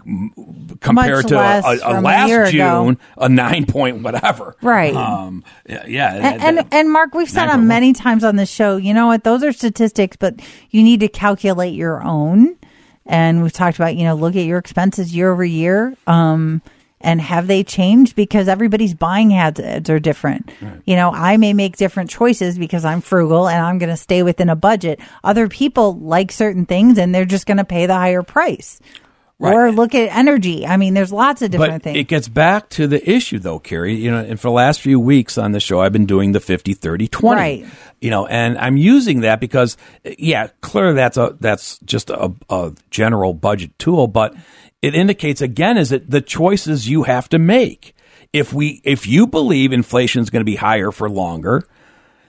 compared 0.80 0.94
Much 0.94 1.26
to 1.26 1.34
a, 1.34 1.40
less 1.40 1.64
a, 1.64 1.70
a 1.70 1.78
from 1.78 1.96
a 1.96 2.00
last 2.02 2.28
year 2.28 2.44
ago. 2.44 2.84
June, 2.84 2.98
a 3.18 3.28
nine 3.28 3.66
point 3.66 4.02
whatever. 4.02 4.54
Right. 4.62 4.94
Um, 4.94 5.42
yeah. 5.68 6.14
And, 6.14 6.24
that- 6.24 6.40
and 6.40 6.68
and 6.72 6.92
Mark, 6.92 7.12
we've 7.14 7.28
said 7.28 7.48
on 7.48 7.66
many 7.66 7.92
times 7.92 8.22
on 8.22 8.36
the 8.36 8.46
show, 8.46 8.76
you 8.76 8.94
know 8.94 9.08
what? 9.08 9.24
Those 9.24 9.42
are 9.42 9.52
statistics, 9.52 10.16
but 10.16 10.40
you 10.70 10.84
need 10.84 11.00
to 11.00 11.08
calculate 11.08 11.74
your 11.74 12.02
own. 12.02 12.56
And 13.04 13.42
we've 13.42 13.52
talked 13.52 13.76
about, 13.76 13.96
you 13.96 14.04
know, 14.04 14.14
look 14.14 14.36
at 14.36 14.44
your 14.44 14.58
expenses 14.58 15.14
year 15.14 15.32
over 15.32 15.44
year. 15.44 15.96
Um, 16.06 16.62
and 17.02 17.20
have 17.20 17.46
they 17.46 17.64
changed 17.64 18.16
because 18.16 18.48
everybody's 18.48 18.94
buying 18.94 19.30
habits 19.30 19.90
are 19.90 19.98
different? 19.98 20.50
You 20.84 20.96
know, 20.96 21.10
I 21.10 21.36
may 21.36 21.52
make 21.52 21.76
different 21.76 22.10
choices 22.10 22.58
because 22.58 22.84
I'm 22.84 23.00
frugal 23.00 23.48
and 23.48 23.64
I'm 23.64 23.78
going 23.78 23.90
to 23.90 23.96
stay 23.96 24.22
within 24.22 24.48
a 24.48 24.56
budget. 24.56 25.00
Other 25.22 25.48
people 25.48 25.98
like 25.98 26.32
certain 26.32 26.66
things 26.66 26.98
and 26.98 27.14
they're 27.14 27.24
just 27.24 27.46
going 27.46 27.58
to 27.58 27.64
pay 27.64 27.86
the 27.86 27.94
higher 27.94 28.22
price. 28.22 28.80
Right. 29.38 29.54
Or 29.54 29.72
look 29.72 29.92
at 29.96 30.16
energy. 30.16 30.64
I 30.64 30.76
mean, 30.76 30.94
there's 30.94 31.12
lots 31.12 31.42
of 31.42 31.50
different 31.50 31.72
but 31.72 31.82
things. 31.82 31.98
it 31.98 32.04
gets 32.04 32.28
back 32.28 32.68
to 32.70 32.86
the 32.86 33.10
issue 33.10 33.40
though, 33.40 33.58
Carrie. 33.58 33.96
You 33.96 34.12
know, 34.12 34.18
and 34.18 34.38
for 34.38 34.48
the 34.48 34.52
last 34.52 34.80
few 34.80 35.00
weeks 35.00 35.36
on 35.36 35.50
the 35.50 35.58
show, 35.58 35.80
I've 35.80 35.92
been 35.92 36.06
doing 36.06 36.30
the 36.30 36.38
50, 36.38 36.74
30, 36.74 37.08
20. 37.08 37.36
Right. 37.36 37.66
You 38.00 38.10
know, 38.10 38.24
and 38.26 38.56
I'm 38.56 38.76
using 38.76 39.22
that 39.22 39.40
because, 39.40 39.76
yeah, 40.04 40.46
clearly 40.60 40.94
that's 40.94 41.16
a, 41.16 41.36
that's 41.40 41.78
just 41.78 42.10
a, 42.10 42.32
a 42.48 42.72
general 42.90 43.34
budget 43.34 43.76
tool, 43.80 44.06
but 44.06 44.32
it 44.82 44.94
indicates 44.94 45.40
again 45.40 45.78
is 45.78 45.90
that 45.90 46.10
the 46.10 46.20
choices 46.20 46.88
you 46.88 47.04
have 47.04 47.28
to 47.30 47.38
make. 47.38 47.94
If 48.32 48.52
we, 48.52 48.80
if 48.84 49.06
you 49.06 49.26
believe 49.26 49.72
inflation 49.72 50.22
is 50.22 50.30
going 50.30 50.40
to 50.40 50.44
be 50.44 50.56
higher 50.56 50.90
for 50.90 51.08
longer, 51.08 51.64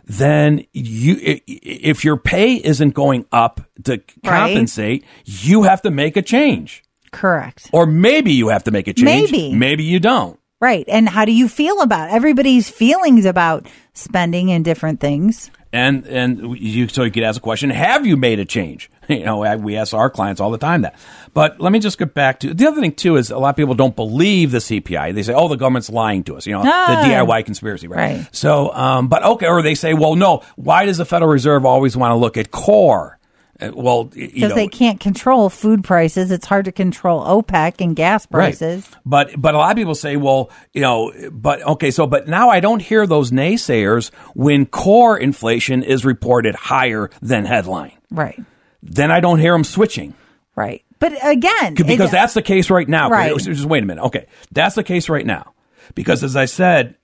then 0.06 0.66
you, 0.74 1.16
if 1.48 2.04
your 2.04 2.18
pay 2.18 2.56
isn't 2.56 2.92
going 2.92 3.26
up 3.32 3.62
to 3.86 4.02
compensate, 4.24 5.06
you 5.26 5.64
have 5.64 5.82
to 5.84 5.92
make 5.92 6.18
a 6.18 6.22
change. 6.22 6.84
Correct. 7.12 7.70
Or 7.72 7.86
maybe 7.86 8.34
you 8.34 8.50
have 8.50 8.66
to 8.66 8.72
make 8.72 8.88
a 8.88 8.94
change. 8.94 9.32
Maybe. 9.32 9.56
Maybe 9.56 9.84
you 9.84 10.00
don't. 10.00 10.40
Right. 10.60 10.86
And 10.88 11.08
how 11.08 11.26
do 11.26 11.32
you 11.32 11.48
feel 11.48 11.82
about 11.82 12.10
everybody's 12.10 12.70
feelings 12.70 13.26
about 13.26 13.68
spending 13.94 14.52
and 14.52 14.64
different 14.64 15.00
things? 15.00 15.52
And 15.74 16.06
and 16.06 16.58
you 16.58 16.88
so 16.88 17.04
you 17.04 17.12
could 17.12 17.24
ask 17.24 17.38
a 17.38 17.42
question: 17.42 17.70
Have 17.72 18.06
you 18.06 18.16
made 18.16 18.40
a 18.40 18.46
change? 18.46 18.90
You 19.10 19.26
know, 19.26 19.58
we 19.58 19.76
ask 19.76 19.94
our 19.94 20.10
clients 20.10 20.40
all 20.40 20.50
the 20.50 20.58
time 20.58 20.84
that. 20.84 20.96
But 21.34 21.60
let 21.60 21.72
me 21.72 21.80
just 21.80 21.98
get 21.98 22.14
back 22.14 22.40
to 22.42 22.54
the 22.54 22.68
other 22.68 22.80
thing 22.80 22.94
too 22.94 23.16
is 23.18 23.32
a 23.32 23.38
lot 23.38 23.50
of 23.50 23.56
people 23.56 23.74
don't 23.74 23.96
believe 23.96 24.52
the 24.52 24.60
CPI. 24.60 25.14
They 25.14 25.24
say, 25.24 25.34
"Oh, 25.34 25.48
the 25.48 25.56
government's 25.56 25.90
lying 25.90 26.24
to 26.26 26.36
us." 26.36 26.46
You 26.46 26.54
know, 26.54 26.64
Ah. 26.66 27.02
the 27.02 27.08
DIY 27.10 27.42
conspiracy, 27.44 27.88
right? 27.88 28.18
Right. 28.18 28.28
So, 28.32 28.72
um, 28.74 29.08
but 29.08 29.24
okay, 29.24 29.48
or 29.48 29.62
they 29.62 29.76
say, 29.76 29.94
"Well, 29.94 30.16
no. 30.16 30.42
Why 30.56 30.86
does 30.86 30.98
the 30.98 31.06
Federal 31.06 31.32
Reserve 31.32 31.66
always 31.66 31.98
want 31.98 32.12
to 32.12 32.16
look 32.16 32.38
at 32.38 32.52
core?" 32.52 33.18
Uh, 33.62 33.70
well, 33.76 34.06
Because 34.06 34.56
they 34.56 34.68
can't 34.68 35.00
control 35.00 35.48
food 35.50 35.84
prices. 35.84 36.32
It's 36.32 36.46
hard 36.48 36.66
to 36.66 36.72
control 36.72 37.24
OPEC 37.24 37.82
and 37.82 37.96
gas 37.96 38.26
prices. 38.26 38.88
Right. 38.92 39.02
But 39.06 39.42
but 39.42 39.54
a 39.56 39.58
lot 39.60 39.72
of 39.72 39.78
people 39.78 39.94
say, 39.96 40.18
well, 40.18 40.50
you 40.74 40.82
know, 40.82 41.12
but 41.32 41.62
okay, 41.66 41.92
so 41.92 42.08
but 42.08 42.28
now 42.28 42.50
I 42.50 42.60
don't 42.60 42.82
hear 42.82 43.06
those 43.08 43.32
naysayers 43.32 44.10
when 44.34 44.66
core 44.66 45.18
inflation 45.18 45.84
is 45.84 46.04
reported 46.04 46.56
higher 46.56 47.10
than 47.22 47.46
headline. 47.46 47.92
Right. 48.12 48.40
Then 48.82 49.12
I 49.12 49.20
don't 49.20 49.40
hear 49.40 49.54
them 49.54 49.64
switching 49.64 50.14
Right. 50.56 50.84
But 51.04 51.14
again, 51.22 51.74
because 51.74 52.10
it- 52.10 52.12
that's 52.14 52.34
the 52.34 52.42
case 52.42 52.70
right 52.70 52.88
now. 52.88 53.10
Right. 53.10 53.38
Just 53.38 53.66
wait 53.66 53.84
a 53.84 53.86
minute. 53.86 54.04
Okay, 54.06 54.26
that's 54.54 54.76
the 54.76 54.84
case 54.84 55.10
right 55.10 55.26
now 55.26 55.54
because 55.96 56.24
as 56.24 56.36
I 56.38 56.46
said, 56.46 56.96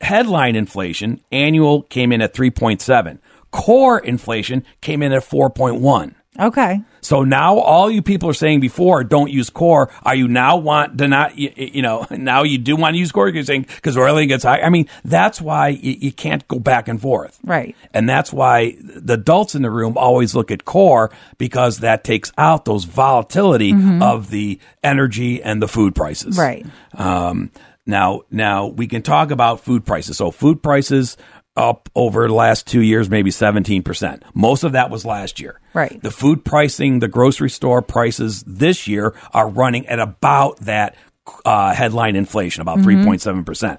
headline 0.00 0.54
inflation 0.56 1.20
annual 1.32 1.82
came 1.82 2.12
in 2.12 2.22
at 2.22 2.34
three 2.34 2.50
point 2.50 2.80
seven. 2.80 3.18
Core 3.50 3.98
inflation 3.98 4.64
came 4.80 5.02
in 5.02 5.12
at 5.12 5.24
four 5.24 5.50
point 5.50 5.80
one. 5.80 6.14
okay. 6.38 6.80
So 7.02 7.24
now 7.24 7.58
all 7.58 7.90
you 7.90 8.00
people 8.00 8.30
are 8.30 8.34
saying 8.34 8.60
before 8.60 9.04
don't 9.04 9.30
use 9.30 9.50
core. 9.50 9.92
Are 10.04 10.14
you 10.14 10.28
now 10.28 10.56
want 10.56 10.98
to 10.98 11.08
not, 11.08 11.36
you, 11.36 11.52
you 11.56 11.82
know, 11.82 12.06
now 12.10 12.44
you 12.44 12.58
do 12.58 12.76
want 12.76 12.94
to 12.94 12.98
use 12.98 13.12
core? 13.12 13.26
Because 13.26 13.48
you're 13.48 13.54
saying 13.54 13.66
because 13.68 13.96
everything 13.96 14.28
gets 14.28 14.44
high. 14.44 14.60
I 14.60 14.70
mean, 14.70 14.88
that's 15.04 15.40
why 15.40 15.68
you, 15.68 15.96
you 16.00 16.12
can't 16.12 16.46
go 16.48 16.58
back 16.58 16.88
and 16.88 17.00
forth. 17.00 17.38
Right. 17.44 17.76
And 17.92 18.08
that's 18.08 18.32
why 18.32 18.76
the 18.80 19.14
adults 19.14 19.54
in 19.54 19.62
the 19.62 19.70
room 19.70 19.98
always 19.98 20.34
look 20.34 20.50
at 20.50 20.64
core 20.64 21.10
because 21.38 21.78
that 21.78 22.04
takes 22.04 22.32
out 22.38 22.64
those 22.64 22.84
volatility 22.84 23.74
of 24.00 24.30
the 24.30 24.58
energy 24.82 25.42
and 25.42 25.60
the 25.60 25.68
food 25.68 25.94
prices. 25.94 26.38
Right. 26.38 26.64
Um, 26.94 27.50
now, 27.84 28.22
now 28.30 28.66
we 28.66 28.86
can 28.86 29.02
talk 29.02 29.30
about 29.30 29.60
food 29.60 29.84
prices. 29.84 30.16
So 30.16 30.30
food 30.30 30.62
prices 30.62 31.16
up 31.56 31.88
over 31.94 32.26
the 32.26 32.34
last 32.34 32.66
two 32.66 32.80
years, 32.80 33.10
maybe 33.10 33.30
17%. 33.30 34.22
Most 34.34 34.64
of 34.64 34.72
that 34.72 34.90
was 34.90 35.04
last 35.04 35.40
year. 35.40 35.60
Right. 35.74 36.02
The 36.02 36.10
food 36.10 36.44
pricing, 36.44 37.00
the 37.00 37.08
grocery 37.08 37.50
store 37.50 37.82
prices 37.82 38.42
this 38.46 38.88
year 38.88 39.14
are 39.32 39.48
running 39.48 39.86
at 39.86 39.98
about 39.98 40.58
that 40.60 40.96
uh, 41.44 41.74
headline 41.74 42.16
inflation, 42.16 42.62
about 42.62 42.78
3.7%. 42.78 43.78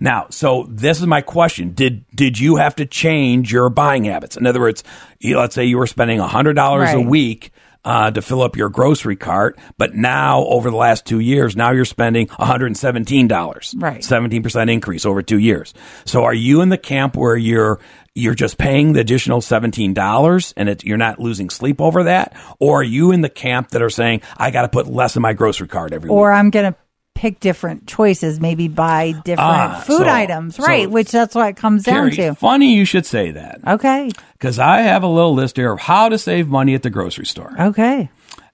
Now, 0.00 0.26
so 0.30 0.66
this 0.68 1.00
is 1.00 1.06
my 1.06 1.22
question. 1.22 1.72
Did 1.72 2.04
did 2.14 2.38
you 2.38 2.56
have 2.56 2.76
to 2.76 2.86
change 2.86 3.52
your 3.52 3.68
buying 3.68 4.04
habits? 4.04 4.36
In 4.36 4.46
other 4.46 4.60
words, 4.60 4.84
you, 5.18 5.36
let's 5.36 5.56
say 5.56 5.64
you 5.64 5.76
were 5.76 5.88
spending 5.88 6.20
$100 6.20 6.94
a 6.94 7.00
week 7.00 7.50
uh, 7.84 8.10
to 8.10 8.22
fill 8.22 8.42
up 8.42 8.56
your 8.56 8.68
grocery 8.68 9.16
cart, 9.16 9.58
but 9.76 9.94
now 9.94 10.44
over 10.44 10.70
the 10.70 10.76
last 10.76 11.06
two 11.06 11.20
years, 11.20 11.56
now 11.56 11.70
you're 11.70 11.84
spending 11.84 12.26
$117. 12.26 13.82
Right. 13.82 14.00
17% 14.00 14.70
increase 14.70 15.06
over 15.06 15.22
two 15.22 15.38
years. 15.38 15.74
So 16.04 16.24
are 16.24 16.34
you 16.34 16.60
in 16.60 16.68
the 16.68 16.78
camp 16.78 17.16
where 17.16 17.36
you're 17.36 17.80
you're 18.14 18.34
just 18.34 18.58
paying 18.58 18.94
the 18.94 19.00
additional 19.00 19.40
$17 19.40 20.52
and 20.56 20.68
it, 20.68 20.84
you're 20.84 20.96
not 20.96 21.20
losing 21.20 21.50
sleep 21.50 21.80
over 21.80 22.04
that? 22.04 22.36
Or 22.58 22.80
are 22.80 22.84
you 22.84 23.12
in 23.12 23.20
the 23.20 23.28
camp 23.28 23.70
that 23.70 23.82
are 23.82 23.90
saying, 23.90 24.22
I 24.36 24.50
got 24.50 24.62
to 24.62 24.68
put 24.68 24.88
less 24.88 25.14
in 25.14 25.22
my 25.22 25.34
grocery 25.34 25.68
cart 25.68 25.92
every 25.92 26.10
Or 26.10 26.14
week? 26.14 26.20
Or 26.20 26.32
I'm 26.32 26.50
going 26.50 26.72
to 26.72 26.78
pick 27.18 27.40
different 27.40 27.88
choices, 27.88 28.38
maybe 28.38 28.68
buy 28.68 29.10
different 29.24 29.40
Ah, 29.40 29.82
food 29.84 29.98
so- 29.98 30.04
iterms, 30.04 30.52
so- 30.54 30.62
right? 30.62 30.88
Which 30.88 31.10
that's 31.10 31.34
what 31.34 31.48
it 31.48 31.56
comes 31.56 31.82
down 31.82 32.12
to. 32.12 32.34
funny 32.36 32.74
you 32.74 32.84
should 32.84 33.04
say 33.06 33.32
that 33.32 33.58
Okay. 33.66 34.10
because 34.34 34.60
I 34.60 34.82
have 34.82 35.02
a 35.02 35.08
little 35.08 35.34
list 35.34 35.56
here 35.56 35.72
of 35.72 35.80
how 35.80 36.08
to 36.08 36.16
save 36.16 36.48
money 36.48 36.74
at 36.74 36.82
the 36.84 36.90
grocery 36.90 37.26
store. 37.26 37.52
Okay. 37.58 38.08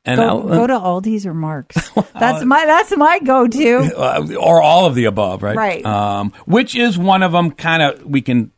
And 0.06 0.16
Go, 0.16 0.22
I'll- 0.26 0.42
go 0.42 0.66
to 0.66 0.72
Aldi's 0.74 1.26
or 1.26 1.34
Marc's. 1.34 1.76
That's 2.18 2.42
my 2.44 2.64
that's 2.66 2.96
my 2.96 3.18
go 3.20 3.46
to. 3.46 3.76
uh, 3.96 4.26
or 4.40 4.60
all 4.62 4.86
of 4.86 4.94
the 4.94 5.04
above, 5.06 5.42
right? 5.42 5.56
Right. 5.56 5.84
Um, 5.86 6.32
which 6.46 6.74
is 6.76 6.96
one 6.98 7.22
of 7.22 7.32
them. 7.32 7.50
Kind 7.50 7.82
of, 7.82 8.02
we 8.04 8.20
can 8.22 8.50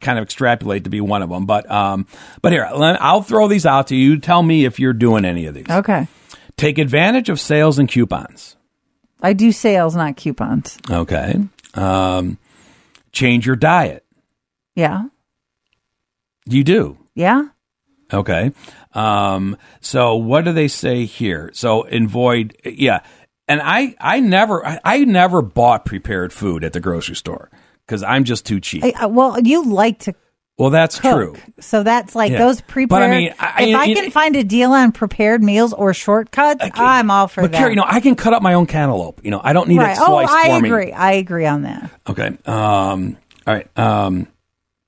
kind 0.00 0.18
of 0.18 0.22
extrapolate 0.24 0.84
to 0.84 0.90
be 0.90 1.00
one 1.00 1.22
of 1.22 1.28
them. 1.30 1.44
But 1.46 1.68
um, 1.70 2.06
but 2.40 2.52
here, 2.52 2.68
I'll 2.72 3.22
throw 3.22 3.48
these 3.48 3.66
out 3.66 3.88
to 3.88 3.96
you. 3.96 4.18
Tell 4.18 4.42
me 4.42 4.64
if 4.64 4.78
you're 4.80 4.92
doing 4.92 5.24
any 5.24 5.46
of 5.46 5.54
these. 5.54 5.68
Okay. 5.70 6.06
Take 6.56 6.78
advantage 6.78 7.28
of 7.28 7.38
sales 7.40 7.78
and 7.80 7.88
coupons. 7.88 8.56
I 9.22 9.32
do 9.32 9.52
sales, 9.52 9.94
not 9.94 10.16
coupons. 10.16 10.78
Okay. 10.90 11.36
Um, 11.74 12.38
change 13.12 13.46
your 13.46 13.56
diet. 13.56 14.04
Yeah. 14.74 15.04
You 16.44 16.64
do. 16.64 16.98
Yeah. 17.14 17.44
Okay. 18.12 18.52
Um, 18.92 19.56
so 19.80 20.16
what 20.16 20.44
do 20.44 20.52
they 20.52 20.68
say 20.68 21.04
here? 21.04 21.50
So 21.54 21.82
avoid, 21.82 22.56
yeah. 22.64 23.00
And 23.48 23.60
I, 23.62 23.94
I 24.00 24.20
never, 24.20 24.66
I, 24.66 24.80
I 24.84 25.04
never 25.04 25.40
bought 25.40 25.84
prepared 25.84 26.32
food 26.32 26.64
at 26.64 26.72
the 26.72 26.80
grocery 26.80 27.16
store 27.16 27.50
because 27.86 28.02
I'm 28.02 28.24
just 28.24 28.44
too 28.44 28.60
cheap. 28.60 28.84
I, 28.84 29.06
well, 29.06 29.40
you 29.40 29.64
like 29.64 30.00
to 30.00 30.14
well, 30.62 30.70
that's 30.70 30.98
cook, 30.98 31.12
true. 31.14 31.36
so 31.60 31.82
that's 31.82 32.14
like 32.14 32.32
Yeah. 32.32 32.38
those 32.38 32.60
But 32.60 32.70
I 32.70 32.72
prepared. 32.72 33.10
mean, 33.10 33.34
I- 33.38 33.62
if 33.64 33.76
I 33.76 33.84
you- 33.84 33.94
can 33.96 34.10
find 34.10 34.36
a 34.36 34.44
deal 34.44 34.72
on 34.72 34.92
prepared 34.92 35.42
meals 35.42 35.72
or 35.72 35.92
shortcuts, 35.92 36.64
I'm 36.74 37.10
all 37.10 37.28
for 37.28 37.42
But 37.42 37.52
that. 37.52 37.58
Carrie, 37.58 37.70
you 37.72 37.76
know, 37.76 37.84
I 37.86 38.00
can 38.00 38.14
cut 38.14 38.32
up 38.32 38.42
my 38.42 38.54
own 38.54 38.66
cantaloupe. 38.66 39.20
You 39.24 39.30
know, 39.30 39.40
I 39.42 39.52
don't 39.52 39.68
need 39.68 39.78
right? 39.78 39.96
it 39.96 40.00
Oh, 40.00 40.06
sliced 40.06 40.32
I 40.32 40.48
for 40.56 40.60
me. 40.62 40.68
agree. 40.68 40.92
I 40.92 41.12
agree 41.12 41.46
on 41.46 41.62
that. 41.62 41.90
Okay. 42.08 42.30
Um, 42.46 43.16
all 43.46 43.54
right. 43.54 43.66
Um, 43.78 44.28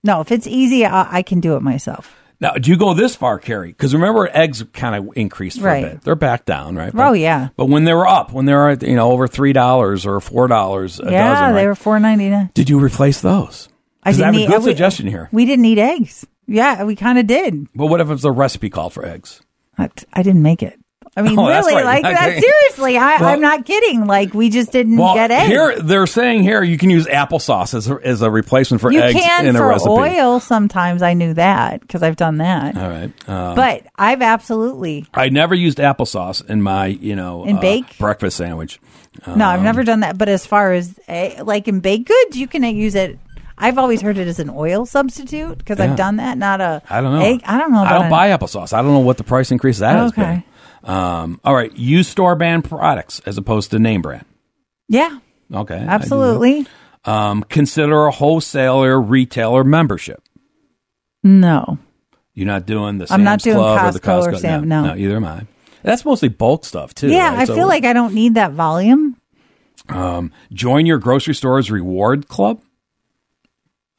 No, 0.04 0.20
if 0.20 0.30
it's 0.30 0.46
easy, 0.46 0.84
I, 0.86 1.18
I 1.18 1.22
can 1.22 1.40
do 1.40 1.56
it 1.56 1.62
myself. 1.62 2.14
now, 2.40 2.52
do 2.52 2.70
you 2.70 2.76
go 2.76 2.92
this 2.94 3.16
far, 3.16 3.38
Carrie? 3.38 3.68
Because 3.68 3.94
remember, 3.94 4.28
eggs 4.32 4.62
kind 4.74 4.94
of 4.94 5.16
increased 5.16 5.60
for 5.60 5.66
Right. 5.66 5.84
a 5.84 5.88
bit. 5.90 6.02
They're 6.02 6.14
back 6.14 6.44
down, 6.44 6.76
right? 6.76 6.92
Oh, 6.94 7.12
yeah. 7.14 7.48
But 7.56 7.66
when 7.70 7.84
they 7.84 7.94
were 7.94 8.06
up, 8.06 8.30
when 8.32 8.44
they 8.44 8.52
were 8.52 8.72
you 8.82 8.96
know 8.96 9.10
over 9.12 9.26
three 9.26 9.52
dollars 9.54 10.04
or 10.04 10.20
four 10.20 10.46
dollars 10.46 11.00
a 11.00 11.10
yeah, 11.10 11.28
dozen, 11.32 11.54
they 11.54 11.62
right? 11.62 11.66
were 11.68 11.74
four 11.74 11.98
ninety 11.98 12.28
nine. 12.28 12.50
Did 12.52 12.68
you 12.68 12.78
replace 12.78 13.20
those? 13.22 13.68
I 14.04 14.10
'Cause 14.12 14.20
I 14.20 14.30
didn't 14.30 14.36
a 14.40 14.44
eat- 14.44 14.48
good 14.48 14.58
we- 14.64 14.70
suggestion 14.70 15.06
here. 15.06 15.28
We 15.32 15.44
didn't 15.46 15.64
eat 15.64 15.78
eggs. 15.78 16.26
Yeah, 16.46 16.84
we 16.84 16.94
kind 16.94 17.18
of 17.18 17.26
did. 17.26 17.68
But 17.74 17.86
what 17.86 18.00
if 18.00 18.10
it's 18.10 18.24
a 18.24 18.30
recipe 18.30 18.68
call 18.70 18.90
for 18.90 19.04
eggs? 19.06 19.40
I, 19.78 19.88
I 20.12 20.22
didn't 20.22 20.42
make 20.42 20.62
it. 20.62 20.78
I 21.16 21.22
mean, 21.22 21.38
Oh, 21.38 21.46
really, 21.48 21.74
right. 21.74 21.84
like 21.84 22.02
that. 22.14 22.38
Seriously, 22.38 22.98
I, 22.98 23.18
Well- 23.20 23.30
I'm 23.30 23.40
not 23.40 23.64
kidding. 23.64 24.06
Like 24.06 24.34
we 24.34 24.50
just 24.50 24.70
didn't 24.72 24.96
Well, 24.98 25.14
get 25.14 25.30
eggs. 25.30 25.48
here 25.48 25.80
they're 25.80 26.06
saying 26.06 26.42
here 26.42 26.62
you 26.62 26.76
can 26.76 26.90
use 26.90 27.06
applesauce 27.06 27.72
as 27.72 27.88
a, 27.88 27.98
as 28.04 28.20
a 28.20 28.30
replacement 28.30 28.80
for 28.82 28.92
you 28.92 29.00
eggs 29.00 29.18
can 29.18 29.46
in 29.46 29.56
a 29.56 29.64
recipe. 29.64 29.88
oil 29.90 30.38
sometimes. 30.38 31.00
I 31.02 31.14
knew 31.14 31.32
that 31.34 31.80
because 31.80 32.02
I've 32.02 32.16
done 32.16 32.38
that. 32.38 32.76
All 32.76 32.88
right. 32.90 33.10
Uh, 33.26 33.54
but 33.54 33.86
I've 33.96 34.20
absolutely 34.22 35.06
I 35.14 35.28
never 35.30 35.54
used 35.54 35.78
applesauce 35.78 36.44
in 36.46 36.60
my, 36.62 36.86
you 36.86 37.16
know, 37.16 37.44
In 37.46 37.56
uh, 37.56 37.60
bake? 37.60 37.96
breakfast 37.98 38.36
sandwich. 38.36 38.80
no, 39.26 39.46
I've 39.46 39.60
Um, 39.60 39.64
never 39.64 39.82
done 39.84 40.00
that. 40.00 40.18
But 40.18 40.28
as 40.28 40.44
far 40.46 40.72
as 40.72 40.98
eh, 41.08 41.42
like 41.42 41.68
in 41.68 41.80
baked 41.80 42.08
goods, 42.08 42.36
you 42.36 42.46
can 42.48 42.64
use 42.64 42.94
it. 42.96 43.18
I've 43.56 43.78
always 43.78 44.00
heard 44.02 44.18
it 44.18 44.26
as 44.26 44.38
an 44.40 44.50
oil 44.50 44.84
substitute 44.86 45.58
because 45.58 45.78
Yeah. 45.78 45.84
I've 45.92 45.96
done 45.96 46.16
that. 46.16 46.36
Not 46.38 46.60
a 46.60 46.82
I 46.90 47.00
don't 47.00 47.14
know. 47.14 47.24
egg. 47.24 47.40
I 47.44 47.58
don't 47.58 47.72
know. 47.72 47.82
I 47.84 47.92
don't 47.92 48.04
an- 48.06 48.10
buy 48.10 48.28
applesauce. 48.30 48.72
I 48.72 48.82
don't 48.82 48.92
know 48.92 48.98
what 49.00 49.16
the 49.16 49.24
price 49.24 49.50
increase 49.52 49.78
that 49.78 49.96
has 49.96 50.12
been. 50.12 50.42
Um, 50.82 51.40
all 51.44 51.54
right. 51.54 51.74
Use 51.76 52.08
store 52.08 52.34
brand 52.36 52.64
products 52.64 53.20
as 53.26 53.38
opposed 53.38 53.70
to 53.70 53.78
name 53.78 54.02
brand. 54.02 54.24
Yeah, 54.88 55.18
Okay. 55.52 55.74
I 55.76 55.78
do 55.78 55.84
that. 55.86 55.90
absolutely. 55.92 56.66
Um, 57.06 57.44
consider 57.48 58.06
a 58.06 58.10
wholesaler 58.10 59.00
retailer 59.00 59.62
membership. 59.64 60.22
No, 61.22 61.78
You're 62.34 62.46
not 62.46 62.66
doing 62.66 62.98
the 62.98 63.06
Sam's 63.06 63.18
I'm 63.18 63.24
not 63.24 63.40
doing 63.40 63.56
Club 63.56 63.86
or 63.86 63.92
the 63.92 64.00
Costco 64.00 64.22
or 64.26 64.32
Costco. 64.32 64.38
Sam- 64.40 64.68
no, 64.68 64.84
no. 64.86 64.96
either 64.96 65.16
am 65.16 65.24
I. 65.24 65.46
That's 65.82 66.04
mostly 66.04 66.28
bulk 66.28 66.64
stuff 66.64 66.94
too. 66.94 67.08
yeah, 67.08 67.30
right? 67.30 67.38
I 67.40 67.44
So, 67.44 67.54
feel 67.54 67.66
like 67.68 67.84
I 67.84 67.92
don't 67.92 68.14
need 68.14 68.34
that 68.34 68.52
volume. 68.52 69.16
um, 69.88 70.32
join 70.52 70.86
your 70.86 70.98
grocery 70.98 71.34
store's 71.34 71.70
reward 71.70 72.28
club. 72.28 72.60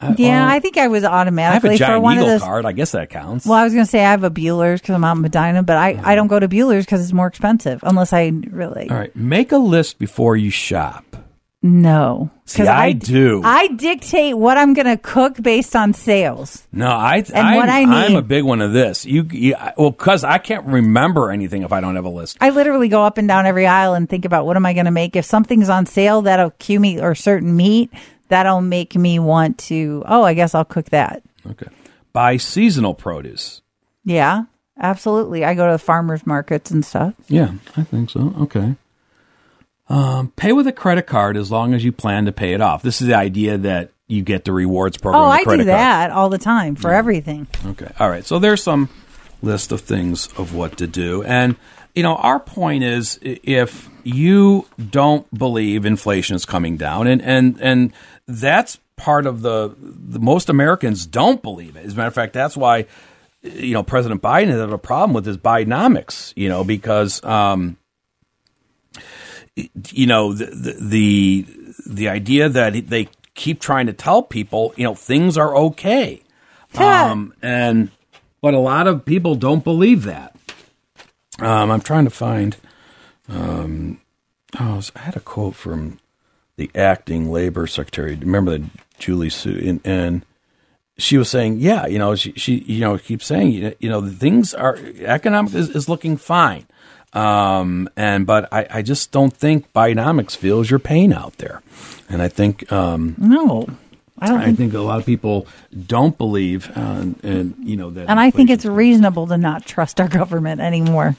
I- 0.00 0.14
Yeah, 0.18 0.44
well, 0.44 0.54
I 0.54 0.60
think 0.60 0.76
I 0.76 0.88
was 0.88 1.04
I 1.04 1.06
have 1.06 1.12
a 1.12 1.16
automatically 1.16 1.70
for 1.70 1.76
giant 1.76 2.02
one 2.02 2.18
of 2.18 2.26
those. 2.26 2.42
card. 2.42 2.66
I 2.66 2.72
guess 2.72 2.92
that 2.92 3.10
counts. 3.10 3.46
Well, 3.46 3.58
I 3.58 3.64
was 3.64 3.72
going 3.72 3.84
to 3.84 3.90
say 3.90 4.04
I 4.04 4.10
have 4.10 4.24
a 4.24 4.30
Buehler's 4.30 4.80
because 4.80 4.94
I'm 4.94 5.04
out 5.04 5.16
in 5.16 5.22
Medina, 5.22 5.62
but 5.62 5.76
I, 5.76 5.90
I 5.90 5.94
mm. 5.94 6.16
don't 6.16 6.26
go 6.26 6.38
to 6.38 6.48
Buehler's 6.48 6.84
because 6.84 7.02
it's 7.02 7.12
more 7.12 7.26
expensive 7.26 7.80
unless 7.82 8.12
I 8.12 8.32
really. 8.50 8.90
All 8.90 8.96
right, 8.96 9.14
make 9.16 9.52
a 9.52 9.58
list 9.58 9.98
before 9.98 10.36
you 10.36 10.50
shop. 10.50 11.16
No. 11.62 12.30
See, 12.44 12.62
I 12.62 12.92
do. 12.92 13.42
I 13.44 13.66
dictate 13.68 14.38
what 14.38 14.56
I'm 14.56 14.72
going 14.72 14.86
to 14.86 14.96
cook 14.96 15.42
based 15.42 15.74
on 15.74 15.94
sales. 15.94 16.68
No, 16.70 16.86
I 16.86 17.16
And 17.16 17.34
I'm, 17.34 17.56
what 17.56 17.68
I 17.68 17.82
I'm 17.82 18.14
a 18.14 18.22
big 18.22 18.44
one 18.44 18.60
of 18.60 18.72
this. 18.72 19.04
You, 19.04 19.26
you 19.32 19.56
well, 19.76 19.90
because 19.90 20.22
I 20.22 20.38
can't 20.38 20.64
remember 20.64 21.32
anything 21.32 21.62
if 21.62 21.72
I 21.72 21.80
don't 21.80 21.96
have 21.96 22.04
a 22.04 22.10
list. 22.10 22.36
I 22.40 22.50
literally 22.50 22.88
go 22.88 23.02
up 23.02 23.18
and 23.18 23.26
down 23.26 23.46
every 23.46 23.66
aisle 23.66 23.94
and 23.94 24.08
think 24.08 24.24
about 24.24 24.46
what 24.46 24.56
am 24.56 24.64
I 24.64 24.74
going 24.74 24.84
to 24.84 24.92
make. 24.92 25.16
If 25.16 25.24
something's 25.24 25.68
on 25.68 25.86
sale 25.86 26.22
that'll 26.22 26.50
cue 26.50 26.78
me 26.78 27.00
or 27.00 27.16
certain 27.16 27.56
meat, 27.56 27.90
that'll 28.28 28.60
make 28.60 28.94
me 28.94 29.18
want 29.18 29.58
to, 29.58 30.02
oh, 30.06 30.22
I 30.22 30.34
guess 30.34 30.54
I'll 30.54 30.64
cook 30.64 30.90
that. 30.90 31.22
Okay, 31.50 31.68
buy 32.12 32.36
seasonal 32.36 32.94
produce. 32.94 33.62
Yeah, 34.04 34.44
absolutely. 34.78 35.44
I 35.44 35.54
go 35.54 35.66
to 35.66 35.72
the 35.72 35.78
farmers 35.78 36.26
markets 36.26 36.70
and 36.70 36.84
stuff. 36.84 37.14
Yeah, 37.28 37.52
I 37.76 37.82
think 37.82 38.10
so. 38.10 38.34
Okay. 38.40 38.76
Um, 39.88 40.32
pay 40.34 40.52
with 40.52 40.66
a 40.66 40.72
credit 40.72 41.06
card 41.06 41.36
as 41.36 41.50
long 41.50 41.72
as 41.72 41.84
you 41.84 41.92
plan 41.92 42.24
to 42.26 42.32
pay 42.32 42.52
it 42.54 42.60
off. 42.60 42.82
This 42.82 43.00
is 43.00 43.06
the 43.06 43.14
idea 43.14 43.56
that 43.58 43.92
you 44.08 44.22
get 44.22 44.44
the 44.44 44.52
rewards 44.52 44.96
program. 44.96 45.22
Oh, 45.22 45.26
I 45.26 45.38
do 45.38 45.44
credit 45.44 45.66
card. 45.66 45.78
that 45.78 46.10
all 46.10 46.28
the 46.28 46.38
time 46.38 46.74
for 46.74 46.92
everything. 46.92 47.46
Okay. 47.66 47.92
All 47.98 48.10
right. 48.10 48.24
So 48.24 48.38
there's 48.38 48.62
some 48.62 48.88
list 49.42 49.70
of 49.70 49.80
things 49.80 50.28
of 50.38 50.54
what 50.54 50.78
to 50.78 50.86
do. 50.86 51.22
And, 51.22 51.56
you 51.96 52.02
know, 52.02 52.14
our 52.14 52.38
point 52.38 52.84
is 52.84 53.18
if 53.22 53.88
you 54.04 54.66
don't 54.90 55.26
believe 55.36 55.86
inflation 55.86 56.36
is 56.36 56.44
coming 56.44 56.76
down, 56.76 57.06
and, 57.06 57.22
and, 57.22 57.58
and 57.60 57.92
that's 58.28 58.78
part 58.96 59.26
of 59.26 59.40
the, 59.40 59.74
the 59.80 60.20
most 60.20 60.50
Americans 60.50 61.06
don't 61.06 61.42
believe 61.42 61.74
it. 61.74 61.86
As 61.86 61.94
a 61.94 61.96
matter 61.96 62.08
of 62.08 62.14
fact, 62.14 62.34
that's 62.34 62.56
why, 62.56 62.84
you 63.42 63.72
know, 63.72 63.82
President 63.82 64.20
Biden 64.20 64.48
had 64.48 64.70
a 64.70 64.78
problem 64.78 65.14
with 65.14 65.24
his 65.24 65.38
Bidenomics, 65.38 66.34
you 66.36 66.50
know, 66.50 66.62
because, 66.62 67.24
um, 67.24 67.78
you 69.90 70.06
know 70.06 70.34
the, 70.34 70.44
the 70.44 70.76
the 70.80 71.46
the 71.86 72.08
idea 72.10 72.48
that 72.48 72.88
they 72.88 73.08
keep 73.34 73.58
trying 73.58 73.86
to 73.86 73.94
tell 73.94 74.22
people 74.22 74.74
you 74.76 74.84
know 74.84 74.94
things 74.94 75.38
are 75.38 75.56
okay. 75.56 76.22
Um 76.74 77.32
and 77.40 77.90
but 78.42 78.52
a 78.52 78.58
lot 78.58 78.86
of 78.86 79.06
people 79.06 79.34
don't 79.34 79.64
believe 79.64 80.02
that 80.04 80.35
um 81.40 81.70
i'm 81.70 81.80
trying 81.80 82.04
to 82.04 82.10
find 82.10 82.56
um 83.28 84.00
oh 84.58 84.80
i 84.94 84.98
had 85.00 85.16
a 85.16 85.20
quote 85.20 85.54
from 85.54 85.98
the 86.56 86.70
acting 86.74 87.30
labor 87.30 87.66
secretary 87.66 88.14
remember 88.16 88.58
that 88.58 88.70
Julie 88.98 89.28
Su 89.28 89.50
and, 89.64 89.80
and 89.84 90.24
she 90.96 91.18
was 91.18 91.28
saying 91.28 91.58
yeah 91.58 91.86
you 91.86 91.98
know 91.98 92.14
she, 92.14 92.32
she 92.32 92.60
you 92.60 92.80
know 92.80 92.96
keeps 92.96 93.26
saying 93.26 93.50
you 93.50 93.62
know, 93.62 93.72
you 93.80 93.88
know 93.90 94.08
things 94.08 94.54
are 94.54 94.78
economic 95.00 95.54
is, 95.54 95.68
is 95.68 95.88
looking 95.88 96.16
fine 96.16 96.66
um, 97.12 97.88
and 97.96 98.26
but 98.26 98.52
I, 98.52 98.66
I 98.70 98.82
just 98.82 99.10
don't 99.10 99.32
think 99.32 99.72
Bidenomics 99.72 100.36
feels 100.36 100.70
your 100.70 100.78
pain 100.78 101.14
out 101.14 101.38
there, 101.38 101.62
and 102.10 102.20
I 102.20 102.28
think 102.28 102.70
um, 102.70 103.14
No, 103.16 103.66
I 104.18 104.28
don't 104.28 104.40
I 104.40 104.44
think. 104.46 104.58
think 104.58 104.74
a 104.74 104.80
lot 104.80 104.98
of 104.98 105.06
people 105.06 105.46
don't 105.86 106.18
believe, 106.18 106.70
uh, 106.76 107.06
and 107.22 107.54
you 107.60 107.76
know 107.76 107.88
that. 107.90 108.10
And 108.10 108.20
I 108.20 108.30
think 108.30 108.50
it's 108.50 108.66
reasonable 108.66 109.26
to 109.28 109.38
not 109.38 109.64
trust 109.64 109.98
our 109.98 110.08
government 110.08 110.60
anymore. 110.60 111.16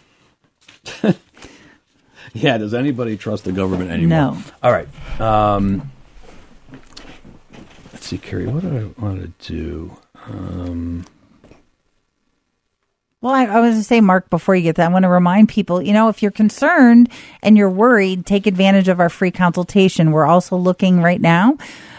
Yeah, 2.33 2.57
does 2.57 2.73
anybody 2.73 3.17
trust 3.17 3.45
the 3.45 3.51
government 3.51 3.89
anymore? 3.89 4.33
No. 4.33 4.37
All 4.61 4.71
right. 4.71 4.87
Um, 5.19 5.91
let's 7.93 8.05
see, 8.05 8.17
Carrie, 8.19 8.45
what 8.47 8.61
do 8.61 8.93
I 8.99 9.01
want 9.01 9.21
to 9.41 9.51
do? 9.53 9.97
Um, 10.25 11.05
Well, 13.21 13.33
I, 13.33 13.45
I 13.45 13.59
was 13.59 13.71
going 13.71 13.81
to 13.81 13.83
say, 13.83 14.01
Mark, 14.01 14.29
before 14.29 14.55
you 14.55 14.61
get 14.61 14.75
that, 14.75 14.89
I 14.89 14.93
want 14.93 15.03
to 15.03 15.09
remind 15.09 15.49
people, 15.49 15.81
you 15.81 15.93
know, 15.93 16.09
if 16.09 16.21
you're 16.21 16.31
concerned 16.31 17.09
and 17.41 17.57
you're 17.57 17.69
worried, 17.69 18.25
take 18.25 18.45
advantage 18.45 18.87
of 18.87 18.99
our 18.99 19.09
free 19.09 19.31
consultation. 19.31 20.11
We're 20.11 20.27
also 20.27 20.55
looking 20.57 21.01
right 21.01 21.21
now 21.21 21.57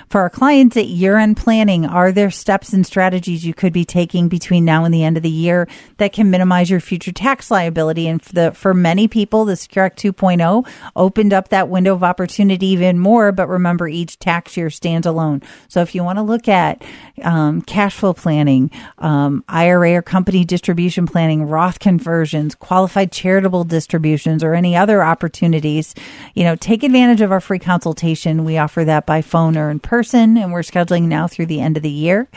for 0.08 0.22
our 0.22 0.30
clients 0.30 0.76
at 0.76 0.86
year 0.86 1.18
end 1.18 1.36
planning. 1.36 1.84
Are 1.84 2.12
there 2.12 2.30
steps 2.30 2.72
and 2.72 2.86
strategies 2.86 3.44
you 3.44 3.54
could 3.54 3.72
be 3.72 3.84
taking 3.84 4.28
between 4.28 4.64
now 4.64 4.84
and 4.84 4.92
the 4.92 5.04
end 5.04 5.16
of 5.16 5.22
the 5.22 5.30
year 5.30 5.68
that 5.98 6.12
can 6.12 6.30
minimize 6.30 6.70
your 6.70 6.80
future 6.80 7.12
tax 7.12 7.50
liability? 7.50 8.08
And 8.08 8.22
for, 8.22 8.32
the, 8.32 8.52
for 8.52 8.74
many 8.74 9.08
people, 9.08 9.44
the 9.44 9.56
Secure 9.56 9.84
Act 9.84 10.02
2.0 10.02 10.66
opened 10.96 11.32
up 11.32 11.48
that 11.48 11.68
window 11.68 11.94
of 11.94 12.02
opportunity 12.02 12.66
even 12.68 12.98
more. 12.98 13.32
But 13.32 13.48
remember, 13.48 13.86
each 13.88 14.18
tax 14.18 14.56
year 14.56 14.70
stands 14.70 15.06
alone. 15.06 15.42
So 15.68 15.82
if 15.82 15.94
you 15.94 16.02
want 16.02 16.18
to 16.18 16.22
look 16.22 16.48
at 16.48 16.82
um, 17.22 17.60
cash 17.62 17.96
flow 17.96 18.14
planning, 18.14 18.70
um, 18.98 19.44
IRA 19.48 19.94
or 19.94 20.02
company 20.02 20.44
distribution 20.44 21.06
planning, 21.06 21.44
Roth 21.44 21.78
conversions, 21.78 22.54
qualified 22.54 23.12
charitable 23.12 23.64
distributions, 23.64 24.42
or 24.42 24.54
any 24.54 24.74
other 24.76 25.02
opportunities, 25.02 25.94
you 26.34 26.44
know, 26.44 26.56
take 26.56 26.82
advantage 26.82 27.20
of 27.20 27.32
our 27.32 27.40
free 27.40 27.58
consultation. 27.58 28.44
We 28.44 28.56
offer 28.56 28.84
that 28.84 29.04
by 29.04 29.22
phone 29.22 29.56
or 29.56 29.70
in 29.70 29.80
person, 29.80 29.97
and 30.02 30.52
we're 30.52 30.60
scheduling 30.60 31.04
now 31.04 31.26
through 31.26 31.46
the 31.46 31.60
end 31.60 31.76
of 31.76 31.82
the 31.82 31.90
year. 31.90 32.28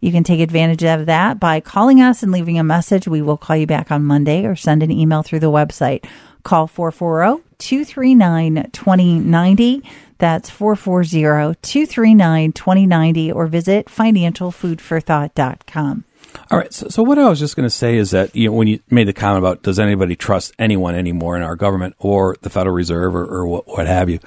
You 0.00 0.12
can 0.12 0.24
take 0.24 0.40
advantage 0.40 0.84
of 0.84 1.06
that 1.06 1.40
by 1.40 1.60
calling 1.60 2.00
us 2.00 2.22
and 2.22 2.30
leaving 2.30 2.58
a 2.58 2.64
message. 2.64 3.08
We 3.08 3.22
will 3.22 3.36
call 3.36 3.56
you 3.56 3.66
back 3.66 3.90
on 3.90 4.04
Monday 4.04 4.44
or 4.44 4.54
send 4.54 4.82
an 4.82 4.90
email 4.90 5.22
through 5.22 5.40
the 5.40 5.50
website. 5.50 6.04
Call 6.42 6.66
440 6.66 7.42
239 7.58 8.70
2090. 8.72 9.82
That's 10.18 10.50
440 10.50 11.56
239 11.62 12.52
2090 12.52 13.32
or 13.32 13.46
visit 13.46 13.86
financialfoodforthought.com. 13.86 16.04
All 16.50 16.58
right. 16.58 16.72
So, 16.72 16.88
so 16.88 17.02
what 17.02 17.18
I 17.18 17.28
was 17.28 17.38
just 17.38 17.54
going 17.56 17.66
to 17.66 17.70
say 17.70 17.96
is 17.96 18.12
that 18.12 18.34
you 18.36 18.48
know 18.48 18.54
when 18.54 18.68
you 18.68 18.80
made 18.90 19.08
the 19.08 19.12
comment 19.12 19.38
about 19.38 19.62
does 19.62 19.78
anybody 19.78 20.16
trust 20.16 20.54
anyone 20.58 20.94
anymore 20.94 21.36
in 21.36 21.42
our 21.42 21.56
government 21.56 21.94
or 21.98 22.36
the 22.42 22.50
Federal 22.50 22.74
Reserve 22.74 23.14
or, 23.14 23.24
or 23.24 23.46
what, 23.46 23.66
what 23.66 23.86
have 23.86 24.10
you, 24.10 24.18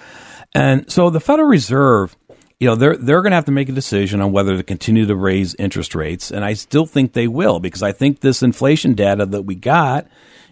and 0.54 0.91
so 0.91 1.10
the 1.10 1.19
Federal 1.19 1.47
Reserve, 1.47 2.15
you 2.60 2.67
know, 2.67 2.76
they're 2.76 2.98
they're 2.98 3.22
going 3.22 3.32
to 3.32 3.36
have 3.36 3.45
to 3.45 3.52
make 3.52 3.69
a 3.69 3.74
decision 3.74 4.22
on 4.22 4.32
whether 4.34 4.58
to 4.58 4.63
continue 4.63 5.06
to 5.06 5.15
raise 5.15 5.56
interest 5.56 5.95
rates, 5.95 6.30
and 6.30 6.43
I 6.43 6.54
still 6.54 6.86
think 6.86 7.13
they 7.13 7.28
will 7.28 7.60
because 7.60 7.82
I 7.82 7.93
think 7.93 8.19
this 8.19 8.43
inflation 8.43 8.93
data 8.95 9.26
that 9.26 9.43
we 9.43 9.56
got 9.56 10.08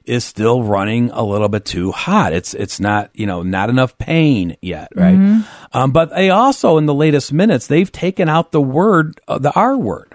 is 0.06 0.24
still 0.24 0.64
running 0.64 1.10
a 1.12 1.22
little 1.22 1.50
bit 1.50 1.66
too 1.66 1.92
hot. 1.92 2.32
It's 2.32 2.54
it's 2.54 2.80
not 2.80 3.10
you 3.14 3.26
know 3.26 3.44
not 3.44 3.70
enough 3.70 3.98
pain 3.98 4.56
yet, 4.62 4.88
right? 4.96 5.44
Um, 5.74 5.92
but 5.92 6.12
they 6.12 6.30
also 6.30 6.78
in 6.78 6.86
the 6.86 6.94
latest 6.94 7.34
minutes 7.34 7.68
they've 7.68 7.92
taken 7.92 8.30
out 8.30 8.54
the 8.54 8.62
word 8.62 9.20
uh, 9.28 9.38
the 9.38 9.52
R 9.52 9.76
word. 9.76 10.07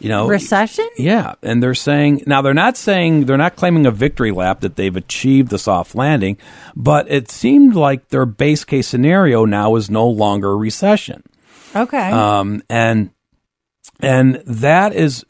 You 0.00 0.08
know, 0.08 0.26
Recession? 0.26 0.88
yeah, 0.96 1.34
and 1.42 1.62
they're 1.62 1.74
saying 1.74 2.24
now 2.26 2.40
they're 2.40 2.54
not 2.54 2.76
saying 2.76 3.26
they're 3.26 3.36
not 3.36 3.54
claiming 3.54 3.84
a 3.84 3.90
victory 3.90 4.32
lap 4.32 4.60
that 4.60 4.76
they've 4.76 4.96
achieved 4.96 5.50
the 5.50 5.58
soft 5.58 5.94
landing, 5.94 6.38
but 6.74 7.10
it 7.10 7.30
seemed 7.30 7.74
like 7.74 8.08
their 8.08 8.24
base 8.24 8.64
case 8.64 8.88
scenario 8.88 9.44
now 9.44 9.76
is 9.76 9.90
no 9.90 10.08
longer 10.08 10.52
a 10.52 10.56
recession. 10.56 11.22
Okay. 11.76 12.10
Um, 12.10 12.62
and 12.70 13.10
and 14.00 14.36
that 14.46 14.94
is 14.94 15.24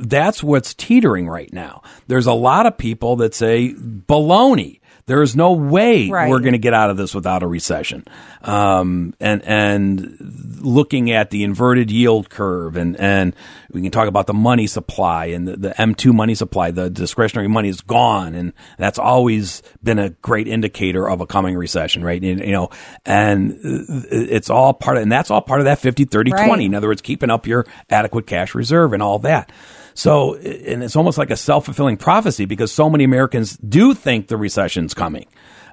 that's 0.00 0.42
what's 0.42 0.74
teetering 0.74 1.28
right 1.28 1.52
now. 1.52 1.82
There's 2.06 2.26
a 2.26 2.34
lot 2.34 2.66
of 2.66 2.76
people 2.76 3.16
that 3.16 3.34
say 3.34 3.72
baloney. 3.74 4.80
There 5.06 5.22
is 5.22 5.34
no 5.34 5.52
way 5.52 6.08
Right. 6.08 6.30
we're 6.30 6.40
going 6.40 6.52
to 6.52 6.58
get 6.58 6.74
out 6.74 6.90
of 6.90 6.96
this 6.96 7.14
without 7.14 7.42
a 7.42 7.46
recession. 7.46 8.04
Um, 8.42 9.14
and 9.20 9.42
and 9.44 10.16
looking 10.60 11.10
at 11.10 11.30
the 11.30 11.42
inverted 11.44 11.90
yield 11.90 12.30
curve, 12.30 12.76
and 12.76 12.96
and 12.98 13.34
we 13.72 13.82
can 13.82 13.90
talk 13.90 14.06
about 14.08 14.26
the 14.26 14.34
money 14.34 14.66
supply 14.66 15.26
and 15.26 15.46
the, 15.48 15.56
the 15.56 15.68
M2 15.70 16.12
money 16.14 16.34
supply. 16.34 16.70
The 16.70 16.88
discretionary 16.90 17.48
money 17.48 17.68
is 17.68 17.80
gone, 17.80 18.34
and 18.34 18.52
that's 18.78 18.98
always 18.98 19.62
been 19.82 19.98
a 19.98 20.10
great 20.10 20.46
indicator 20.48 21.08
of 21.08 21.20
a 21.20 21.26
coming 21.26 21.56
recession, 21.56 22.04
right? 22.04 22.22
And, 22.22 22.40
you 22.40 22.52
know, 22.52 22.70
and 23.04 23.58
it's 23.62 24.50
all 24.50 24.72
part 24.74 24.96
of, 24.98 25.02
and 25.02 25.10
that's 25.12 25.30
all 25.30 25.40
part 25.42 25.60
of 25.60 25.64
that 25.66 25.78
50, 25.78 26.04
30, 26.04 26.32
Right. 26.32 26.46
20. 26.46 26.64
In 26.66 26.74
other 26.74 26.88
words, 26.88 27.02
keeping 27.02 27.30
up 27.30 27.46
your 27.46 27.66
adequate 27.90 28.26
cash 28.26 28.54
reserve 28.54 28.92
and 28.92 29.02
all 29.02 29.18
that. 29.20 29.50
So, 29.94 30.34
and 30.34 30.82
it's 30.82 30.96
almost 30.96 31.18
like 31.18 31.30
a 31.30 31.36
self 31.36 31.64
fulfilling 31.66 31.96
prophecy 31.96 32.44
because 32.44 32.72
so 32.72 32.88
many 32.88 33.04
Americans 33.04 33.56
do 33.56 33.94
think 33.94 34.28
the 34.28 34.36
recession's 34.36 34.94
coming. 34.94 35.26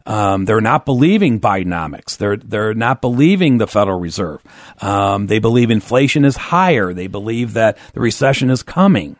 Um, 0.05 0.45
they're 0.45 0.61
not 0.61 0.85
believing 0.85 1.39
Bidenomics. 1.39 2.17
They're 2.17 2.37
they're 2.37 2.73
not 2.73 3.01
believing 3.01 3.57
the 3.57 3.67
Federal 3.67 3.99
Reserve. 3.99 4.41
Um, 4.81 5.27
they 5.27 5.39
believe 5.39 5.69
inflation 5.69 6.25
is 6.25 6.35
higher. 6.35 6.93
They 6.93 7.07
believe 7.07 7.53
that 7.53 7.77
the 7.93 7.99
recession 7.99 8.49
is 8.49 8.63
coming. 8.63 9.17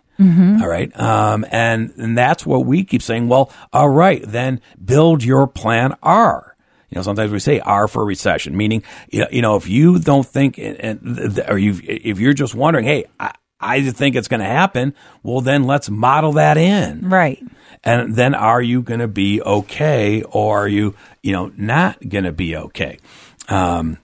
All 0.62 0.67
right, 0.67 0.97
um, 0.99 1.45
and 1.51 1.93
and 1.97 2.17
that's 2.17 2.45
what 2.45 2.65
we 2.65 2.83
keep 2.83 3.01
saying. 3.01 3.29
Well, 3.29 3.51
all 3.71 3.89
right, 3.89 4.21
then 4.25 4.62
build 4.83 5.23
your 5.23 5.47
plan 5.47 5.95
R. 6.03 6.55
You 6.89 6.95
know, 6.95 7.03
sometimes 7.03 7.31
we 7.31 7.39
say 7.39 7.59
R 7.59 7.88
for 7.88 8.03
recession, 8.03 8.57
meaning 8.57 8.83
you 9.09 9.21
know, 9.21 9.27
you 9.31 9.41
know 9.41 9.55
if 9.55 9.67
you 9.69 9.99
don't 9.99 10.25
think, 10.25 10.57
and, 10.57 10.77
and 10.77 11.39
or 11.47 11.57
you 11.57 11.79
if 11.83 12.19
you're 12.19 12.33
just 12.33 12.55
wondering, 12.55 12.85
hey, 12.85 13.05
I, 13.19 13.33
I 13.60 13.89
think 13.89 14.15
it's 14.15 14.28
going 14.28 14.39
to 14.39 14.45
happen. 14.45 14.93
Well, 15.24 15.41
then 15.41 15.65
let's 15.65 15.89
model 15.89 16.34
that 16.34 16.58
in. 16.58 17.10
right. 17.10 17.41
And 17.84 18.15
then 18.15 18.36
are 18.36 18.62
you 18.62 18.82
going 18.82 19.00
to 19.00 19.08
be 19.08 19.41
okay 19.41 20.22
or 20.24 20.63
are 20.63 20.67
you, 20.67 20.95
you 21.24 21.32
know, 21.32 21.52
not 21.56 21.98
going 22.08 22.26
to 22.26 22.34
be 22.34 22.56
okay? 22.56 23.00
Um, 23.48 23.98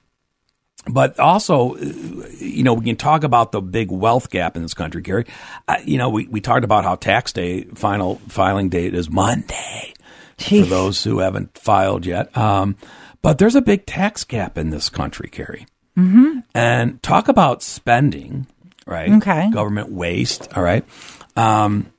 but 0.87 1.19
also, 1.19 1.75
you 1.75 2.63
know, 2.63 2.73
we 2.73 2.85
can 2.85 2.95
talk 2.95 3.23
about 3.23 3.51
the 3.51 3.61
big 3.61 3.91
wealth 3.91 4.29
gap 4.29 4.55
in 4.55 4.61
this 4.61 4.73
country, 4.73 5.01
Gary. 5.01 5.25
Uh, 5.67 5.77
you 5.83 5.97
know, 5.97 6.09
we, 6.09 6.27
we 6.27 6.41
talked 6.41 6.63
about 6.63 6.83
how 6.83 6.95
tax 6.95 7.33
day, 7.33 7.63
final 7.63 8.15
filing 8.29 8.69
date 8.69 8.93
is 8.93 9.09
Monday 9.09 9.93
for 10.37 10.61
those 10.61 11.03
who 11.03 11.19
haven't 11.19 11.57
filed 11.57 12.05
yet. 12.05 12.35
Um, 12.37 12.77
but 13.21 13.39
there's 13.39 13.55
a 13.55 13.61
big 13.61 13.85
tax 13.85 14.23
gap 14.23 14.57
in 14.57 14.69
this 14.69 14.89
country, 14.89 15.29
Gary. 15.31 15.65
Mm-hmm. 15.97 16.39
And 16.53 17.01
talk 17.01 17.27
about 17.27 17.63
spending, 17.63 18.47
right? 18.85 19.11
Okay. 19.13 19.49
Government 19.51 19.91
waste, 19.91 20.47
all 20.55 20.63
right? 20.63 20.85
Um, 21.35 21.91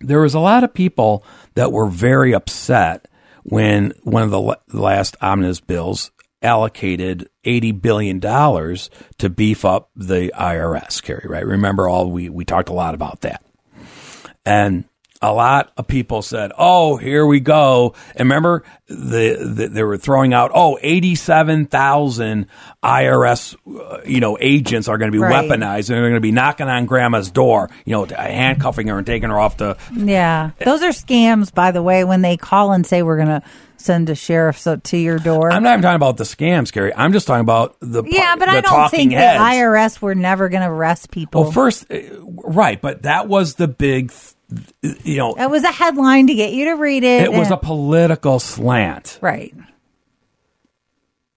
there 0.00 0.20
was 0.20 0.34
a 0.34 0.40
lot 0.40 0.64
of 0.64 0.74
people 0.74 1.24
that 1.54 1.72
were 1.72 1.86
very 1.86 2.34
upset 2.34 3.06
when 3.42 3.92
one 4.02 4.22
of 4.22 4.30
the 4.30 4.40
la- 4.40 4.54
last 4.72 5.16
omnibus 5.20 5.60
bills 5.60 6.10
allocated 6.42 7.28
eighty 7.44 7.72
billion 7.72 8.18
dollars 8.18 8.90
to 9.18 9.30
beef 9.30 9.64
up 9.64 9.90
the 9.96 10.32
IRS. 10.38 11.02
Carrie, 11.02 11.26
right? 11.28 11.46
Remember, 11.46 11.88
all 11.88 12.10
we 12.10 12.28
we 12.28 12.44
talked 12.44 12.68
a 12.68 12.74
lot 12.74 12.94
about 12.94 13.22
that, 13.22 13.42
and 14.44 14.84
a 15.26 15.32
lot 15.32 15.72
of 15.78 15.86
people 15.86 16.20
said, 16.22 16.52
"Oh, 16.58 16.96
here 16.96 17.24
we 17.26 17.40
go." 17.40 17.94
And 18.14 18.28
remember, 18.28 18.62
the, 18.88 19.52
the 19.56 19.68
they 19.68 19.82
were 19.82 19.96
throwing 19.96 20.34
out, 20.34 20.50
"Oh, 20.54 20.78
eighty-seven 20.82 21.66
thousand 21.66 22.46
IRS, 22.82 23.56
uh, 23.66 24.00
you 24.06 24.20
know, 24.20 24.36
agents 24.40 24.88
are 24.88 24.98
going 24.98 25.10
to 25.10 25.16
be 25.16 25.22
Right. 25.22 25.48
weaponized, 25.48 25.88
and 25.88 25.96
they're 25.96 26.02
going 26.02 26.14
to 26.14 26.20
be 26.20 26.32
knocking 26.32 26.68
on 26.68 26.84
Grandma's 26.86 27.30
door, 27.30 27.70
you 27.84 27.92
know, 27.92 28.04
handcuffing 28.04 28.88
her 28.88 28.98
and 28.98 29.06
taking 29.06 29.30
her 29.30 29.40
off 29.40 29.56
the 29.56 29.76
Yeah. 29.92 30.50
Those 30.64 30.82
are 30.82 30.90
scams, 30.90 31.52
by 31.52 31.70
the 31.70 31.82
way, 31.82 32.04
when 32.04 32.20
they 32.22 32.36
call 32.36 32.72
and 32.72 32.86
say 32.86 33.02
we're 33.02 33.16
going 33.16 33.28
to 33.40 33.42
send 33.76 34.08
a 34.08 34.14
sheriff 34.14 34.62
to 34.82 34.96
your 34.96 35.18
door. 35.18 35.50
I'm 35.52 35.62
not 35.62 35.72
even 35.72 35.82
talking 35.82 35.96
about 35.96 36.16
the 36.16 36.24
scams, 36.24 36.72
Gary. 36.72 36.92
I'm 36.94 37.12
just 37.12 37.26
talking 37.26 37.40
about 37.42 37.76
the 37.80 38.02
yeah, 38.06 38.34
but 38.36 38.46
the 38.46 38.52
I 38.52 38.60
don't 38.62 38.90
think 38.90 39.12
heads. 39.12 39.38
the 39.38 39.44
IRS 39.44 40.00
were 40.00 40.14
never 40.14 40.48
going 40.48 40.62
to 40.62 40.68
arrest 40.70 41.10
people. 41.10 41.42
Well, 41.42 41.52
first, 41.52 41.90
uh, 41.90 41.96
right, 42.22 42.80
but 42.80 43.02
that 43.02 43.28
was 43.28 43.56
the 43.56 43.68
big, 43.68 44.10
th- 44.10 44.33
you 44.82 45.16
know, 45.16 45.34
it 45.34 45.50
was 45.50 45.64
a 45.64 45.72
headline 45.72 46.26
to 46.28 46.34
get 46.34 46.52
you 46.52 46.66
to 46.66 46.72
read 46.72 47.04
it. 47.04 47.22
it 47.22 47.32
was 47.32 47.50
a 47.50 47.56
political 47.56 48.38
slant. 48.38 49.18
right. 49.22 49.54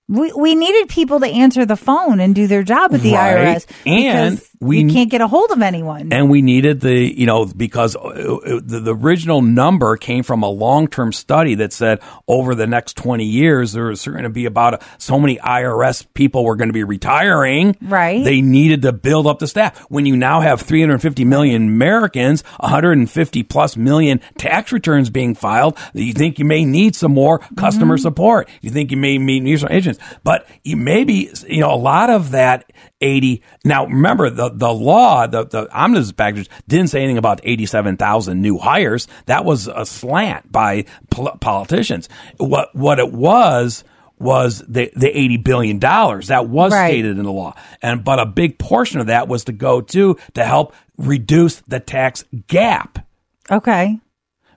We 0.09 0.31
we 0.31 0.55
needed 0.55 0.87
people 0.87 1.19
to 1.19 1.27
answer 1.27 1.65
the 1.65 1.75
phone 1.75 2.21
and 2.21 2.33
do 2.33 2.47
their 2.47 2.63
job 2.63 2.93
at 2.93 3.01
the 3.01 3.13
Right. 3.13 3.57
IRS 3.57 3.65
And 3.85 4.37
because 4.37 4.49
we- 4.59 4.81
you 4.81 4.89
can't 4.91 5.09
get 5.11 5.21
a 5.21 5.27
hold 5.27 5.51
of 5.51 5.61
anyone. 5.61 6.11
And 6.11 6.29
we 6.29 6.41
needed 6.41 6.81
the, 6.81 6.93
you 6.95 7.25
know, 7.25 7.45
because 7.45 7.95
uh, 7.95 7.99
uh, 7.99 8.59
the, 8.63 8.79
the 8.79 8.95
original 8.95 9.41
number 9.41 9.97
came 9.97 10.23
from 10.23 10.43
a 10.43 10.49
long 10.49 10.87
term 10.87 11.11
study 11.13 11.55
that 11.55 11.73
said 11.73 11.99
over 12.27 12.55
the 12.55 12.65
next 12.67 12.97
20 12.97 13.23
years, 13.23 13.73
there 13.73 13.85
was 13.85 14.05
going 14.05 14.23
to 14.23 14.29
be 14.29 14.45
about 14.45 14.75
a, 14.75 14.79
so 14.97 15.19
many 15.19 15.37
IRS 15.37 16.05
people 16.13 16.43
were 16.43 16.55
going 16.55 16.69
to 16.69 16.73
be 16.73 16.83
retiring. 16.83 17.75
Right. 17.81 18.23
They 18.23 18.41
needed 18.41 18.81
to 18.83 18.93
build 18.93 19.27
up 19.27 19.39
the 19.39 19.47
staff. 19.47 19.77
When 19.89 20.05
you 20.05 20.15
now 20.17 20.41
have 20.41 20.61
350 20.61 21.23
million 21.25 21.63
Americans, 21.67 22.43
150 22.59 23.43
plus 23.43 23.77
million 23.77 24.19
tax 24.37 24.71
returns 24.71 25.09
being 25.09 25.35
filed, 25.35 25.77
you 25.93 26.13
think 26.13 26.39
you 26.39 26.45
may 26.45 26.65
need 26.65 26.95
some 26.95 27.13
more 27.13 27.39
customer 27.57 27.97
support. 27.97 28.49
You 28.61 28.69
think 28.71 28.91
you 28.91 28.97
may 28.97 29.17
need 29.17 29.59
some 29.59 29.71
agents, 29.71 29.99
but 30.23 30.47
you 30.63 30.77
maybe, 30.77 31.31
you 31.47 31.59
know, 31.61 31.73
a 31.73 31.75
lot 31.77 32.09
of 32.09 32.31
that 32.31 32.71
80. 33.01 33.43
Now, 33.63 33.85
remember 33.85 34.29
the, 34.29 34.46
the 34.49 34.73
law, 34.73 35.27
the, 35.27 35.45
the 35.45 35.71
omnibus 35.77 36.11
package 36.11 36.49
didn't 36.67 36.87
say 36.87 36.99
anything 36.99 37.17
about 37.17 37.39
87,000 37.43 38.41
new 38.41 38.57
hires. 38.57 39.07
That 39.25 39.45
was 39.45 39.67
a 39.67 39.85
slant 39.85 40.51
by 40.51 40.85
pol- 41.09 41.37
politicians. 41.39 42.09
What, 42.37 42.73
what 42.75 42.99
it 42.99 43.11
was, 43.11 43.83
was 44.19 44.63
the 44.67 44.91
the 44.95 45.15
eighty 45.15 45.37
billion 45.37 45.77
dollars 45.77 46.29
that 46.29 46.49
was 46.49 46.71
Right. 46.73 46.87
stated 46.89 47.19
in 47.19 47.23
the 47.23 47.31
law, 47.31 47.53
and 47.83 48.03
but 48.03 48.19
a 48.19 48.25
big 48.25 48.57
portion 48.57 48.99
of 48.99 49.05
that 49.05 49.27
was 49.27 49.43
to 49.43 49.51
go 49.51 49.79
to 49.79 50.17
to 50.33 50.43
help 50.43 50.73
reduce 50.97 51.57
the 51.67 51.79
tax 51.79 52.23
gap. 52.47 53.05
Okay. 53.51 53.99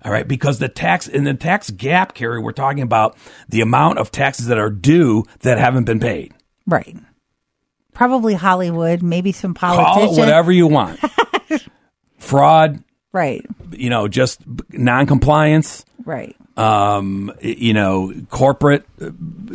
All 0.02 0.10
right, 0.10 0.26
because 0.26 0.60
the 0.60 0.68
tax 0.70 1.08
in 1.08 1.24
the 1.24 1.34
tax 1.34 1.68
gap, 1.68 2.14
Carrie, 2.14 2.40
we're 2.40 2.52
talking 2.52 2.80
about 2.82 3.18
the 3.50 3.60
amount 3.60 3.98
of 3.98 4.10
taxes 4.10 4.46
that 4.46 4.56
are 4.58 4.70
due 4.70 5.24
that 5.40 5.58
haven't 5.58 5.84
been 5.84 6.00
paid. 6.00 6.32
Right. 6.66 6.96
Probably 8.00 8.32
Hollywood, 8.32 9.02
maybe 9.02 9.30
some 9.30 9.52
Call 9.52 9.76
politician. 9.76 10.14
it 10.14 10.18
whatever 10.20 10.50
you 10.50 10.66
want. 10.66 10.98
Fraud, 12.18 12.82
Right. 13.12 13.44
you 13.72 13.90
know, 13.90 14.08
just 14.08 14.40
non-compliance, 14.70 15.84
Right. 16.06 16.34
um, 16.56 17.30
you 17.42 17.74
know, 17.74 18.10
corporate, 18.30 18.86
uh, 19.02 19.10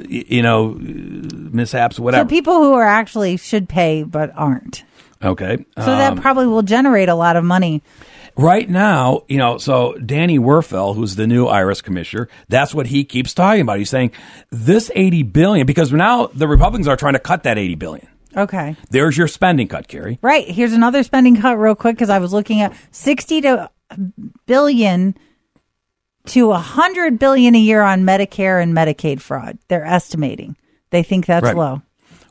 you 0.08 0.44
know, 0.44 0.78
mishaps, 0.80 1.96
So 1.96 2.04
whatever. 2.04 2.30
people 2.30 2.54
who 2.62 2.74
are 2.74 2.86
actually 2.86 3.38
should 3.38 3.68
pay 3.68 4.04
but 4.04 4.32
aren't. 4.36 4.84
okay. 5.24 5.66
So 5.80 5.86
that 5.86 6.18
probably 6.18 6.46
will 6.46 6.62
generate 6.62 7.10
a 7.10 7.16
lot 7.16 7.36
of 7.38 7.44
money. 7.44 7.82
right 8.38 8.70
now, 8.70 9.24
you 9.30 9.38
know, 9.38 9.58
so 9.58 9.94
Danny 9.94 10.38
Werfel, 10.38 10.94
who's 10.94 11.16
the 11.16 11.26
new 11.26 11.46
IRS 11.48 11.82
commissioner, 11.82 12.28
that's 12.50 12.76
what 12.76 12.86
he 12.88 13.06
keeps 13.06 13.34
talking 13.34 13.62
about. 13.62 13.80
He's 13.80 13.90
saying 13.90 14.12
this 14.52 14.92
80 14.94 15.24
billion, 15.24 15.66
because 15.66 15.92
now 15.94 16.28
the 16.28 16.48
Republicans 16.48 16.88
are 16.88 16.98
trying 16.98 17.14
to 17.14 17.20
cut 17.20 17.42
that 17.44 17.58
80 17.58 17.76
billion. 17.76 18.08
Okay. 18.36 18.76
There's 18.90 19.18
your 19.18 19.28
spending 19.28 19.68
cut, 19.68 19.88
Carrie. 19.88 20.20
Right. 20.22 20.48
Here's 20.48 20.74
another 20.74 21.04
spending 21.04 21.40
cut 21.40 21.58
real 21.58 21.76
quick 21.76 21.96
because 21.96 22.10
I 22.10 22.20
was 22.20 22.34
looking 22.34 22.62
at 22.62 22.76
60 22.92 23.42
to 23.42 23.70
billion 24.46 25.16
to 26.28 26.48
100 26.48 27.20
billion 27.20 27.56
a 27.56 27.60
year 27.60 27.82
on 27.82 28.02
Medicare 28.04 28.62
and 28.62 28.76
Medicaid 28.76 29.22
fraud. 29.22 29.58
They're 29.68 29.86
estimating. 29.86 30.58
They 30.90 31.04
think 31.04 31.26
that's 31.26 31.44
Right. 31.44 31.56
low. 31.56 31.82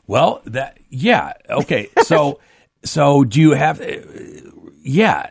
Well, 0.07 0.41
that 0.45 0.77
yeah, 0.89 1.33
okay. 1.49 1.89
So 2.03 2.39
so 2.83 3.23
do 3.23 3.41
you 3.41 3.51
have 3.51 3.81
yeah, 4.83 5.25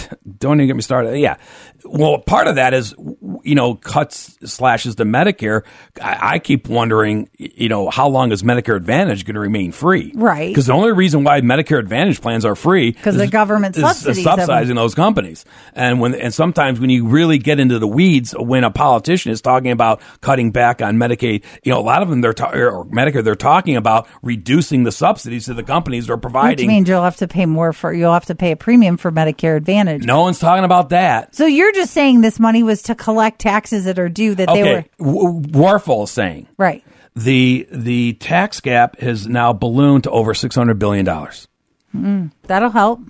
don't 0.38 0.58
even 0.60 0.66
get 0.68 0.76
me 0.76 0.82
started. 0.82 1.18
Yeah. 1.18 1.36
Well, 1.84 2.18
part 2.18 2.46
of 2.46 2.54
that 2.56 2.74
is 2.74 2.94
you 3.42 3.54
know 3.54 3.74
cuts 3.74 4.38
slashes 4.44 4.94
to 4.96 5.04
Medicare. 5.04 5.62
I, 6.00 6.34
I 6.34 6.38
keep 6.38 6.68
wondering, 6.68 7.28
you 7.38 7.68
know, 7.68 7.90
how 7.90 8.08
long 8.08 8.30
is 8.32 8.42
Medicare 8.42 8.76
Advantage 8.76 9.24
going 9.24 9.34
to 9.34 9.40
remain 9.40 9.72
free? 9.72 10.12
Right. 10.14 10.48
Because 10.48 10.66
the 10.66 10.72
only 10.74 10.92
reason 10.92 11.24
why 11.24 11.40
Medicare 11.40 11.78
Advantage 11.80 12.20
plans 12.20 12.44
are 12.44 12.54
free 12.54 12.92
'Cause 12.92 13.16
the 13.16 13.24
is- 13.24 13.30
government 13.30 13.76
is 13.76 13.82
subsidies 13.82 14.22
subsidizing 14.22 14.76
those 14.76 14.94
companies. 14.94 15.44
And 15.74 16.00
when 16.00 16.14
and 16.14 16.32
sometimes 16.32 16.78
when 16.78 16.90
you 16.90 17.06
really 17.08 17.38
get 17.38 17.58
into 17.58 17.78
the 17.80 17.88
weeds, 17.88 18.32
when 18.38 18.62
a 18.62 18.70
politician 18.70 19.32
is 19.32 19.40
talking 19.40 19.72
about 19.72 20.00
cutting 20.20 20.52
back 20.52 20.80
on 20.82 20.96
Medicaid, 20.98 21.42
you 21.64 21.72
know, 21.72 21.80
a 21.80 21.82
lot 21.82 22.02
of 22.02 22.08
them 22.10 22.20
they're 22.20 22.32
ta- 22.32 22.52
or 22.52 22.84
Medicare 22.86 23.24
they're 23.24 23.34
talking 23.34 23.74
about 23.76 24.06
reducing 24.22 24.84
the 24.84 24.92
subsidies 24.92 25.46
to 25.46 25.54
the 25.54 25.62
companies 25.64 26.06
they're 26.06 26.16
Which 26.16 26.22
providing. 26.22 26.68
means 26.68 26.88
you'll 26.88 27.02
have 27.02 27.16
to 27.16 27.26
pay 27.28 27.44
more 27.46 27.72
for, 27.72 27.92
you'll 27.92 28.12
have 28.12 28.26
to 28.26 28.34
pay 28.36 28.52
a 28.52 28.56
premium 28.56 28.96
for 28.96 29.10
Medicare 29.10 29.56
Advantage. 29.56 29.81
No 29.86 30.22
one's 30.22 30.38
talking 30.38 30.64
about 30.64 30.90
that. 30.90 31.34
So 31.34 31.46
you're 31.46 31.72
just 31.72 31.92
saying 31.92 32.20
this 32.20 32.38
money 32.40 32.62
was 32.62 32.82
to 32.82 32.94
collect 32.94 33.40
taxes 33.40 33.84
that 33.84 33.98
are 33.98 34.08
due 34.08 34.34
that 34.34 34.48
they 34.52 34.62
were. 34.62 34.78
Okay, 34.78 34.88
W- 34.98 35.40
Werfel 35.42 36.04
is 36.04 36.10
saying 36.10 36.48
Right. 36.58 36.84
the 37.14 37.66
the 37.70 38.14
tax 38.14 38.60
gap 38.60 38.98
has 39.00 39.26
now 39.28 39.52
ballooned 39.52 40.04
to 40.04 40.10
over 40.10 40.34
six 40.34 40.54
hundred 40.54 40.78
billion 40.78 41.04
dollars. 41.04 41.48
Hmm, 41.92 42.26
that'll 42.44 42.70
help. 42.70 43.00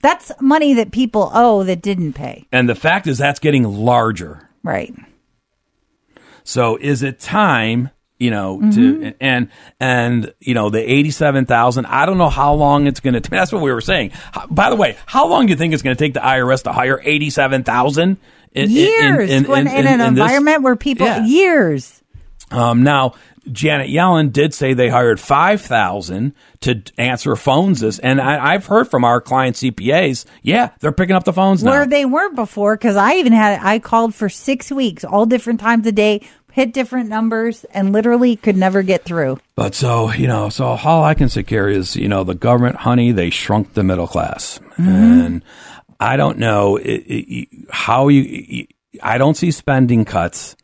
That's 0.00 0.30
money 0.40 0.74
that 0.74 0.92
people 0.92 1.30
owe 1.34 1.64
that 1.64 1.82
didn't 1.82 2.12
pay. 2.12 2.46
And 2.52 2.68
the 2.68 2.74
fact 2.76 3.06
is 3.06 3.18
that's 3.18 3.40
getting 3.40 3.64
larger. 3.64 4.48
Right. 4.62 4.94
So 6.44 6.76
is 6.80 7.02
it 7.02 7.20
time, 7.20 7.90
you 8.18 8.30
know, 8.30 8.58
Mm-hmm. 8.58 8.70
to 8.70 9.14
and 9.20 9.48
and 9.80 10.32
you 10.40 10.54
know 10.54 10.70
the 10.70 10.78
eighty-seven 10.80 11.46
thousand? 11.46 11.86
I 11.86 12.04
don't 12.06 12.18
know 12.18 12.28
how 12.28 12.54
long 12.54 12.86
it's 12.86 13.00
going 13.00 13.14
to. 13.20 13.30
That's 13.30 13.52
what 13.52 13.62
we 13.62 13.72
were 13.72 13.80
saying. 13.80 14.10
How- 14.32 14.46
By 14.48 14.70
the 14.70 14.76
way, 14.76 14.96
how 15.06 15.28
long 15.28 15.46
do 15.46 15.50
you 15.50 15.56
think 15.56 15.72
it's 15.74 15.82
going 15.82 15.96
to 15.96 16.04
take 16.04 16.14
the 16.14 16.20
IRS 16.20 16.64
to 16.64 16.72
hire 16.72 17.00
eighty-seven 17.02 17.64
thousand? 17.64 18.16
Years. 18.54 19.46
when 19.46 19.68
in, 19.68 19.86
an 19.86 20.00
environment 20.00 20.62
where 20.62 20.74
people, 20.74 21.06
Yeah. 21.06 21.24
years. 21.24 22.02
Um, 22.50 22.82
now, 22.82 23.14
Janet 23.52 23.88
Yellen 23.90 24.32
did 24.32 24.52
say 24.54 24.72
they 24.74 24.88
hired 24.88 25.20
5,000 25.20 26.32
to 26.62 26.82
answer 26.96 27.36
phones 27.36 27.80
this. 27.80 27.98
And 27.98 28.20
I, 28.20 28.54
I've 28.54 28.66
heard 28.66 28.88
from 28.88 29.04
our 29.04 29.20
client 29.20 29.56
CPAs, 29.56 30.24
yeah, 30.42 30.70
they're 30.80 30.92
picking 30.92 31.14
up 31.14 31.24
the 31.24 31.32
phones 31.32 31.62
now. 31.62 31.70
where 31.72 31.86
they 31.86 32.04
weren't 32.04 32.34
before 32.36 32.74
because 32.76 32.96
I 32.96 33.14
even 33.16 33.32
had 33.32 33.60
I 33.62 33.78
called 33.78 34.14
for 34.14 34.28
six 34.28 34.72
weeks, 34.72 35.04
all 35.04 35.26
different 35.26 35.60
times 35.60 35.86
a 35.86 35.92
day, 35.92 36.26
hit 36.58 36.72
different 36.72 37.08
numbers, 37.08 37.62
and 37.66 37.92
literally 37.92 38.34
could 38.34 38.56
never 38.56 38.82
get 38.82 39.04
through. 39.04 39.38
But 39.54 39.76
so, 39.76 40.10
you 40.10 40.26
know, 40.26 40.48
so 40.48 40.64
all 40.64 41.04
I 41.04 41.14
can 41.14 41.28
say, 41.28 41.44
Carrie, 41.44 41.76
is, 41.76 41.94
you 41.94 42.08
know, 42.08 42.24
the 42.24 42.34
government, 42.34 42.74
honey, 42.74 43.12
they 43.12 43.30
shrunk 43.30 43.74
the 43.74 43.84
middle 43.84 44.08
class. 44.08 44.58
Mm-hmm. 44.76 44.88
And 44.88 45.44
I 46.00 46.16
don't 46.16 46.38
know 46.38 46.76
it, 46.76 47.04
it, 47.06 47.48
how 47.70 48.08
you, 48.08 48.66
I 49.00 49.18
don't 49.18 49.36
see 49.36 49.52
spending 49.52 50.04
cuts, 50.04 50.56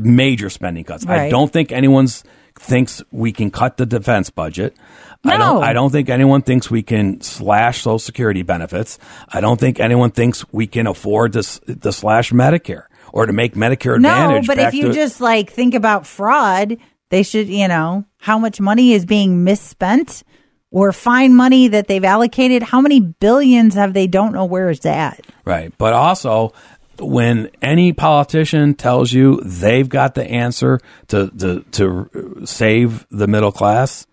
major 0.00 0.48
spending 0.48 0.84
cuts. 0.84 1.04
I 1.08 1.28
don't 1.28 1.52
think 1.52 1.72
anyone's 1.72 2.22
thinks 2.54 3.02
we 3.10 3.32
can 3.32 3.50
cut 3.50 3.78
the 3.78 3.86
defense 3.86 4.30
budget. 4.30 4.76
I 5.24 5.36
don't, 5.38 5.40
No. 5.40 5.60
I 5.60 5.72
don't 5.72 5.90
think 5.90 6.08
anyone 6.08 6.42
thinks 6.42 6.70
we 6.70 6.84
can 6.84 7.20
slash 7.20 7.78
Social 7.78 7.98
Security 7.98 8.42
benefits. 8.42 9.00
I 9.28 9.40
don't 9.40 9.58
think 9.58 9.80
anyone 9.80 10.12
thinks 10.12 10.44
we 10.52 10.68
can 10.68 10.86
afford 10.86 11.32
to, 11.32 11.42
to 11.42 11.92
slash 11.92 12.30
Medicare 12.30 12.84
or 13.12 13.26
to 13.26 13.32
make 13.32 13.54
Medicare 13.54 14.00
No, 14.00 14.40
but 14.46 14.58
if 14.58 14.74
you 14.74 14.88
to- 14.88 14.92
just 14.92 15.20
like 15.20 15.52
think 15.52 15.74
about 15.74 16.06
fraud, 16.06 16.78
they 17.10 17.22
should, 17.22 17.48
you 17.48 17.68
know, 17.68 18.04
how 18.18 18.38
much 18.38 18.60
money 18.60 18.92
is 18.92 19.04
being 19.04 19.44
misspent 19.44 20.22
or 20.70 20.92
fine 20.92 21.34
money 21.34 21.68
that 21.68 21.86
they've 21.86 22.04
allocated. 22.04 22.62
How 22.62 22.80
many 22.80 23.00
billions 23.00 23.74
have 23.74 23.92
they 23.92 24.06
don't 24.06 24.32
know 24.32 24.46
where 24.46 24.70
it's 24.70 24.86
at? 24.86 25.20
Right. 25.44 25.72
But 25.76 25.92
also, 25.92 26.54
when 26.98 27.50
any 27.60 27.92
politician 27.92 28.74
tells 28.74 29.12
you 29.12 29.40
they've 29.44 29.88
got 29.88 30.14
the 30.14 30.24
answer 30.24 30.80
to, 31.08 31.30
to, 31.38 31.60
to 31.72 32.42
save 32.46 33.06
the 33.10 33.26
middle 33.26 33.52
class, 33.52 34.06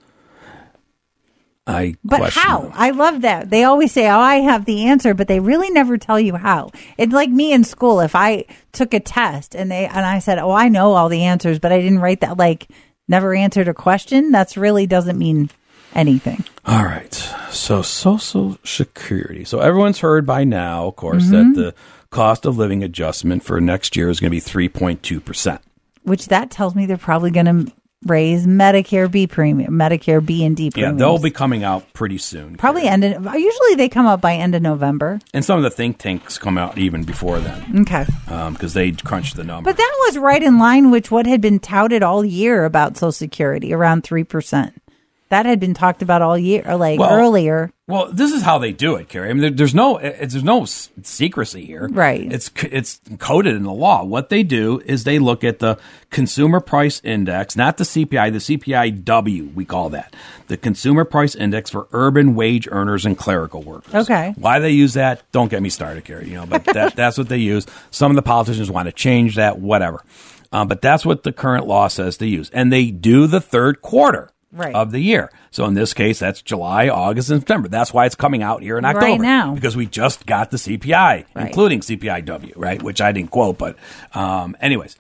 I 1.70 1.96
But 2.04 2.18
question 2.20 2.42
how? 2.42 2.60
them. 2.62 2.72
I 2.76 2.90
love 2.92 3.22
that. 3.22 3.50
They 3.50 3.64
always 3.64 3.92
say, 3.92 4.08
"Oh, 4.10 4.20
I 4.20 4.38
have 4.38 4.66
the 4.66 4.86
answer," 4.86 5.14
but 5.14 5.28
they 5.28 5.40
really 5.40 5.70
never 5.70 5.98
tell 5.98 6.20
you 6.20 6.36
how. 6.36 6.72
It's 6.98 7.14
like 7.14 7.30
me 7.30 7.54
in 7.54 7.64
school. 7.64 8.00
If 8.00 8.16
I 8.16 8.46
took 8.72 8.94
a 8.94 9.00
test 9.00 9.56
and 9.56 9.70
they 9.72 9.86
and 9.88 10.06
I 10.06 10.20
said, 10.20 10.40
"Oh, 10.40 10.52
I 10.52 10.68
know 10.70 10.94
all 10.94 11.10
the 11.10 11.24
answers," 11.24 11.60
but 11.60 11.72
I 11.72 11.80
didn't 11.80 12.00
write 12.00 12.22
that 12.22 12.38
like 12.38 12.68
never 13.08 13.34
answered 13.34 13.68
a 13.68 13.74
question, 13.74 14.32
that's 14.32 14.56
really 14.58 14.86
doesn't 14.86 15.18
mean 15.18 15.50
anything. 15.96 16.44
All 16.66 16.84
right. 16.84 17.14
So, 17.50 17.82
Social 17.82 18.60
Security. 18.64 19.44
So, 19.46 19.60
everyone's 19.62 20.00
heard 20.00 20.28
by 20.28 20.44
now, 20.44 20.86
of 20.88 20.96
course, 20.96 21.24
Mm-hmm. 21.26 21.54
that 21.54 21.60
the 21.62 21.74
cost 22.12 22.46
of 22.46 22.58
living 22.60 22.84
adjustment 22.84 23.44
for 23.44 23.60
next 23.60 23.96
year 23.96 24.10
is 24.10 24.20
going 24.20 24.30
to 24.32 24.36
be 24.36 24.40
3.2%. 24.42 25.60
Which 26.04 26.28
that 26.28 26.52
tells 26.52 26.76
me 26.76 26.86
they're 26.86 26.98
probably 26.98 27.32
going 27.32 27.46
to 27.66 27.72
raise 28.06 28.48
Medicare 28.48 29.12
B 29.12 29.28
premium, 29.28 29.74
Medicare 29.74 30.26
B 30.26 30.46
and 30.46 30.56
D 30.56 30.72
Yeah, 30.76 30.92
they'll 30.92 31.20
be 31.20 31.32
coming 31.32 31.64
out 31.64 31.92
pretty 31.94 32.18
soon. 32.18 32.56
probably 32.56 32.84
end. 32.88 33.04
Of, 33.04 33.26
usually 33.36 33.76
they 33.76 33.90
come 33.90 34.06
out 34.06 34.22
by 34.22 34.36
end 34.36 34.56
of 34.56 34.62
November. 34.62 35.20
And 35.34 35.44
some 35.44 35.58
of 35.58 35.64
the 35.64 35.70
think 35.70 35.98
tanks 35.98 36.38
come 36.38 36.58
out 36.58 36.78
even 36.78 37.04
before 37.04 37.40
then 37.40 37.82
Okay. 37.82 38.06
Um, 38.28 38.54
because 38.54 38.74
they 38.74 38.92
crunch 38.92 39.34
the 39.34 39.44
numbers. 39.44 39.74
But 39.74 39.78
that 39.78 39.96
was 40.08 40.18
right 40.18 40.42
in 40.42 40.60
line 40.60 40.92
with 40.92 41.12
what 41.12 41.26
had 41.28 41.42
been 41.42 41.60
touted 41.60 42.04
all 42.04 42.24
year 42.24 42.66
about 42.66 42.98
Social 42.98 43.12
Security, 43.12 43.74
around 43.74 44.04
three 44.04 44.24
percent. 44.24 44.82
That 45.30 45.46
had 45.46 45.60
been 45.60 45.76
talked 45.76 46.02
about 46.02 46.24
all 46.24 46.38
year, 46.38 46.64
like 46.76 47.00
Well, 47.00 47.12
earlier. 47.12 47.72
Well, 47.88 48.12
this 48.12 48.32
is 48.32 48.42
how 48.42 48.58
they 48.58 48.72
do 48.72 48.96
it, 48.96 49.10
Carrie. 49.10 49.30
I 49.30 49.34
mean, 49.34 49.42
there, 49.42 49.52
there's 49.52 49.76
no 49.76 50.00
there's 50.00 50.44
no 50.44 50.66
secrecy 50.66 51.66
here, 51.66 51.88
Right. 51.88 52.32
It's 52.32 52.50
it's 52.64 53.00
coded 53.20 53.56
in 53.56 53.62
the 53.62 53.72
law. 53.72 54.04
What 54.04 54.30
they 54.30 54.42
do 54.42 54.80
is 54.86 55.04
they 55.04 55.20
look 55.20 55.44
at 55.44 55.60
the 55.60 55.78
consumer 56.10 56.60
price 56.60 57.00
index, 57.04 57.56
not 57.56 57.78
the 57.78 57.84
CPI, 57.84 58.32
the 58.32 58.58
CPIW 58.58 59.54
we 59.54 59.66
call 59.66 59.90
that, 59.90 60.16
the 60.48 60.58
consumer 60.58 61.06
price 61.06 61.36
index 61.36 61.70
for 61.70 61.88
urban 61.92 62.34
wage 62.34 62.68
earners 62.72 63.06
and 63.06 63.16
clerical 63.16 63.62
workers. 63.62 63.94
Okay. 63.94 64.34
Why 64.36 64.58
they 64.58 64.72
use 64.72 64.96
that? 64.96 65.22
Don't 65.32 65.50
get 65.50 65.62
me 65.62 65.70
started, 65.70 66.06
Carrie. 66.06 66.28
You 66.28 66.36
know, 66.36 66.46
but 66.48 66.64
that, 66.66 66.96
that's 66.96 67.20
what 67.20 67.30
they 67.30 67.38
use. 67.38 67.68
Some 67.92 68.12
of 68.12 68.16
the 68.16 68.24
politicians 68.24 68.72
want 68.72 68.88
to 68.88 68.92
change 68.92 69.36
that, 69.36 69.60
whatever. 69.60 70.04
Um, 70.52 70.68
but 70.68 70.82
that's 70.82 71.06
what 71.06 71.22
the 71.22 71.32
current 71.32 71.68
law 71.68 71.88
says 71.88 72.18
to 72.18 72.26
use, 72.26 72.50
and 72.50 72.74
they 72.74 72.90
do 72.90 73.28
the 73.28 73.40
third 73.42 73.84
quarter 73.84 74.32
Right. 74.52 74.74
of 74.74 74.92
the 74.92 75.00
year. 75.00 75.32
So 75.52 75.66
in 75.66 75.76
this 75.76 75.94
case, 75.94 76.20
that's 76.20 76.42
July, 76.42 76.90
August, 76.90 77.30
and 77.30 77.40
September. 77.42 77.68
That's 77.68 77.94
why 77.94 78.06
it's 78.08 78.16
coming 78.16 78.42
out 78.42 78.64
here 78.64 78.78
in 78.80 78.84
Right 78.84 78.96
October 78.96 79.22
now. 79.22 79.54
because 79.54 79.78
we 79.78 79.86
just 79.86 80.26
got 80.26 80.50
the 80.50 80.58
CPI, 80.58 81.26
Right. 81.36 81.48
including 81.48 81.82
CPIW, 81.82 82.54
right? 82.56 82.82
Which 82.82 83.00
I 83.00 83.12
didn't 83.12 83.30
quote, 83.32 83.58
but 83.60 83.76
um, 84.14 84.58
anyways. 84.60 84.98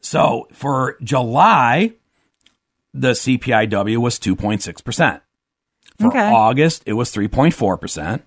So 0.00 0.46
for 0.52 0.96
July, 1.02 1.92
the 2.94 3.10
CPIW 3.12 3.96
was 3.98 4.18
two 4.18 4.36
point 4.36 4.62
six 4.62 4.80
percent. 4.80 5.22
For 5.98 6.08
Okay. 6.08 6.30
August, 6.30 6.82
it 6.86 6.92
was 6.94 7.10
three 7.10 7.28
point 7.28 7.54
four 7.54 7.76
percent. 7.76 8.24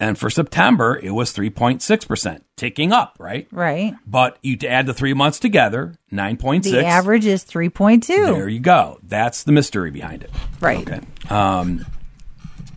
And 0.00 0.16
for 0.16 0.30
September, 0.30 0.98
it 1.02 1.10
was 1.10 1.32
3.6%, 1.34 2.42
ticking 2.56 2.92
up, 2.92 3.16
right? 3.18 3.48
Right. 3.50 3.94
But 4.06 4.38
you 4.42 4.56
add 4.68 4.86
the 4.86 4.94
three 4.94 5.12
months 5.12 5.40
together, 5.40 5.94
9.6. 6.12 6.62
The 6.62 6.86
average 6.86 7.26
is 7.26 7.44
3.2. 7.44 8.06
There 8.06 8.48
you 8.48 8.60
go. 8.60 9.00
That's 9.02 9.42
the 9.42 9.50
mystery 9.50 9.90
behind 9.90 10.22
it. 10.22 10.30
Right. 10.60 10.88
Okay. 10.88 11.00
Um, 11.28 11.84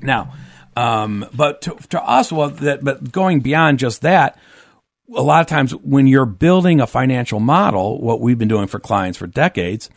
now, 0.02 0.34
um, 0.76 1.28
but 1.34 1.62
to, 1.64 1.76
to 1.90 2.02
us, 2.02 2.32
well, 2.32 2.50
that, 2.50 2.84
but 2.84 3.12
going 3.12 3.42
beyond 3.42 3.78
just 3.78 4.02
that, 4.02 4.40
a 5.16 5.22
lot 5.22 5.42
of 5.42 5.48
times 5.48 5.76
when 5.76 6.08
you're 6.08 6.26
building 6.26 6.82
a 6.82 6.88
financial 6.88 7.40
model, 7.40 8.02
what 8.02 8.20
we've 8.20 8.40
been 8.40 8.48
doing 8.48 8.68
for 8.68 8.80
clients 8.80 9.18
for 9.18 9.28
decades 9.28 9.90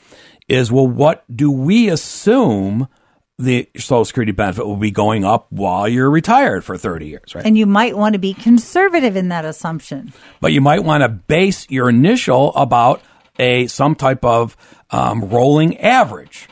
is, 0.49 0.70
well, 0.70 0.87
what 0.87 1.25
do 1.35 1.51
we 1.51 1.89
assume 1.89 2.89
the 3.39 3.68
Social 3.76 4.05
Security 4.05 4.32
benefit 4.32 4.64
will 4.66 4.76
be 4.76 4.91
going 4.93 5.24
up 5.24 5.47
while 5.51 5.89
you're 5.89 6.11
retired 6.11 6.64
for 6.64 6.76
30 6.78 7.07
years, 7.09 7.35
right? 7.35 7.45
And 7.45 7.59
you 7.59 7.66
might 7.66 7.97
want 7.97 8.12
to 8.12 8.18
be 8.20 8.32
conservative 8.32 9.16
in 9.16 9.28
that 9.30 9.45
assumption. 9.45 10.12
but 10.41 10.53
you 10.53 10.61
might 10.61 10.85
want 10.85 11.03
to 11.03 11.09
base 11.09 11.68
your 11.68 11.89
initial 11.89 12.55
about 12.55 13.03
a 13.39 13.66
some 13.66 13.97
type 13.97 14.24
of 14.24 14.57
um, 14.91 15.24
rolling 15.28 15.76
average, 15.78 16.49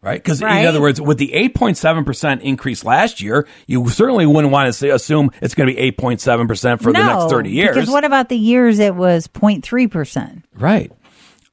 right? 0.00 0.14
Because 0.22 0.40
Right. 0.42 0.62
in 0.62 0.66
other 0.66 0.80
words, 0.80 0.98
with 0.98 1.18
the 1.18 1.34
eight 1.34 1.54
point 1.54 1.76
seven 1.76 2.04
percent 2.06 2.40
increase 2.40 2.82
last 2.84 3.20
year, 3.20 3.46
you 3.66 3.86
certainly 3.90 4.24
wouldn't 4.24 4.50
want 4.50 4.68
to 4.68 4.72
say, 4.72 4.88
assume 4.88 5.30
it's 5.42 5.54
going 5.54 5.68
to 5.68 5.74
be 5.74 5.78
eight 5.78 5.98
point 5.98 6.22
seven 6.22 6.48
percent 6.48 6.80
for 6.80 6.90
the 6.92 6.98
next 7.04 7.28
thirty 7.28 7.50
years, 7.50 7.74
Because 7.74 7.90
what 7.90 8.04
about 8.06 8.30
the 8.30 8.38
years 8.38 8.78
it 8.78 8.94
was 8.94 9.28
0.3%? 9.28 10.42
right? 10.54 10.90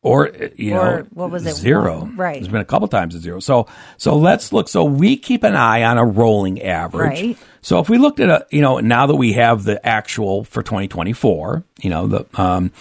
Or 0.02 0.32
you 0.56 0.78
Or 0.78 1.00
know, 1.02 1.08
what 1.14 1.30
was 1.30 1.46
it? 1.46 1.56
Zero, 1.56 2.00
One, 2.00 2.16
right. 2.16 2.36
There's 2.36 2.48
been 2.48 2.62
a 2.62 2.66
couple 2.66 2.88
times 2.88 3.16
at 3.16 3.22
zero. 3.22 3.42
So 3.42 3.68
so 3.98 4.16
let's 4.16 4.54
look. 4.54 4.70
So 4.70 4.86
we 4.86 5.18
keep 5.18 5.44
an 5.44 5.56
eye 5.58 5.84
on 5.84 5.98
a 5.98 6.06
rolling 6.06 6.62
average. 6.62 7.22
Right. 7.22 7.38
So 7.62 7.80
if 7.80 7.90
we 7.90 7.98
looked 7.98 8.22
at 8.22 8.30
a, 8.30 8.48
you 8.50 8.62
know, 8.62 8.80
now 8.80 9.08
that 9.08 9.16
we 9.18 9.34
have 9.34 9.66
the 9.66 9.86
actual 9.86 10.46
for 10.46 10.64
2024, 10.64 11.66
you 11.82 11.90
know, 11.90 12.08
the 12.08 12.26
um, 12.42 12.72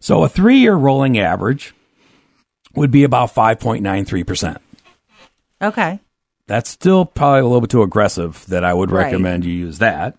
so 0.00 0.24
a 0.24 0.28
three 0.28 0.58
year 0.58 0.74
rolling 0.74 1.16
average 1.16 1.72
would 2.74 2.90
be 2.90 3.04
about 3.04 3.32
5.93 3.32 4.26
percent. 4.26 4.58
Okay. 5.62 6.00
That's 6.48 6.68
still 6.68 7.04
probably 7.06 7.40
a 7.40 7.44
little 7.44 7.60
bit 7.60 7.70
too 7.70 7.82
aggressive. 7.82 8.44
That 8.48 8.64
I 8.64 8.74
would 8.74 8.90
Right. 8.90 9.04
recommend 9.04 9.44
you 9.44 9.52
use 9.52 9.78
that. 9.78 10.16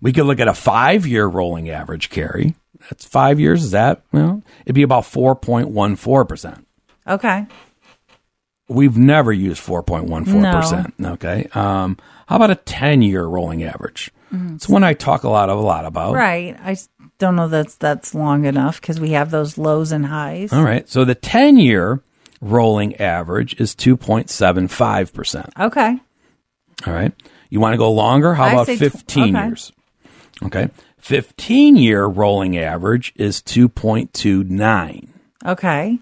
We 0.00 0.12
could 0.12 0.26
look 0.26 0.38
at 0.38 0.46
a 0.48 0.54
five 0.54 1.06
year 1.08 1.26
rolling 1.26 1.70
average 1.70 2.08
Carrie. 2.08 2.54
That's 2.90 3.04
five 3.04 3.40
years. 3.40 3.64
Is 3.64 3.70
that 3.72 4.02
well? 4.12 4.42
It'd 4.64 4.74
be 4.74 4.82
about 4.82 5.04
4.14 5.04 6.28
percent. 6.28 6.66
Okay. 7.06 7.46
We've 8.68 8.96
never 8.96 9.32
used 9.32 9.62
4.14%. 9.62 11.12
Okay. 11.14 11.48
Um, 11.54 11.98
how 12.26 12.36
about 12.36 12.50
a 12.50 12.54
10 12.54 13.02
year 13.02 13.24
rolling 13.24 13.64
average? 13.64 14.10
It's 14.54 14.66
one 14.66 14.82
I 14.82 14.94
talk 14.94 15.24
a 15.24 15.28
lot 15.28 15.50
of, 15.50 15.58
a 15.58 15.62
lot 15.62 15.84
about. 15.84 16.14
Right. 16.14 16.56
I 16.58 16.78
don't 17.18 17.36
know 17.36 17.48
that's 17.48 17.74
that's 17.74 18.14
long 18.14 18.46
enough 18.46 18.80
because 18.80 18.98
we 18.98 19.10
have 19.10 19.30
those 19.30 19.58
lows 19.58 19.92
and 19.92 20.06
highs. 20.06 20.54
All 20.54 20.62
right. 20.62 20.88
So 20.88 21.04
the 21.04 21.14
10 21.14 21.58
year 21.58 22.02
rolling 22.40 22.96
average 22.96 23.60
is 23.60 23.74
2.75%. 23.74 25.50
Okay. 25.60 26.00
All 26.86 26.92
right. 26.92 27.12
You 27.50 27.60
want 27.60 27.74
to 27.74 27.78
go 27.78 27.92
longer? 27.92 28.32
How 28.32 28.44
I 28.44 28.52
about 28.52 28.66
say 28.66 28.76
tw- 28.76 28.92
15 28.92 29.36
okay. 29.36 29.46
years? 29.46 29.72
Okay. 30.44 30.70
15 31.02 31.76
year 31.76 32.06
rolling 32.06 32.56
average 32.56 33.12
is 33.16 33.42
2.29. 33.42 35.08
Okay. 35.44 35.98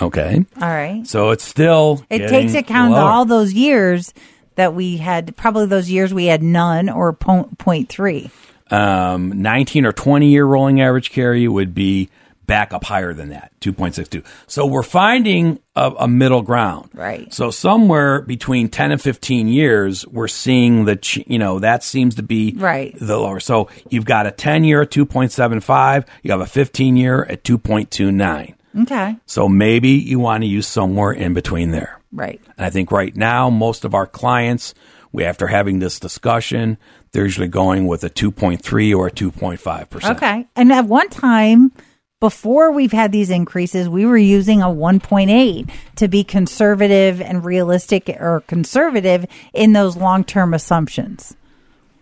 Okay. 0.00 0.44
All 0.60 0.68
right. 0.68 1.06
So 1.06 1.30
it's 1.30 1.44
still. 1.44 2.02
It 2.10 2.28
takes 2.28 2.54
account 2.54 2.94
of 2.94 2.98
all 2.98 3.24
those 3.24 3.52
years 3.52 4.12
that 4.56 4.74
we 4.74 4.96
had, 4.96 5.36
probably 5.36 5.66
those 5.66 5.90
years 5.90 6.12
we 6.12 6.26
had 6.26 6.42
none 6.42 6.88
or 6.88 7.12
po- 7.12 7.50
0.3. 7.58 8.30
um, 8.72 9.42
19 9.42 9.84
or 9.86 9.92
20 9.92 10.28
year 10.28 10.44
rolling 10.44 10.80
average 10.80 11.12
Carrie 11.12 11.46
would 11.46 11.74
be 11.74 12.08
back 12.46 12.72
up 12.72 12.84
higher 12.84 13.12
than 13.12 13.30
that 13.30 13.52
2.62 13.60 14.24
so 14.46 14.64
we're 14.66 14.82
finding 14.82 15.58
a, 15.74 15.90
a 16.00 16.08
middle 16.08 16.42
ground 16.42 16.90
Right. 16.94 17.32
so 17.32 17.50
somewhere 17.50 18.20
between 18.22 18.68
10 18.68 18.92
and 18.92 19.00
15 19.02 19.48
years 19.48 20.06
we're 20.06 20.28
seeing 20.28 20.84
that 20.86 21.02
ch- 21.02 21.24
you 21.26 21.38
know 21.38 21.58
that 21.58 21.82
seems 21.82 22.14
to 22.16 22.22
be 22.22 22.54
Right. 22.56 22.96
the 23.00 23.18
lower 23.18 23.40
so 23.40 23.68
you've 23.90 24.04
got 24.04 24.26
a 24.26 24.30
10 24.30 24.64
year 24.64 24.82
at 24.82 24.90
2.75 24.90 26.06
you 26.22 26.30
have 26.30 26.40
a 26.40 26.46
15 26.46 26.96
year 26.96 27.24
at 27.24 27.42
2.29 27.44 28.54
Okay. 28.82 29.16
so 29.26 29.48
maybe 29.48 29.88
you 29.90 30.18
want 30.18 30.42
to 30.42 30.46
use 30.48 30.66
somewhere 30.66 31.12
in 31.12 31.34
between 31.34 31.70
there 31.70 32.00
Right. 32.12 32.40
and 32.56 32.64
I 32.66 32.70
think 32.70 32.90
right 32.92 33.14
now, 33.14 33.50
most 33.50 33.84
of 33.84 33.94
our 33.94 34.06
clients, 34.06 34.72
we 35.12 35.24
after 35.24 35.48
having 35.48 35.80
this 35.80 35.98
discussion, 36.00 36.78
they're 37.12 37.24
usually 37.24 37.48
going 37.48 37.86
with 37.86 38.04
a 38.04 38.10
2.3 38.10 38.94
or 38.96 39.08
a 39.08 39.10
2.5%. 39.10 40.16
Okay. 40.16 40.46
And 40.56 40.72
at 40.72 40.86
one 40.86 41.08
time, 41.10 41.72
before 42.20 42.72
we've 42.72 42.92
had 42.92 43.12
these 43.12 43.30
increases, 43.30 43.88
we 43.88 44.06
were 44.06 44.16
using 44.16 44.62
a 44.62 44.66
1.8 44.66 45.70
to 45.96 46.08
be 46.08 46.24
conservative 46.24 47.20
and 47.20 47.44
realistic 47.44 48.08
or 48.08 48.42
conservative 48.46 49.26
in 49.52 49.72
those 49.72 49.96
long 49.96 50.24
term 50.24 50.54
assumptions. 50.54 51.36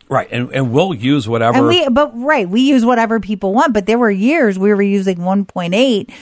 Right. 0.09 0.29
And, 0.31 0.53
and 0.53 0.71
we'll 0.71 0.95
use 0.95 1.27
whatever. 1.27 1.59
And 1.59 1.67
we, 1.67 1.89
but 1.89 2.13
right, 2.15 2.49
we 2.49 2.61
use 2.61 2.85
whatever 2.85 3.19
people 3.21 3.55
want, 3.55 3.73
but 3.73 3.87
there 3.87 3.99
were 3.99 4.11
years 4.11 4.59
we 4.59 4.73
were 4.73 4.83
using 4.83 5.17
1.8 5.19 6.13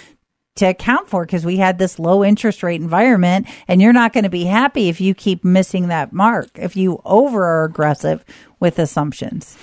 to 0.54 0.66
account 0.66 1.08
for 1.08 1.24
because 1.24 1.44
we 1.44 1.56
had 1.56 1.78
this 1.78 1.98
low 1.98 2.24
interest 2.24 2.62
rate 2.62 2.80
environment 2.80 3.46
and 3.68 3.82
you're 3.82 3.92
not 3.92 4.12
going 4.12 4.24
to 4.24 4.30
be 4.30 4.44
happy 4.44 4.88
if 4.88 5.00
you 5.00 5.14
keep 5.14 5.44
missing 5.44 5.88
that 5.88 6.12
mark, 6.12 6.48
if 6.54 6.76
you 6.76 7.00
over 7.04 7.44
are 7.44 7.64
aggressive 7.64 8.24
with 8.60 8.78
assumptions. 8.78 9.56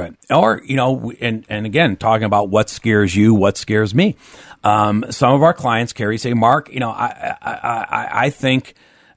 Right. 0.00 0.14
Or, 0.30 0.62
you 0.64 0.76
know, 0.76 1.12
and, 1.20 1.44
and 1.48 1.66
again, 1.66 1.96
talking 1.96 2.24
about 2.24 2.48
what 2.48 2.68
scares 2.70 3.14
you, 3.14 3.34
what 3.34 3.56
scares 3.56 3.94
me. 3.94 4.16
Um, 4.64 5.04
some 5.10 5.32
of 5.34 5.42
our 5.42 5.54
clients, 5.54 5.92
Carrie, 5.92 6.18
say, 6.18 6.34
Mark, 6.34 6.70
you 6.72 6.80
know, 6.80 6.90
I, 6.90 7.36
I, 7.40 7.50
I, 7.52 8.08
I 8.26 8.30
think, 8.30 8.74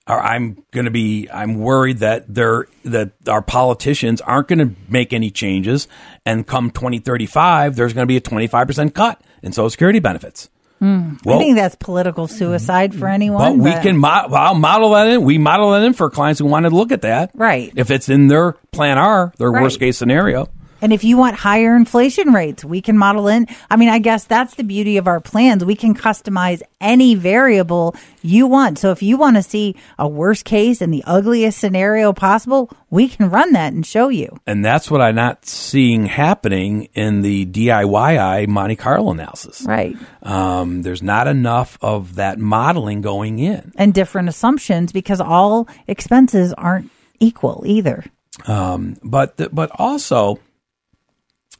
or 0.07 0.19
I'm 0.21 0.63
going 0.71 0.85
to 0.85 0.91
be, 0.91 1.29
I'm 1.29 1.55
worried 1.59 1.99
that 1.99 2.33
they're, 2.33 2.67
that 2.85 3.11
our 3.27 3.41
politicians 3.41 4.21
aren't 4.21 4.47
going 4.47 4.59
to 4.59 4.71
make 4.89 5.13
any 5.13 5.31
changes. 5.31 5.87
And 6.25 6.45
come 6.47 6.71
2035, 6.71 7.75
there's 7.75 7.93
going 7.93 8.03
to 8.03 8.07
be 8.07 8.17
a 8.17 8.21
25% 8.21 8.93
cut 8.93 9.21
in 9.41 9.51
Social 9.51 9.69
Security 9.69 9.99
benefits. 9.99 10.49
Well, 10.81 11.17
I 11.25 11.37
think 11.37 11.55
that's 11.55 11.75
political 11.75 12.27
suicide 12.27 12.93
for 12.93 13.07
anyone. 13.07 13.57
But 13.57 13.63
we 13.63 13.71
can 13.71 13.95
mo- 13.97 14.27
well, 14.29 14.53
model 14.53 14.89
that 14.91 15.07
in. 15.07 15.23
We 15.23 15.37
model 15.37 15.71
that 15.71 15.83
in 15.83 15.93
for 15.93 16.09
clients 16.09 16.39
who 16.41 16.45
want 16.45 16.65
to 16.65 16.71
look 16.71 16.91
at 16.91 17.03
that. 17.03 17.31
Right. 17.33 17.71
If 17.77 17.89
it's 17.89 18.09
in 18.09 18.27
their 18.27 18.53
plan 18.73 18.97
R, 18.97 19.31
their 19.37 19.49
Right. 19.49 19.63
worst 19.63 19.79
case 19.79 19.97
scenario. 19.97 20.49
And 20.83 20.91
if 20.91 21.05
you 21.05 21.15
want 21.15 21.37
higher 21.37 21.77
inflation 21.77 22.33
rates, 22.33 22.65
we 22.65 22.81
can 22.81 22.97
model 22.97 23.29
in. 23.29 23.47
I 23.71 23.77
mean, 23.77 23.87
I 23.87 23.99
guess 23.99 24.25
that's 24.25 24.55
the 24.55 24.65
beauty 24.65 24.97
of 24.97 25.07
our 25.07 25.21
plans. 25.21 25.63
We 25.63 25.77
can 25.77 25.95
customize 25.95 26.61
any 26.81 27.15
variable 27.15 27.95
you 28.21 28.47
want. 28.47 28.77
So 28.79 28.91
if 28.91 29.01
you 29.01 29.17
want 29.17 29.37
to 29.37 29.43
see 29.43 29.77
a 29.97 30.09
worst 30.09 30.43
case 30.43 30.81
and 30.81 30.93
the 30.93 31.01
ugliest 31.05 31.57
scenario 31.57 32.11
possible, 32.11 32.69
we 32.89 33.07
can 33.07 33.29
run 33.29 33.53
that 33.53 33.71
and 33.71 33.85
show 33.85 34.09
you. 34.09 34.37
And 34.45 34.65
that's 34.65 34.91
what 34.91 34.99
I'm 34.99 35.15
not 35.15 35.45
seeing 35.45 36.05
happening 36.05 36.89
in 36.93 37.21
the 37.21 37.45
DIY 37.45 38.49
Monte 38.49 38.75
Carlo 38.75 39.11
analysis. 39.11 39.61
Right. 39.61 39.95
Um, 40.21 40.81
there's 40.81 41.01
not 41.01 41.29
enough 41.29 41.77
of 41.81 42.15
that 42.15 42.39
modeling 42.39 42.99
going 42.99 43.39
in. 43.39 43.71
And 43.77 43.93
different 43.93 44.27
assumptions 44.27 44.91
because 44.91 45.21
all 45.21 45.69
expenses 45.87 46.51
aren't 46.51 46.91
equal 47.21 47.63
either. 47.65 48.03
but 49.01 49.37
th- 49.37 49.51
but 49.53 49.71
also, 49.75 50.39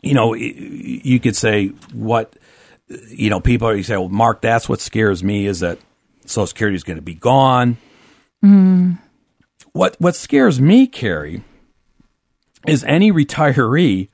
you 0.03 0.13
know, 0.13 0.33
you 0.33 1.19
could 1.19 1.35
say 1.35 1.69
what 1.93 2.35
you 3.09 3.29
know. 3.29 3.39
People 3.39 3.69
are 3.69 3.75
you 3.75 3.83
say, 3.83 3.97
well, 3.97 4.09
Mark, 4.09 4.41
that's 4.41 4.67
what 4.67 4.81
scares 4.81 5.23
me 5.23 5.47
is 5.47 5.61
that 5.61 5.79
Social 6.25 6.45
Security 6.47 6.75
is 6.75 6.83
going 6.83 6.97
to 6.97 7.01
be 7.01 7.15
gone. 7.15 7.77
Mm-hmm. 8.43 8.93
What 9.71 9.95
what 9.99 10.15
scares 10.15 10.59
me, 10.59 10.87
Carrie, 10.87 11.43
is 12.67 12.83
any 12.83 13.11
retiree 13.11 14.09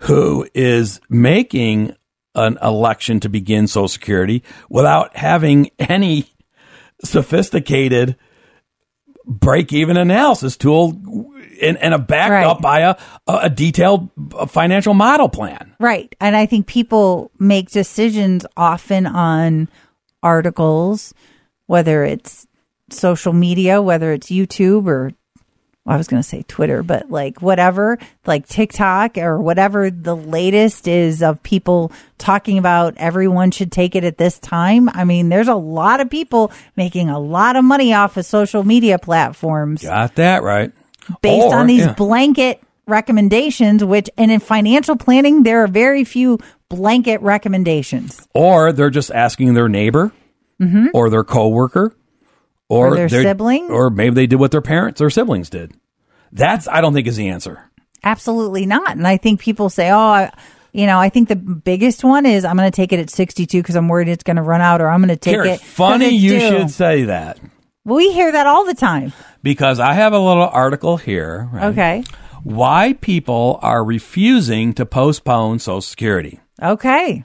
who 0.00 0.46
is 0.54 1.00
making 1.08 1.96
an 2.34 2.58
election 2.62 3.18
to 3.20 3.28
begin 3.28 3.66
Social 3.66 3.88
Security 3.88 4.42
without 4.68 5.16
having 5.16 5.70
any 5.78 6.26
sophisticated 7.04 8.16
break 9.24 9.72
even 9.72 9.96
analysis 9.96 10.56
tool 10.56 11.00
and, 11.60 11.76
and 11.78 11.94
a 11.94 11.98
backed 11.98 12.30
Right. 12.32 12.46
up 12.46 12.60
by 12.60 12.80
a, 12.80 12.96
a 13.28 13.50
detailed 13.50 14.10
uh, 14.34 14.46
financial 14.46 14.94
model 14.94 15.28
plan. 15.28 15.74
Right. 15.78 16.14
And 16.20 16.36
I 16.36 16.46
think 16.46 16.66
people 16.66 17.30
make 17.38 17.70
decisions 17.70 18.44
often 18.56 19.06
on 19.06 19.68
articles, 20.22 21.14
whether 21.66 22.04
it's 22.04 22.46
social 22.90 23.32
media, 23.32 23.80
whether 23.80 24.12
it's 24.12 24.28
YouTube 24.30 24.86
or 24.86 25.12
I 25.84 25.96
was 25.96 26.06
going 26.06 26.22
to 26.22 26.28
say 26.28 26.42
Twitter, 26.46 26.84
but 26.84 27.10
like 27.10 27.42
whatever, 27.42 27.98
like 28.24 28.46
TikTok 28.46 29.18
or 29.18 29.40
whatever 29.40 29.90
the 29.90 30.14
latest 30.14 30.86
is 30.86 31.22
of 31.22 31.42
people 31.42 31.90
talking 32.18 32.56
about 32.56 32.94
everyone 32.98 33.50
should 33.50 33.72
take 33.72 33.96
it 33.96 34.04
at 34.04 34.16
this 34.16 34.38
time. 34.38 34.88
I 34.88 35.04
mean, 35.04 35.28
there's 35.28 35.48
a 35.48 35.56
lot 35.56 36.00
of 36.00 36.08
people 36.08 36.52
making 36.76 37.10
a 37.10 37.18
lot 37.18 37.56
of 37.56 37.64
money 37.64 37.92
off 37.94 38.16
of 38.16 38.24
social 38.24 38.62
media 38.62 38.98
platforms. 38.98 39.82
Got 39.82 40.14
that 40.16 40.44
right. 40.44 40.70
based 41.20 41.46
Or, 41.46 41.56
on 41.56 41.66
these 41.66 41.86
yeah. 41.86 41.94
blanket 41.94 42.62
recommendations, 42.86 43.82
which, 43.82 44.08
and 44.16 44.30
in 44.30 44.38
financial 44.38 44.96
planning, 44.96 45.42
there 45.42 45.64
are 45.64 45.68
very 45.68 46.04
few 46.04 46.38
blanket 46.68 47.20
recommendations. 47.22 48.26
or 48.34 48.72
they're 48.72 48.88
just 48.88 49.10
asking 49.10 49.54
their 49.54 49.68
neighbor 49.68 50.12
mm-hmm. 50.60 50.86
or 50.94 51.10
their 51.10 51.24
coworker 51.24 51.94
or. 52.72 52.92
Or 52.94 52.96
their 52.96 53.08
sibling. 53.08 53.70
or 53.70 53.90
maybe 53.90 54.14
they 54.14 54.26
did 54.26 54.36
what 54.36 54.50
their 54.50 54.62
parents 54.62 55.00
or 55.00 55.10
siblings 55.10 55.50
did. 55.50 55.72
That's 56.32 56.66
I 56.68 56.80
don't 56.80 56.94
think 56.94 57.06
is 57.06 57.16
the 57.16 57.28
answer. 57.28 57.70
Absolutely 58.04 58.66
not. 58.66 58.96
And 58.96 59.06
I 59.06 59.16
think 59.16 59.40
people 59.40 59.68
say, 59.70 59.90
oh, 59.90 59.98
I, 59.98 60.32
you 60.72 60.86
know, 60.86 60.98
I 60.98 61.08
think 61.10 61.28
the 61.28 61.36
biggest 61.36 62.02
one 62.02 62.24
is 62.26 62.44
I'm 62.44 62.56
going 62.56 62.70
to 62.70 62.74
take 62.74 62.92
it 62.92 62.98
at 62.98 63.10
62 63.10 63.58
because 63.60 63.76
I'm 63.76 63.88
worried 63.88 64.08
it's 64.08 64.24
going 64.24 64.36
to 64.36 64.42
run 64.42 64.60
out, 64.62 64.80
or 64.80 64.88
I'm 64.88 65.00
going 65.00 65.10
to 65.10 65.16
take 65.16 65.36
it. 65.36 65.60
funny 65.60 66.08
you 66.08 66.30
due." 66.30 66.40
should 66.48 66.70
say 66.70 67.04
that 67.04 67.38
We 67.84 68.12
hear 68.12 68.32
that 68.32 68.46
all 68.46 68.64
the 68.64 68.74
time. 68.74 69.12
because 69.42 69.78
I 69.78 69.92
have 69.92 70.14
a 70.14 70.18
little 70.18 70.48
article 70.48 70.96
here. 70.96 71.48
right? 71.52 71.64
Okay. 71.66 72.04
Why 72.42 72.94
people 73.00 73.58
are 73.62 73.84
refusing 73.84 74.72
to 74.74 74.86
postpone 74.86 75.58
Social 75.60 75.80
Security. 75.82 76.40
Okay. 76.60 77.24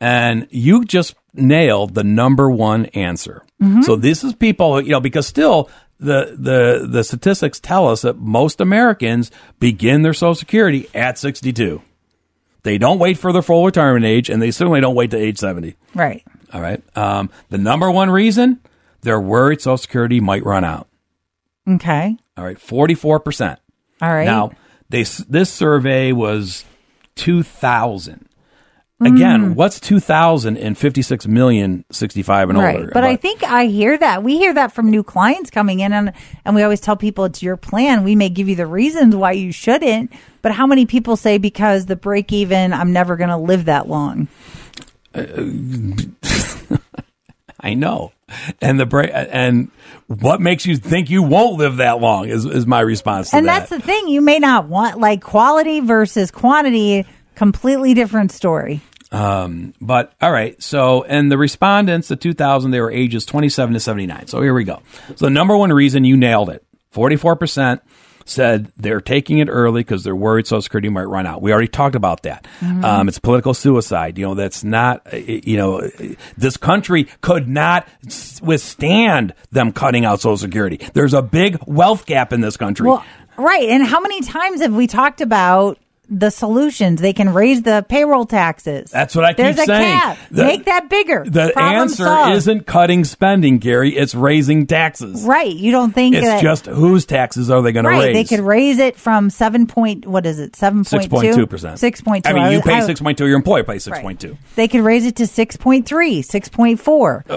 And 0.00 0.48
you 0.50 0.84
just 0.84 1.14
nailed 1.34 1.94
the 1.94 2.04
number 2.04 2.50
one 2.50 2.86
answer. 2.86 3.44
Mm-hmm. 3.62 3.82
So 3.82 3.96
this 3.96 4.24
is 4.24 4.34
people, 4.34 4.80
you 4.80 4.90
know, 4.90 5.00
because 5.00 5.26
still 5.26 5.70
the, 5.98 6.34
the, 6.36 6.86
the 6.88 7.04
statistics 7.04 7.60
tell 7.60 7.88
us 7.88 8.02
that 8.02 8.18
most 8.18 8.60
Americans 8.60 9.30
begin 9.58 10.02
their 10.02 10.14
Social 10.14 10.34
Security 10.34 10.88
at 10.94 11.18
62. 11.18 11.82
They 12.62 12.78
don't 12.78 12.98
wait 12.98 13.18
for 13.18 13.32
their 13.32 13.42
full 13.42 13.64
retirement 13.64 14.04
age 14.04 14.28
and 14.28 14.40
they 14.40 14.50
certainly 14.50 14.80
don't 14.80 14.94
wait 14.94 15.10
to 15.12 15.18
age 15.18 15.38
70. 15.38 15.76
Right. 15.94 16.22
All 16.52 16.60
right. 16.60 16.82
Um, 16.96 17.30
the 17.48 17.58
number 17.58 17.90
one 17.90 18.10
reason 18.10 18.60
they're 19.02 19.20
worried 19.20 19.60
Social 19.60 19.78
Security 19.78 20.20
might 20.20 20.44
run 20.44 20.64
out. 20.64 20.88
Okay. 21.68 22.16
All 22.36 22.44
right. 22.44 22.58
44%. 22.58 23.56
All 24.02 24.08
right. 24.12 24.24
Now, 24.24 24.52
they 24.88 25.02
this 25.02 25.52
survey 25.52 26.12
was 26.12 26.64
2000. 27.16 28.28
Again, 29.02 29.54
what's 29.54 29.80
2000 29.80 30.58
and 30.58 30.76
56 30.76 31.26
million 31.26 31.84
65 31.90 32.50
and 32.50 32.58
Mm. 32.58 32.62
right. 32.62 32.76
older? 32.76 32.90
But 32.92 33.04
I 33.04 33.16
think 33.16 33.42
I 33.42 33.64
hear 33.66 33.96
that. 33.96 34.22
We 34.22 34.36
hear 34.36 34.52
that 34.54 34.72
from 34.72 34.90
new 34.90 35.02
clients 35.02 35.48
coming 35.50 35.80
in 35.80 35.92
and 35.94 36.12
and 36.44 36.54
we 36.54 36.62
always 36.62 36.80
tell 36.80 36.96
people 36.96 37.24
it's 37.24 37.42
your 37.42 37.56
plan. 37.56 38.04
We 38.04 38.14
may 38.14 38.28
give 38.28 38.48
you 38.48 38.56
the 38.56 38.66
reasons 38.66 39.16
why 39.16 39.32
you 39.32 39.52
shouldn't, 39.52 40.12
but 40.42 40.52
how 40.52 40.66
many 40.66 40.84
people 40.84 41.16
say 41.16 41.38
because 41.38 41.86
the 41.86 41.96
break 41.96 42.30
even 42.32 42.72
I'm 42.74 42.92
never 42.92 43.16
going 43.16 43.30
to 43.30 43.36
live 43.38 43.64
that 43.66 43.88
long? 43.88 44.28
I 47.62 47.74
know. 47.74 48.12
And 48.60 48.78
the 48.80 48.86
break 48.86 49.10
and 49.12 49.70
what 50.06 50.40
makes 50.40 50.64
you 50.66 50.76
think 50.76 51.10
you 51.10 51.22
won't 51.22 51.58
live 51.58 51.76
that 51.76 52.00
long 52.00 52.28
is, 52.28 52.44
is 52.46 52.66
my 52.66 52.80
response 52.80 53.30
to 53.30 53.36
And 53.36 53.46
that. 53.48 53.68
that's 53.68 53.70
the 53.70 53.80
thing. 53.80 54.08
You 54.08 54.20
may 54.20 54.38
not 54.38 54.66
want 54.66 54.98
like 54.98 55.20
quality 55.22 55.80
versus 55.80 56.30
quantity, 56.30 57.06
completely 57.34 57.92
different 57.94 58.30
story. 58.32 58.80
But 59.10 60.12
all 60.20 60.30
right, 60.32 60.60
so 60.62 61.02
and 61.04 61.30
the 61.30 61.38
respondents, 61.38 62.08
the 62.08 62.16
2000, 62.16 62.70
they 62.70 62.80
were 62.80 62.90
ages 62.92 63.24
27 63.26 63.74
to 63.74 63.80
79. 63.80 64.26
So 64.28 64.40
here 64.42 64.54
we 64.54 64.64
go. 64.64 64.82
So 65.16 65.26
the 65.26 65.30
number 65.30 65.56
one 65.56 65.72
reason 65.72 66.04
you 66.04 66.16
nailed 66.16 66.50
it, 66.50 66.64
44% 66.94 67.80
said 68.26 68.70
they're 68.76 69.00
taking 69.00 69.38
it 69.38 69.48
early 69.48 69.80
because 69.80 70.04
they're 70.04 70.14
worried 70.14 70.46
Social 70.46 70.62
Security 70.62 70.88
might 70.88 71.04
run 71.04 71.26
out. 71.26 71.42
We 71.42 71.52
already 71.52 71.66
talked 71.66 71.96
about 71.96 72.22
that. 72.22 72.46
Um, 72.62 73.08
it's 73.08 73.18
political 73.18 73.54
suicide. 73.54 74.18
You 74.18 74.26
know, 74.26 74.34
that's 74.34 74.62
not. 74.62 75.04
uh, 75.12 75.16
You 75.16 75.56
know, 75.56 75.80
this 76.36 76.56
country 76.56 77.08
could 77.22 77.48
not 77.48 77.88
withstand 78.42 79.34
them 79.50 79.72
cutting 79.72 80.04
out 80.04 80.20
Social 80.20 80.36
Security. 80.36 80.78
There's 80.92 81.14
a 81.14 81.22
big 81.22 81.58
wealth 81.66 82.06
gap 82.06 82.32
in 82.32 82.40
this 82.40 82.56
country. 82.56 82.86
Well, 82.88 83.04
right. 83.36 83.68
And 83.68 83.84
how 83.84 84.00
many 84.00 84.20
times 84.20 84.60
have 84.60 84.74
we 84.74 84.86
talked 84.86 85.20
about 85.20 85.78
the 86.10 86.30
solutions? 86.30 87.00
They 87.00 87.12
can 87.12 87.32
raise 87.32 87.62
the 87.62 87.84
payroll 87.88 88.26
taxes. 88.26 88.90
That's 88.90 89.14
what 89.14 89.24
I 89.24 89.32
There's 89.32 89.56
keep 89.56 89.62
a 89.62 89.66
saying. 89.66 89.98
cap. 90.00 90.18
The- 90.30 90.44
Make 90.44 90.64
that 90.66 90.88
bigger. 90.90 91.24
the 91.26 91.52
Problem 91.54 91.82
answer 91.82 92.04
solved. 92.04 92.36
isn't 92.36 92.66
cutting 92.66 93.04
spending, 93.04 93.58
Gary. 93.58 93.96
It's 93.96 94.14
raising 94.14 94.66
taxes. 94.66 95.22
right. 95.24 95.54
You 95.54 95.70
don't 95.72 95.92
think 95.92 96.14
It's 96.16 96.26
that 96.26 96.42
just 96.42 96.66
whose 96.66 97.06
taxes 97.06 97.50
are 97.50 97.62
they 97.62 97.72
going 97.72 97.84
to 97.84 97.90
raise? 97.90 98.14
They 98.14 98.24
could 98.24 98.44
raise 98.44 98.78
it 98.78 98.96
from 98.96 99.30
seven 99.30 99.66
point. 99.66 100.06
What 100.06 100.26
is 100.26 100.38
it? 100.38 100.56
Seven 100.56 100.84
Six 100.84 101.06
point 101.06 101.22
point 101.24 101.34
two 101.36 101.46
percent. 101.46 101.78
Six 101.78 102.00
point 102.00 102.24
two. 102.24 102.30
I 102.30 102.34
mean, 102.34 102.52
you 102.52 102.60
pay 102.62 102.80
six 102.82 103.00
point 103.00 103.16
two. 103.18 103.26
Your 103.26 103.36
employer 103.36 103.62
pays 103.62 103.86
right. 103.88 103.96
six 103.96 103.98
point 104.00 104.20
two. 104.20 104.36
They 104.56 104.66
could 104.68 104.80
raise 104.82 105.06
it 105.06 105.16
to 105.16 105.24
6.3, 105.24 105.84
6.4. 105.84 107.30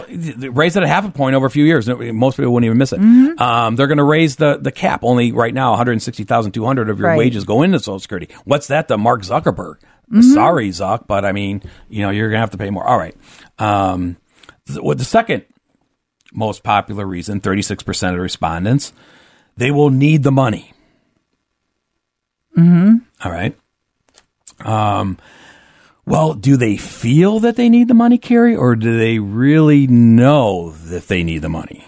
Uh, 0.48 0.50
Raise 0.52 0.76
it 0.76 0.84
a 0.84 0.88
half 0.88 1.06
a 1.08 1.12
point 1.12 1.36
over 1.36 1.46
a 1.46 1.50
few 1.50 1.64
years. 1.66 1.88
Most 1.88 2.38
people 2.38 2.52
wouldn't 2.54 2.66
even 2.66 2.78
miss 2.78 2.94
it. 2.94 3.00
Mm-hmm. 3.00 3.42
Um, 3.42 3.76
they're 3.76 3.88
going 3.88 3.98
to 3.98 4.04
raise 4.04 4.36
the 4.38 4.58
the 4.58 4.72
cap. 4.72 5.04
Only 5.04 5.32
right 5.32 5.54
now, 5.54 5.70
one 5.72 5.78
hundred 5.78 6.02
sixty 6.02 6.24
thousand 6.24 6.52
two 6.54 6.66
hundred 6.66 6.90
of 6.90 7.00
your 7.00 7.10
Right. 7.10 7.18
wages 7.18 7.44
go 7.44 7.62
into 7.62 7.80
Social 7.80 8.00
Security. 8.00 8.30
What's 8.46 8.63
that? 8.68 8.88
The 8.88 8.98
Mark 8.98 9.22
Zuckerberg. 9.22 9.78
Mm-hmm. 10.12 10.22
Sorry, 10.22 10.70
Zuck, 10.70 11.08
but 11.08 11.26
I 11.26 11.32
mean, 11.32 11.64
you 11.90 12.02
know, 12.02 12.10
you're 12.10 12.30
going 12.30 12.38
to 12.38 12.42
have 12.42 12.52
to 12.52 12.58
pay 12.58 12.70
more. 12.70 12.86
All 12.86 12.98
right. 12.98 13.16
Um, 13.58 14.18
th- 14.68 14.80
what 14.80 14.98
the 14.98 15.06
second 15.06 15.46
most 16.34 16.64
popular 16.64 17.06
reason, 17.06 17.40
thirty 17.40 17.62
six 17.62 17.84
percent 17.84 18.16
of 18.16 18.22
respondents, 18.22 18.94
they 19.58 19.72
will 19.72 19.90
need 19.90 20.24
the 20.24 20.32
money. 20.32 20.74
Mm-hmm. 22.58 22.98
All 23.24 23.32
right. 23.32 23.58
Um, 24.60 25.18
well, 26.06 26.34
do 26.34 26.58
they 26.58 26.78
feel 26.78 27.40
that 27.40 27.56
they 27.56 27.70
need 27.70 27.88
the 27.88 27.94
money, 27.94 28.18
Carrie, 28.18 28.56
or 28.56 28.76
do 28.76 28.98
they 28.98 29.20
really 29.20 29.88
know 29.88 30.72
that 30.72 31.08
they 31.08 31.24
need 31.24 31.40
the 31.40 31.50
money? 31.50 31.86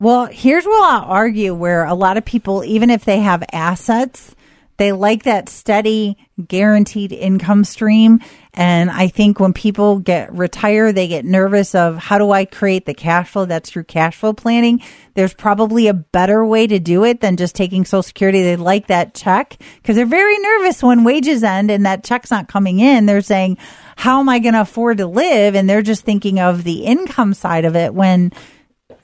Well, 0.00 0.26
here's 0.26 0.64
where 0.64 0.82
I'll 0.82 1.04
argue 1.04 1.54
where 1.54 1.84
a 1.84 1.94
lot 1.94 2.16
of 2.16 2.24
people, 2.24 2.64
even 2.64 2.90
if 2.90 3.04
they 3.04 3.20
have 3.20 3.44
assets, 3.52 4.34
they 4.76 4.92
like 4.92 5.24
that 5.24 5.48
steady, 5.48 6.16
guaranteed 6.46 7.12
income 7.12 7.64
stream. 7.64 8.20
And 8.54 8.90
I 8.90 9.08
think 9.08 9.38
when 9.38 9.52
people 9.52 9.98
get 9.98 10.32
retired, 10.34 10.94
they 10.94 11.08
get 11.08 11.24
nervous 11.24 11.74
of 11.74 11.96
how 11.96 12.18
do 12.18 12.32
I 12.32 12.44
create 12.44 12.86
the 12.86 12.94
cash 12.94 13.30
flow? 13.30 13.44
That's 13.44 13.70
through 13.70 13.84
cash 13.84 14.16
flow 14.16 14.32
planning. 14.32 14.82
There's 15.14 15.34
probably 15.34 15.88
a 15.88 15.94
better 15.94 16.44
way 16.44 16.66
to 16.66 16.78
do 16.78 17.04
it 17.04 17.20
than 17.20 17.36
just 17.36 17.54
taking 17.54 17.84
Social 17.84 18.02
Security. 18.02 18.42
They 18.42 18.56
like 18.56 18.88
that 18.88 19.14
check 19.14 19.56
because 19.76 19.96
they're 19.96 20.06
very 20.06 20.38
nervous 20.38 20.82
when 20.82 21.04
wages 21.04 21.42
end 21.42 21.70
and 21.70 21.86
that 21.86 22.04
check's 22.04 22.30
not 22.30 22.48
coming 22.48 22.80
in. 22.80 23.06
They're 23.06 23.20
saying, 23.20 23.58
how 23.96 24.20
am 24.20 24.28
I 24.28 24.38
going 24.38 24.54
to 24.54 24.62
afford 24.62 24.98
to 24.98 25.06
live? 25.06 25.54
And 25.54 25.68
they're 25.68 25.82
just 25.82 26.04
thinking 26.04 26.40
of 26.40 26.64
the 26.64 26.84
income 26.84 27.34
side 27.34 27.64
of 27.64 27.76
it 27.76 27.94
when 27.94 28.32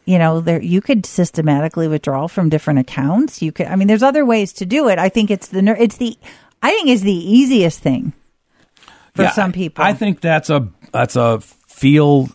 you 0.08 0.18
know 0.18 0.40
there 0.40 0.60
you 0.62 0.80
could 0.80 1.04
systematically 1.06 1.86
withdraw 1.88 2.26
from 2.28 2.48
different 2.48 2.78
accounts. 2.80 3.42
You 3.42 3.52
could 3.52 3.66
i 3.66 3.76
mean 3.76 3.88
there's 3.88 4.02
other 4.02 4.24
ways 4.24 4.52
to 4.54 4.64
do 4.66 4.88
it. 4.88 4.98
I 4.98 5.08
think 5.10 5.30
it's 5.30 5.48
the 5.48 5.60
it's 5.80 5.98
the 5.98 6.16
i 6.62 6.70
think 6.70 6.88
is 6.88 7.02
the 7.02 7.12
easiest 7.38 7.80
thing 7.80 8.12
for 9.14 9.22
Yeah, 9.24 9.32
some 9.32 9.50
I- 9.50 9.52
people. 9.52 9.84
I 9.84 9.92
think 9.92 10.20
that's 10.20 10.48
a 10.50 10.68
that's 10.92 11.16
a 11.16 11.40
feel, 11.68 12.28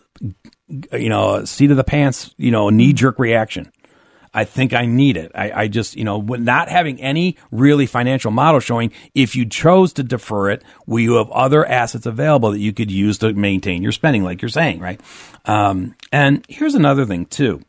you 0.92 1.10
know, 1.10 1.44
seat 1.46 1.72
of 1.72 1.78
the 1.78 1.84
pants, 1.84 2.34
you 2.38 2.52
know, 2.52 2.70
knee 2.70 2.94
jerk 2.94 3.18
reaction. 3.20 3.72
I 4.34 4.46
think 4.46 4.74
I 4.74 4.86
need 4.86 5.16
it. 5.16 5.32
I, 5.36 5.52
I 5.52 5.68
just, 5.68 5.96
you 5.96 6.04
know, 6.04 6.18
with 6.18 6.42
not 6.42 6.68
having 6.68 7.00
any 7.00 7.38
really 7.52 7.86
financial 7.86 8.32
model 8.32 8.60
showing, 8.60 8.92
if 9.14 9.36
you 9.36 9.46
chose 9.46 9.94
to 9.94 10.04
defer 10.04 10.50
it, 10.50 10.64
will 10.88 11.02
you 11.02 11.14
have 11.16 11.30
other 11.30 11.66
assets 11.66 12.06
available 12.06 12.52
that 12.52 12.60
you 12.60 12.74
could 12.74 12.90
use 12.90 13.20
to 13.20 13.34
maintain 13.34 13.84
your 13.84 13.92
spending, 13.92 14.24
like 14.24 14.42
you're 14.42 14.50
saying, 14.50 14.80
right? 14.80 15.00
Um, 15.46 15.96
and 16.12 16.44
here's 16.50 16.74
another 16.74 17.06
thing 17.06 17.26
too. 17.28 17.62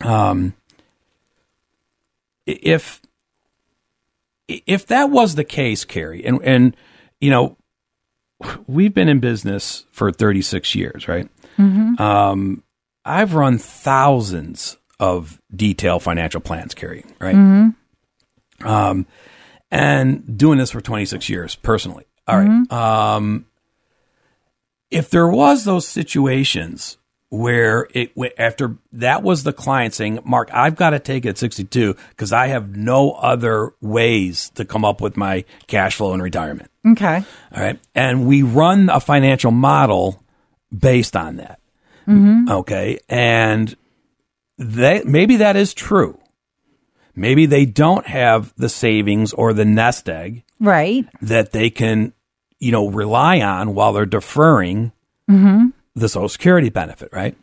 Um, 0.00 0.54
if 2.46 3.02
if 4.46 4.86
that 4.86 5.10
was 5.10 5.34
the 5.34 5.44
case, 5.44 5.84
Carrie, 5.84 6.24
and 6.24 6.40
and 6.42 6.76
you 7.20 7.30
know, 7.30 7.56
we've 8.66 8.94
been 8.94 9.08
in 9.08 9.20
business 9.20 9.84
for 9.90 10.10
36 10.10 10.74
years, 10.74 11.08
right? 11.08 11.28
Um, 12.00 12.62
I've 13.04 13.34
run 13.34 13.58
thousands 13.58 14.76
of 15.00 15.40
detailed 15.54 16.02
financial 16.02 16.40
plans, 16.40 16.74
Carrie, 16.74 17.04
right? 17.20 17.34
Um, 18.64 19.06
and 19.70 20.36
doing 20.36 20.58
this 20.58 20.70
for 20.70 20.80
26 20.80 21.28
years 21.28 21.54
personally. 21.56 22.04
All 22.26 22.36
right. 22.38 22.72
Um, 22.72 23.46
if 24.90 25.10
there 25.10 25.28
was 25.28 25.64
those 25.64 25.86
situations 25.86 26.96
where 27.30 27.86
it 27.92 28.16
went 28.16 28.32
after 28.38 28.76
that 28.92 29.22
was 29.22 29.42
the 29.42 29.52
client 29.52 29.92
saying, 29.92 30.18
Mark, 30.24 30.48
I've 30.52 30.76
got 30.76 30.90
to 30.90 30.98
take 30.98 31.26
it 31.26 31.30
at 31.30 31.38
62 31.38 31.94
because 32.10 32.32
I 32.32 32.46
have 32.46 32.74
no 32.74 33.12
other 33.12 33.74
ways 33.82 34.50
to 34.54 34.64
come 34.64 34.84
up 34.84 35.00
with 35.02 35.16
my 35.16 35.44
cash 35.66 35.96
flow 35.96 36.14
in 36.14 36.22
retirement. 36.22 36.70
okay 36.86 37.22
All 37.54 37.62
right. 37.62 37.78
And 37.94 38.26
we 38.26 38.42
run 38.42 38.88
a 38.88 38.98
financial 38.98 39.50
model 39.50 40.22
based 40.76 41.16
on 41.16 41.36
that. 41.36 41.60
Okay. 42.50 42.98
And 43.10 43.76
they, 44.58 45.02
maybe 45.04 45.36
that 45.36 45.56
is 45.56 45.72
true. 45.72 46.20
Maybe 47.14 47.46
they 47.46 47.64
don't 47.64 48.06
have 48.06 48.52
the 48.56 48.68
savings 48.68 49.32
or 49.32 49.52
the 49.52 49.64
nest 49.64 50.08
egg 50.08 50.44
right 50.60 51.04
that 51.20 51.52
they 51.52 51.70
can, 51.70 52.12
you 52.58 52.70
know, 52.70 52.88
rely 52.88 53.40
on 53.40 53.74
while 53.74 53.92
they're 53.92 54.06
deferring 54.06 54.92
mm-hmm. 55.28 55.68
the 55.94 56.08
Social 56.08 56.28
Security 56.28 56.68
benefit, 56.68 57.08
right? 57.12 57.36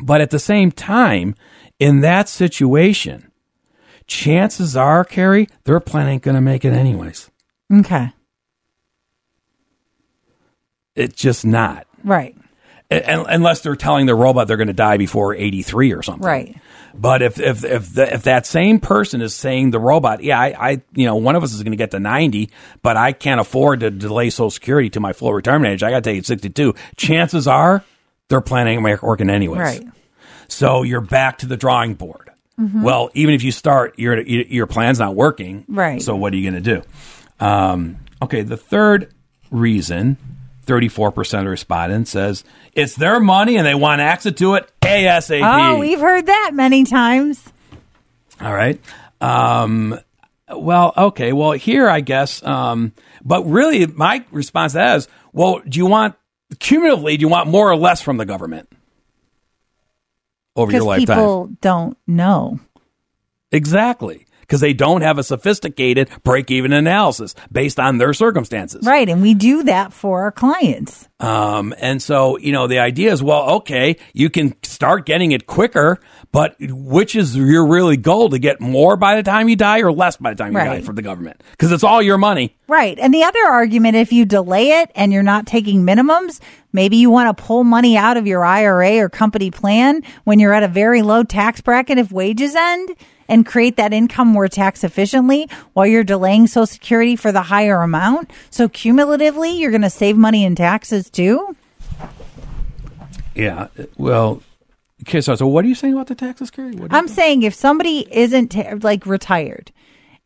But 0.00 0.20
at 0.20 0.30
the 0.30 0.38
same 0.38 0.72
time, 0.72 1.34
in 1.78 2.00
that 2.00 2.28
situation, 2.28 3.30
chances 4.06 4.76
are, 4.76 5.04
Carrie, 5.04 5.48
their 5.64 5.80
plan 5.80 6.08
ain't 6.08 6.22
going 6.22 6.34
to 6.34 6.40
make 6.40 6.64
it 6.64 6.72
anyways. 6.72 7.30
Okay. 7.72 8.12
It's 10.94 11.14
just 11.14 11.44
not. 11.44 11.86
Right. 12.02 12.36
Unless 12.90 13.62
they're 13.62 13.76
telling 13.76 14.06
the 14.06 14.14
robot 14.14 14.46
they're 14.46 14.56
going 14.56 14.68
to 14.68 14.72
die 14.72 14.96
before 14.96 15.34
83 15.34 15.92
or 15.92 16.02
something. 16.02 16.24
Right. 16.24 16.56
But 16.94 17.20
if 17.20 17.38
if 17.38 17.64
if, 17.64 17.94
the, 17.94 18.14
if 18.14 18.22
that 18.22 18.46
same 18.46 18.80
person 18.80 19.20
is 19.20 19.34
saying 19.34 19.70
the 19.70 19.78
robot, 19.78 20.22
yeah, 20.22 20.40
I, 20.40 20.70
I 20.70 20.82
you 20.94 21.06
know 21.06 21.16
one 21.16 21.36
of 21.36 21.42
us 21.42 21.52
is 21.52 21.62
going 21.62 21.72
to 21.72 21.76
get 21.76 21.90
to 21.90 22.00
90, 22.00 22.50
but 22.82 22.96
I 22.96 23.12
can't 23.12 23.40
afford 23.40 23.80
to 23.80 23.90
delay 23.90 24.30
Social 24.30 24.50
Security 24.50 24.88
to 24.90 25.00
my 25.00 25.12
full 25.12 25.34
retirement 25.34 25.72
age. 25.72 25.82
I 25.82 25.90
got 25.90 26.04
to 26.04 26.10
take 26.10 26.18
it 26.18 26.26
62. 26.26 26.74
Chances 26.96 27.46
are 27.46 27.84
they're 28.28 28.40
planning 28.40 28.78
on 28.78 28.98
working 29.02 29.30
anyways. 29.30 29.60
Right. 29.60 29.84
So 30.48 30.82
you're 30.82 31.00
back 31.00 31.38
to 31.38 31.46
the 31.46 31.56
drawing 31.56 31.94
board. 31.94 32.30
Well, 32.58 33.10
even 33.12 33.34
if 33.34 33.42
you 33.42 33.52
start, 33.52 33.98
your 33.98 34.18
your 34.20 34.66
plan's 34.66 34.98
not 34.98 35.14
working. 35.14 35.64
Right. 35.68 36.00
So 36.00 36.16
what 36.16 36.32
are 36.32 36.36
you 36.36 36.50
going 36.50 36.62
to 36.62 36.80
do? 36.80 37.44
Um, 37.44 37.98
okay. 38.22 38.42
The 38.42 38.56
third 38.56 39.12
reason, 39.50 40.16
34% 40.66 41.40
of 41.40 41.46
respondents 41.46 42.10
says 42.10 42.44
it's 42.72 42.94
their 42.94 43.20
money 43.20 43.56
and 43.56 43.66
they 43.66 43.74
want 43.74 44.00
access 44.00 44.34
to 44.34 44.54
it 44.54 44.70
ASAP. 44.82 45.40
Oh, 45.42 45.78
we've 45.78 46.00
heard 46.00 46.26
that 46.26 46.50
many 46.54 46.84
times. 46.84 47.42
All 48.40 48.52
right. 48.52 48.80
Um, 49.20 49.98
well, 50.54 50.92
okay. 50.96 51.32
Well, 51.32 51.52
here 51.52 51.88
I 51.88 52.00
guess. 52.00 52.42
Um, 52.42 52.92
but 53.24 53.44
really, 53.46 53.86
my 53.86 54.24
response 54.30 54.72
to 54.72 54.78
that 54.78 54.96
is, 54.96 55.08
well, 55.32 55.60
do 55.66 55.78
you 55.78 55.86
want 55.86 56.14
cumulatively? 56.58 57.16
Do 57.16 57.22
you 57.22 57.28
want 57.28 57.48
more 57.48 57.70
or 57.70 57.76
less 57.76 58.02
from 58.02 58.16
the 58.18 58.26
government 58.26 58.68
over 60.54 60.70
your 60.70 60.80
Because 60.80 60.86
lifetime? 60.86 61.16
people 61.16 61.50
don't 61.60 61.98
know. 62.06 62.60
Exactly. 63.52 64.25
Because 64.46 64.60
they 64.60 64.72
don't 64.72 65.00
have 65.02 65.18
a 65.18 65.24
sophisticated 65.24 66.08
break 66.22 66.50
even 66.52 66.72
analysis 66.72 67.34
based 67.50 67.80
on 67.80 67.98
their 67.98 68.12
circumstances. 68.12 68.86
Right. 68.86 69.08
And 69.08 69.20
we 69.20 69.34
do 69.34 69.64
that 69.64 69.92
for 69.92 70.22
our 70.22 70.30
clients. 70.32 71.08
Um, 71.18 71.74
and 71.78 72.00
so, 72.00 72.36
you 72.38 72.52
know, 72.52 72.66
the 72.66 72.78
idea 72.78 73.10
is, 73.12 73.22
well, 73.22 73.50
okay, 73.56 73.96
you 74.12 74.30
can 74.30 74.54
start 74.62 75.06
getting 75.06 75.32
it 75.32 75.46
quicker, 75.46 75.98
but 76.30 76.54
which 76.60 77.16
is 77.16 77.34
your 77.34 77.66
really 77.66 77.96
goal 77.96 78.28
to 78.28 78.38
get 78.38 78.60
more 78.60 78.96
by 78.96 79.16
the 79.16 79.22
time 79.22 79.48
you 79.48 79.56
die 79.56 79.80
or 79.80 79.90
less 79.92 80.16
by 80.18 80.30
the 80.34 80.36
time 80.36 80.52
you 80.52 80.58
die 80.58 80.66
Right. 80.68 80.84
from 80.84 80.94
the 80.94 81.02
government? 81.02 81.42
Because 81.52 81.72
it's 81.72 81.82
all 81.84 82.02
your 82.02 82.18
money. 82.18 82.56
Right. 82.68 82.98
And 82.98 83.14
the 83.14 83.24
other 83.24 83.44
argument, 83.46 83.96
if 83.96 84.12
you 84.12 84.24
delay 84.26 84.80
it 84.82 84.90
and 84.94 85.12
you're 85.12 85.22
not 85.22 85.46
taking 85.46 85.84
minimums, 85.86 86.38
maybe 86.72 86.98
you 86.98 87.08
want 87.10 87.34
to 87.36 87.42
pull 87.42 87.64
money 87.64 87.96
out 87.96 88.16
of 88.16 88.26
your 88.26 88.44
IRA 88.44 88.98
or 88.98 89.08
company 89.08 89.50
plan 89.50 90.02
when 90.24 90.38
you're 90.38 90.52
at 90.52 90.62
a 90.62 90.68
very 90.68 91.00
low 91.02 91.22
tax 91.24 91.60
bracket 91.62 91.96
if 91.98 92.12
wages 92.12 92.54
end 92.54 92.90
and 93.28 93.46
create 93.46 93.76
that 93.76 93.92
income 93.92 94.28
more 94.28 94.48
tax 94.48 94.84
efficiently 94.84 95.48
while 95.72 95.86
you're 95.86 96.04
delaying 96.04 96.46
Social 96.46 96.66
Security 96.66 97.16
for 97.16 97.32
the 97.32 97.42
higher 97.42 97.82
amount. 97.82 98.30
So 98.50 98.68
cumulatively, 98.68 99.52
you're 99.52 99.70
going 99.70 99.82
to 99.82 99.90
save 99.90 100.16
money 100.16 100.44
in 100.44 100.54
taxes 100.54 101.10
too. 101.10 101.56
Yeah. 103.34 103.68
Well, 103.96 104.42
okay. 105.02 105.20
So, 105.20 105.34
so 105.34 105.46
what 105.46 105.64
are 105.64 105.68
you 105.68 105.74
saying 105.74 105.94
about 105.94 106.06
the 106.06 106.14
taxes, 106.14 106.50
Carrie? 106.50 106.74
What 106.74 106.92
I'm 106.92 107.08
saying 107.08 107.42
if 107.42 107.54
somebody 107.54 108.08
isn't 108.10 108.48
ta- 108.48 108.78
like 108.80 109.06
retired 109.06 109.72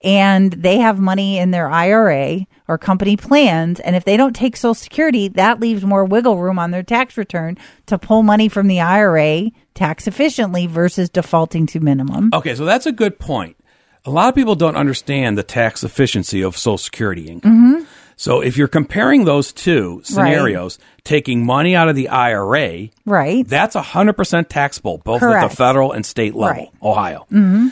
and 0.02 0.52
they 0.52 0.78
have 0.78 0.98
money 0.98 1.38
in 1.38 1.50
their 1.50 1.68
IRA 1.68 2.46
or 2.68 2.78
company 2.78 3.16
plans, 3.16 3.80
and 3.80 3.96
if 3.96 4.04
they 4.04 4.16
don't 4.16 4.34
take 4.34 4.56
Social 4.56 4.74
Security, 4.74 5.28
that 5.28 5.60
leaves 5.60 5.84
more 5.84 6.04
wiggle 6.04 6.38
room 6.38 6.58
on 6.58 6.70
their 6.70 6.82
tax 6.82 7.18
return 7.18 7.58
to 7.86 7.98
pull 7.98 8.22
money 8.22 8.48
from 8.48 8.68
the 8.68 8.80
IRA 8.80 9.50
tax 9.74 10.06
efficiently 10.06 10.66
versus 10.66 11.08
defaulting 11.08 11.66
to 11.66 11.80
minimum. 11.80 12.30
Okay, 12.32 12.54
so 12.54 12.64
that's 12.64 12.86
a 12.86 12.92
good 12.92 13.18
point. 13.18 13.56
A 14.04 14.10
lot 14.10 14.28
of 14.28 14.34
people 14.34 14.54
don't 14.54 14.76
understand 14.76 15.36
the 15.36 15.42
tax 15.42 15.84
efficiency 15.84 16.42
of 16.42 16.56
Social 16.56 16.78
Security 16.78 17.28
income. 17.28 17.86
So 18.16 18.40
if 18.42 18.56
you're 18.58 18.68
comparing 18.68 19.24
those 19.24 19.50
two 19.52 20.02
scenarios, 20.04 20.78
taking 21.04 21.44
money 21.44 21.74
out 21.74 21.88
of 21.88 21.96
the 21.96 22.08
IRA, 22.08 22.88
Right. 23.06 23.48
that's 23.48 23.74
100% 23.76 24.48
taxable, 24.48 24.98
both 24.98 25.22
at 25.22 25.48
the 25.48 25.54
federal 25.54 25.92
and 25.92 26.04
state 26.04 26.34
level, 26.34 26.64
Right. 26.64 26.70
Ohio. 26.82 27.26
Mm-hmm. 27.32 27.68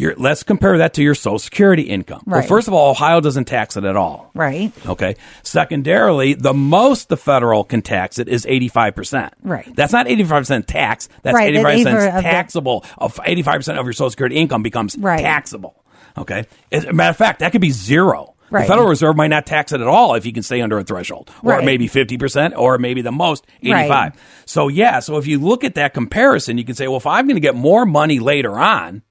You're, 0.00 0.14
let's 0.16 0.42
compare 0.42 0.78
that 0.78 0.94
to 0.94 1.02
your 1.02 1.14
Social 1.14 1.38
Security 1.38 1.82
income. 1.82 2.22
Well, 2.24 2.40
first 2.40 2.68
of 2.68 2.74
all, 2.74 2.90
Ohio 2.90 3.20
doesn't 3.20 3.44
tax 3.44 3.76
it 3.76 3.84
at 3.84 3.96
all. 3.96 4.30
Right. 4.34 4.72
Okay. 4.86 5.16
Secondarily, 5.42 6.32
the 6.32 6.54
most 6.54 7.10
the 7.10 7.18
federal 7.18 7.64
can 7.64 7.82
tax 7.82 8.18
it 8.18 8.26
is 8.28 8.46
85%. 8.46 9.30
Right. 9.42 9.70
That's 9.76 9.92
not 9.92 10.06
85% 10.06 10.64
tax. 10.66 11.08
That's 11.22 11.34
Right, 11.34 11.52
85% 11.54 11.72
85 11.74 11.86
of 12.08 12.14
the- 12.14 12.22
taxable. 12.22 12.84
Of 12.96 13.16
85% 13.16 13.78
of 13.78 13.84
your 13.84 13.92
Social 13.92 14.08
Security 14.10 14.36
income 14.36 14.62
becomes 14.62 14.96
Right. 14.96 15.20
taxable. 15.20 15.74
Okay. 16.16 16.44
As 16.72 16.84
a 16.86 16.92
matter 16.94 17.10
of 17.10 17.16
fact, 17.18 17.40
that 17.40 17.52
could 17.52 17.60
be 17.60 17.70
zero. 17.70 18.34
Right. 18.50 18.62
The 18.62 18.68
Federal 18.68 18.88
Reserve 18.88 19.16
might 19.16 19.28
not 19.28 19.44
tax 19.44 19.70
it 19.72 19.82
at 19.82 19.86
all 19.86 20.14
if 20.14 20.24
you 20.24 20.32
can 20.32 20.42
stay 20.42 20.60
under 20.62 20.78
a 20.78 20.82
threshold, 20.82 21.30
or 21.42 21.52
Right. 21.52 21.64
maybe 21.64 21.86
50%, 21.88 22.54
or 22.56 22.78
maybe 22.78 23.02
the 23.02 23.12
most 23.12 23.46
85. 23.62 23.88
Right. 23.90 24.12
So, 24.46 24.66
yeah. 24.68 24.98
So, 25.00 25.18
if 25.18 25.26
you 25.28 25.38
look 25.38 25.62
at 25.62 25.74
that 25.76 25.92
comparison, 25.94 26.56
you 26.58 26.64
can 26.64 26.74
say, 26.74 26.88
well, 26.88 26.96
if 26.96 27.06
I'm 27.06 27.26
going 27.26 27.36
to 27.36 27.40
get 27.40 27.54
more 27.54 27.84
money 27.86 28.18
later 28.18 28.58
on, 28.58 29.02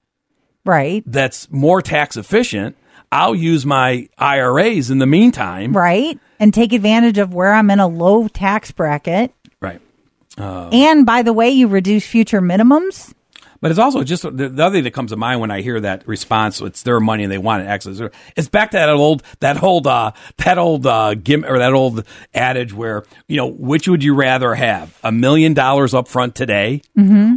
Right. 0.65 1.03
that's 1.05 1.49
more 1.51 1.81
tax 1.81 2.17
efficient, 2.17 2.75
I'll 3.11 3.35
use 3.35 3.65
my 3.65 4.07
IRAs 4.17 4.91
in 4.91 4.99
the 4.99 5.07
meantime. 5.07 5.75
Right. 5.75 6.19
And 6.39 6.53
take 6.53 6.73
advantage 6.73 7.17
of 7.17 7.33
where 7.33 7.53
I'm 7.53 7.69
in 7.71 7.79
a 7.79 7.87
low 7.87 8.27
tax 8.27 8.71
bracket. 8.71 9.33
Right. 9.59 9.81
Uh, 10.37 10.69
and 10.71 11.05
by 11.05 11.21
the 11.23 11.33
way, 11.33 11.49
you 11.49 11.67
reduce 11.67 12.05
future 12.05 12.41
minimums. 12.41 13.13
But 13.61 13.71
it's 13.71 13.79
also 13.79 14.03
just 14.03 14.23
the, 14.23 14.49
the 14.49 14.63
other 14.63 14.77
thing 14.77 14.83
that 14.85 14.93
comes 14.93 15.11
to 15.11 15.17
mind 15.17 15.41
when 15.41 15.51
I 15.51 15.61
hear 15.61 15.79
that 15.81 16.07
response. 16.07 16.61
It's 16.61 16.83
their 16.83 16.99
money 16.99 17.23
and 17.23 17.31
they 17.31 17.37
want 17.37 17.63
it 17.63 17.67
access. 17.67 18.01
It's 18.35 18.47
back 18.47 18.71
to 18.71 18.77
that 18.77 18.89
old 18.89 19.23
that 19.41 19.61
old 19.61 19.85
uh, 19.85 20.11
that 20.37 20.57
old 20.57 20.85
uh, 20.87 21.15
gim, 21.15 21.43
or 21.45 21.59
that 21.59 21.73
old 21.73 22.05
adage 22.33 22.73
where 22.73 23.03
you 23.27 23.37
know 23.37 23.47
which 23.47 23.87
would 23.87 24.03
you 24.03 24.15
rather 24.15 24.55
have 24.55 24.97
a 25.03 25.11
million 25.11 25.53
dollars 25.53 25.93
up 25.93 26.07
front 26.07 26.35
today 26.35 26.81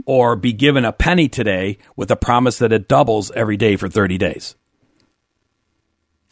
or 0.07 0.37
be 0.37 0.53
given 0.53 0.85
a 0.85 0.93
penny 0.93 1.29
today 1.29 1.79
with 1.97 2.11
a 2.11 2.17
promise 2.17 2.59
that 2.59 2.73
it 2.73 2.89
doubles 2.89 3.31
every 3.33 3.57
day 3.57 3.77
for 3.77 3.89
thirty 3.89 4.19
days. 4.19 4.55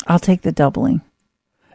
I'll 0.06 0.18
take 0.18 0.42
the 0.42 0.52
doubling. 0.52 1.02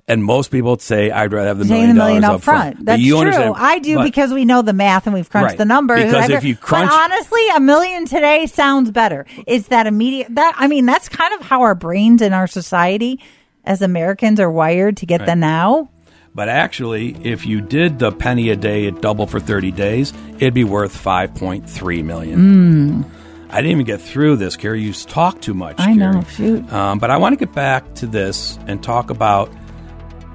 And 0.08 0.24
most 0.24 0.51
people 0.51 0.78
say 0.78 1.10
I'd 1.10 1.34
rather 1.34 1.47
have 1.47 1.58
the 1.58 1.66
million 1.66 1.95
million 1.95 2.22
dollars 2.22 2.36
up 2.36 2.43
front. 2.43 2.74
front. 2.76 2.86
That's 2.86 3.01
true. 3.03 3.18
understand? 3.18 3.56
I 3.58 3.80
do 3.80 3.95
But- 3.95 4.03
because 4.03 4.32
we 4.32 4.45
know 4.45 4.62
the 4.62 4.72
math 4.74 5.08
and 5.08 5.16
we've 5.16 5.28
crunched 5.30 5.49
Right. 5.53 5.58
the 5.58 5.66
numbers. 5.66 6.03
Because 6.03 6.30
if 6.30 6.43
you 6.43 6.56
crunch- 6.56 6.89
but 6.91 7.12
honestly, 7.12 7.41
a 7.56 7.60
million 7.60 8.06
today 8.06 8.45
sounds 8.45 8.91
better. 8.91 9.26
It's 9.47 9.70
that 9.70 9.88
immediate. 9.88 10.28
That 10.36 10.53
I 10.60 10.68
mean, 10.68 10.86
that's 10.86 11.10
kind 11.10 11.34
of 11.34 11.41
how 11.41 11.64
our 11.64 11.74
brains 11.74 12.22
in 12.22 12.34
our 12.34 12.45
society, 12.45 13.20
as 13.64 13.82
Americans, 13.82 14.39
are 14.39 14.51
wired 14.51 14.97
to 14.97 15.08
get 15.08 15.26
the 15.26 15.36
now. 15.36 15.89
But 16.36 16.49
actually, 16.49 17.16
if 17.24 17.47
you 17.47 17.62
did 17.62 17.97
the 17.97 18.12
penny 18.12 18.49
a 18.51 18.56
day 18.56 18.86
at 18.88 19.01
double 19.01 19.26
for 19.26 19.39
30 19.39 19.72
days, 19.72 20.14
it'd 20.38 20.53
be 20.53 20.66
worth 20.66 20.95
5.3 20.95 22.03
million. 22.03 23.06
I 23.49 23.56
didn't 23.56 23.72
even 23.72 23.86
get 23.86 24.01
through 24.01 24.36
this, 24.36 24.56
Carrie. 24.56 24.82
You 24.84 24.93
talk 24.93 25.41
too 25.41 25.53
much. 25.56 25.78
I 25.80 25.93
know, 25.93 26.24
shoot. 26.36 26.72
Um, 26.72 26.99
but 26.99 27.10
I 27.10 27.18
want 27.18 27.39
to 27.39 27.43
get 27.43 27.56
back 27.56 27.95
to 27.95 28.06
this 28.06 28.60
and 28.68 28.84
talk 28.84 29.10
about 29.10 29.49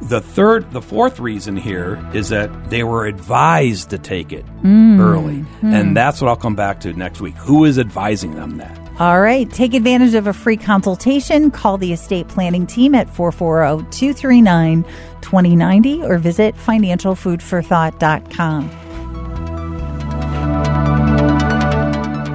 the 0.02 0.20
third, 0.20 0.72
the 0.72 0.82
fourth 0.82 1.20
reason 1.20 1.56
here 1.56 2.04
is 2.14 2.30
that 2.30 2.70
they 2.70 2.82
were 2.82 3.06
advised 3.06 3.90
to 3.90 3.98
take 3.98 4.32
it 4.32 4.42
hmm. 4.42 5.00
early, 5.00 5.40
hmm. 5.40 5.72
and 5.72 5.96
that's 5.96 6.20
what 6.20 6.28
I'll 6.28 6.36
come 6.36 6.56
back 6.56 6.80
to 6.80 6.92
next 6.92 7.20
week. 7.20 7.36
Who 7.36 7.64
is 7.64 7.78
advising 7.78 8.34
them 8.34 8.58
that? 8.58 8.80
All 9.00 9.20
right. 9.20 9.50
Take 9.50 9.72
advantage 9.72 10.14
of 10.14 10.26
a 10.26 10.34
free 10.34 10.58
consultation. 10.58 11.50
Call 11.50 11.78
the 11.78 11.94
estate 11.94 12.28
planning 12.28 12.66
team 12.66 12.94
at 12.94 13.08
440 13.08 13.90
239 13.90 14.82
2090 15.22 16.02
or 16.02 16.18
visit 16.18 16.54
financialfoodforthought.com. 16.54 18.89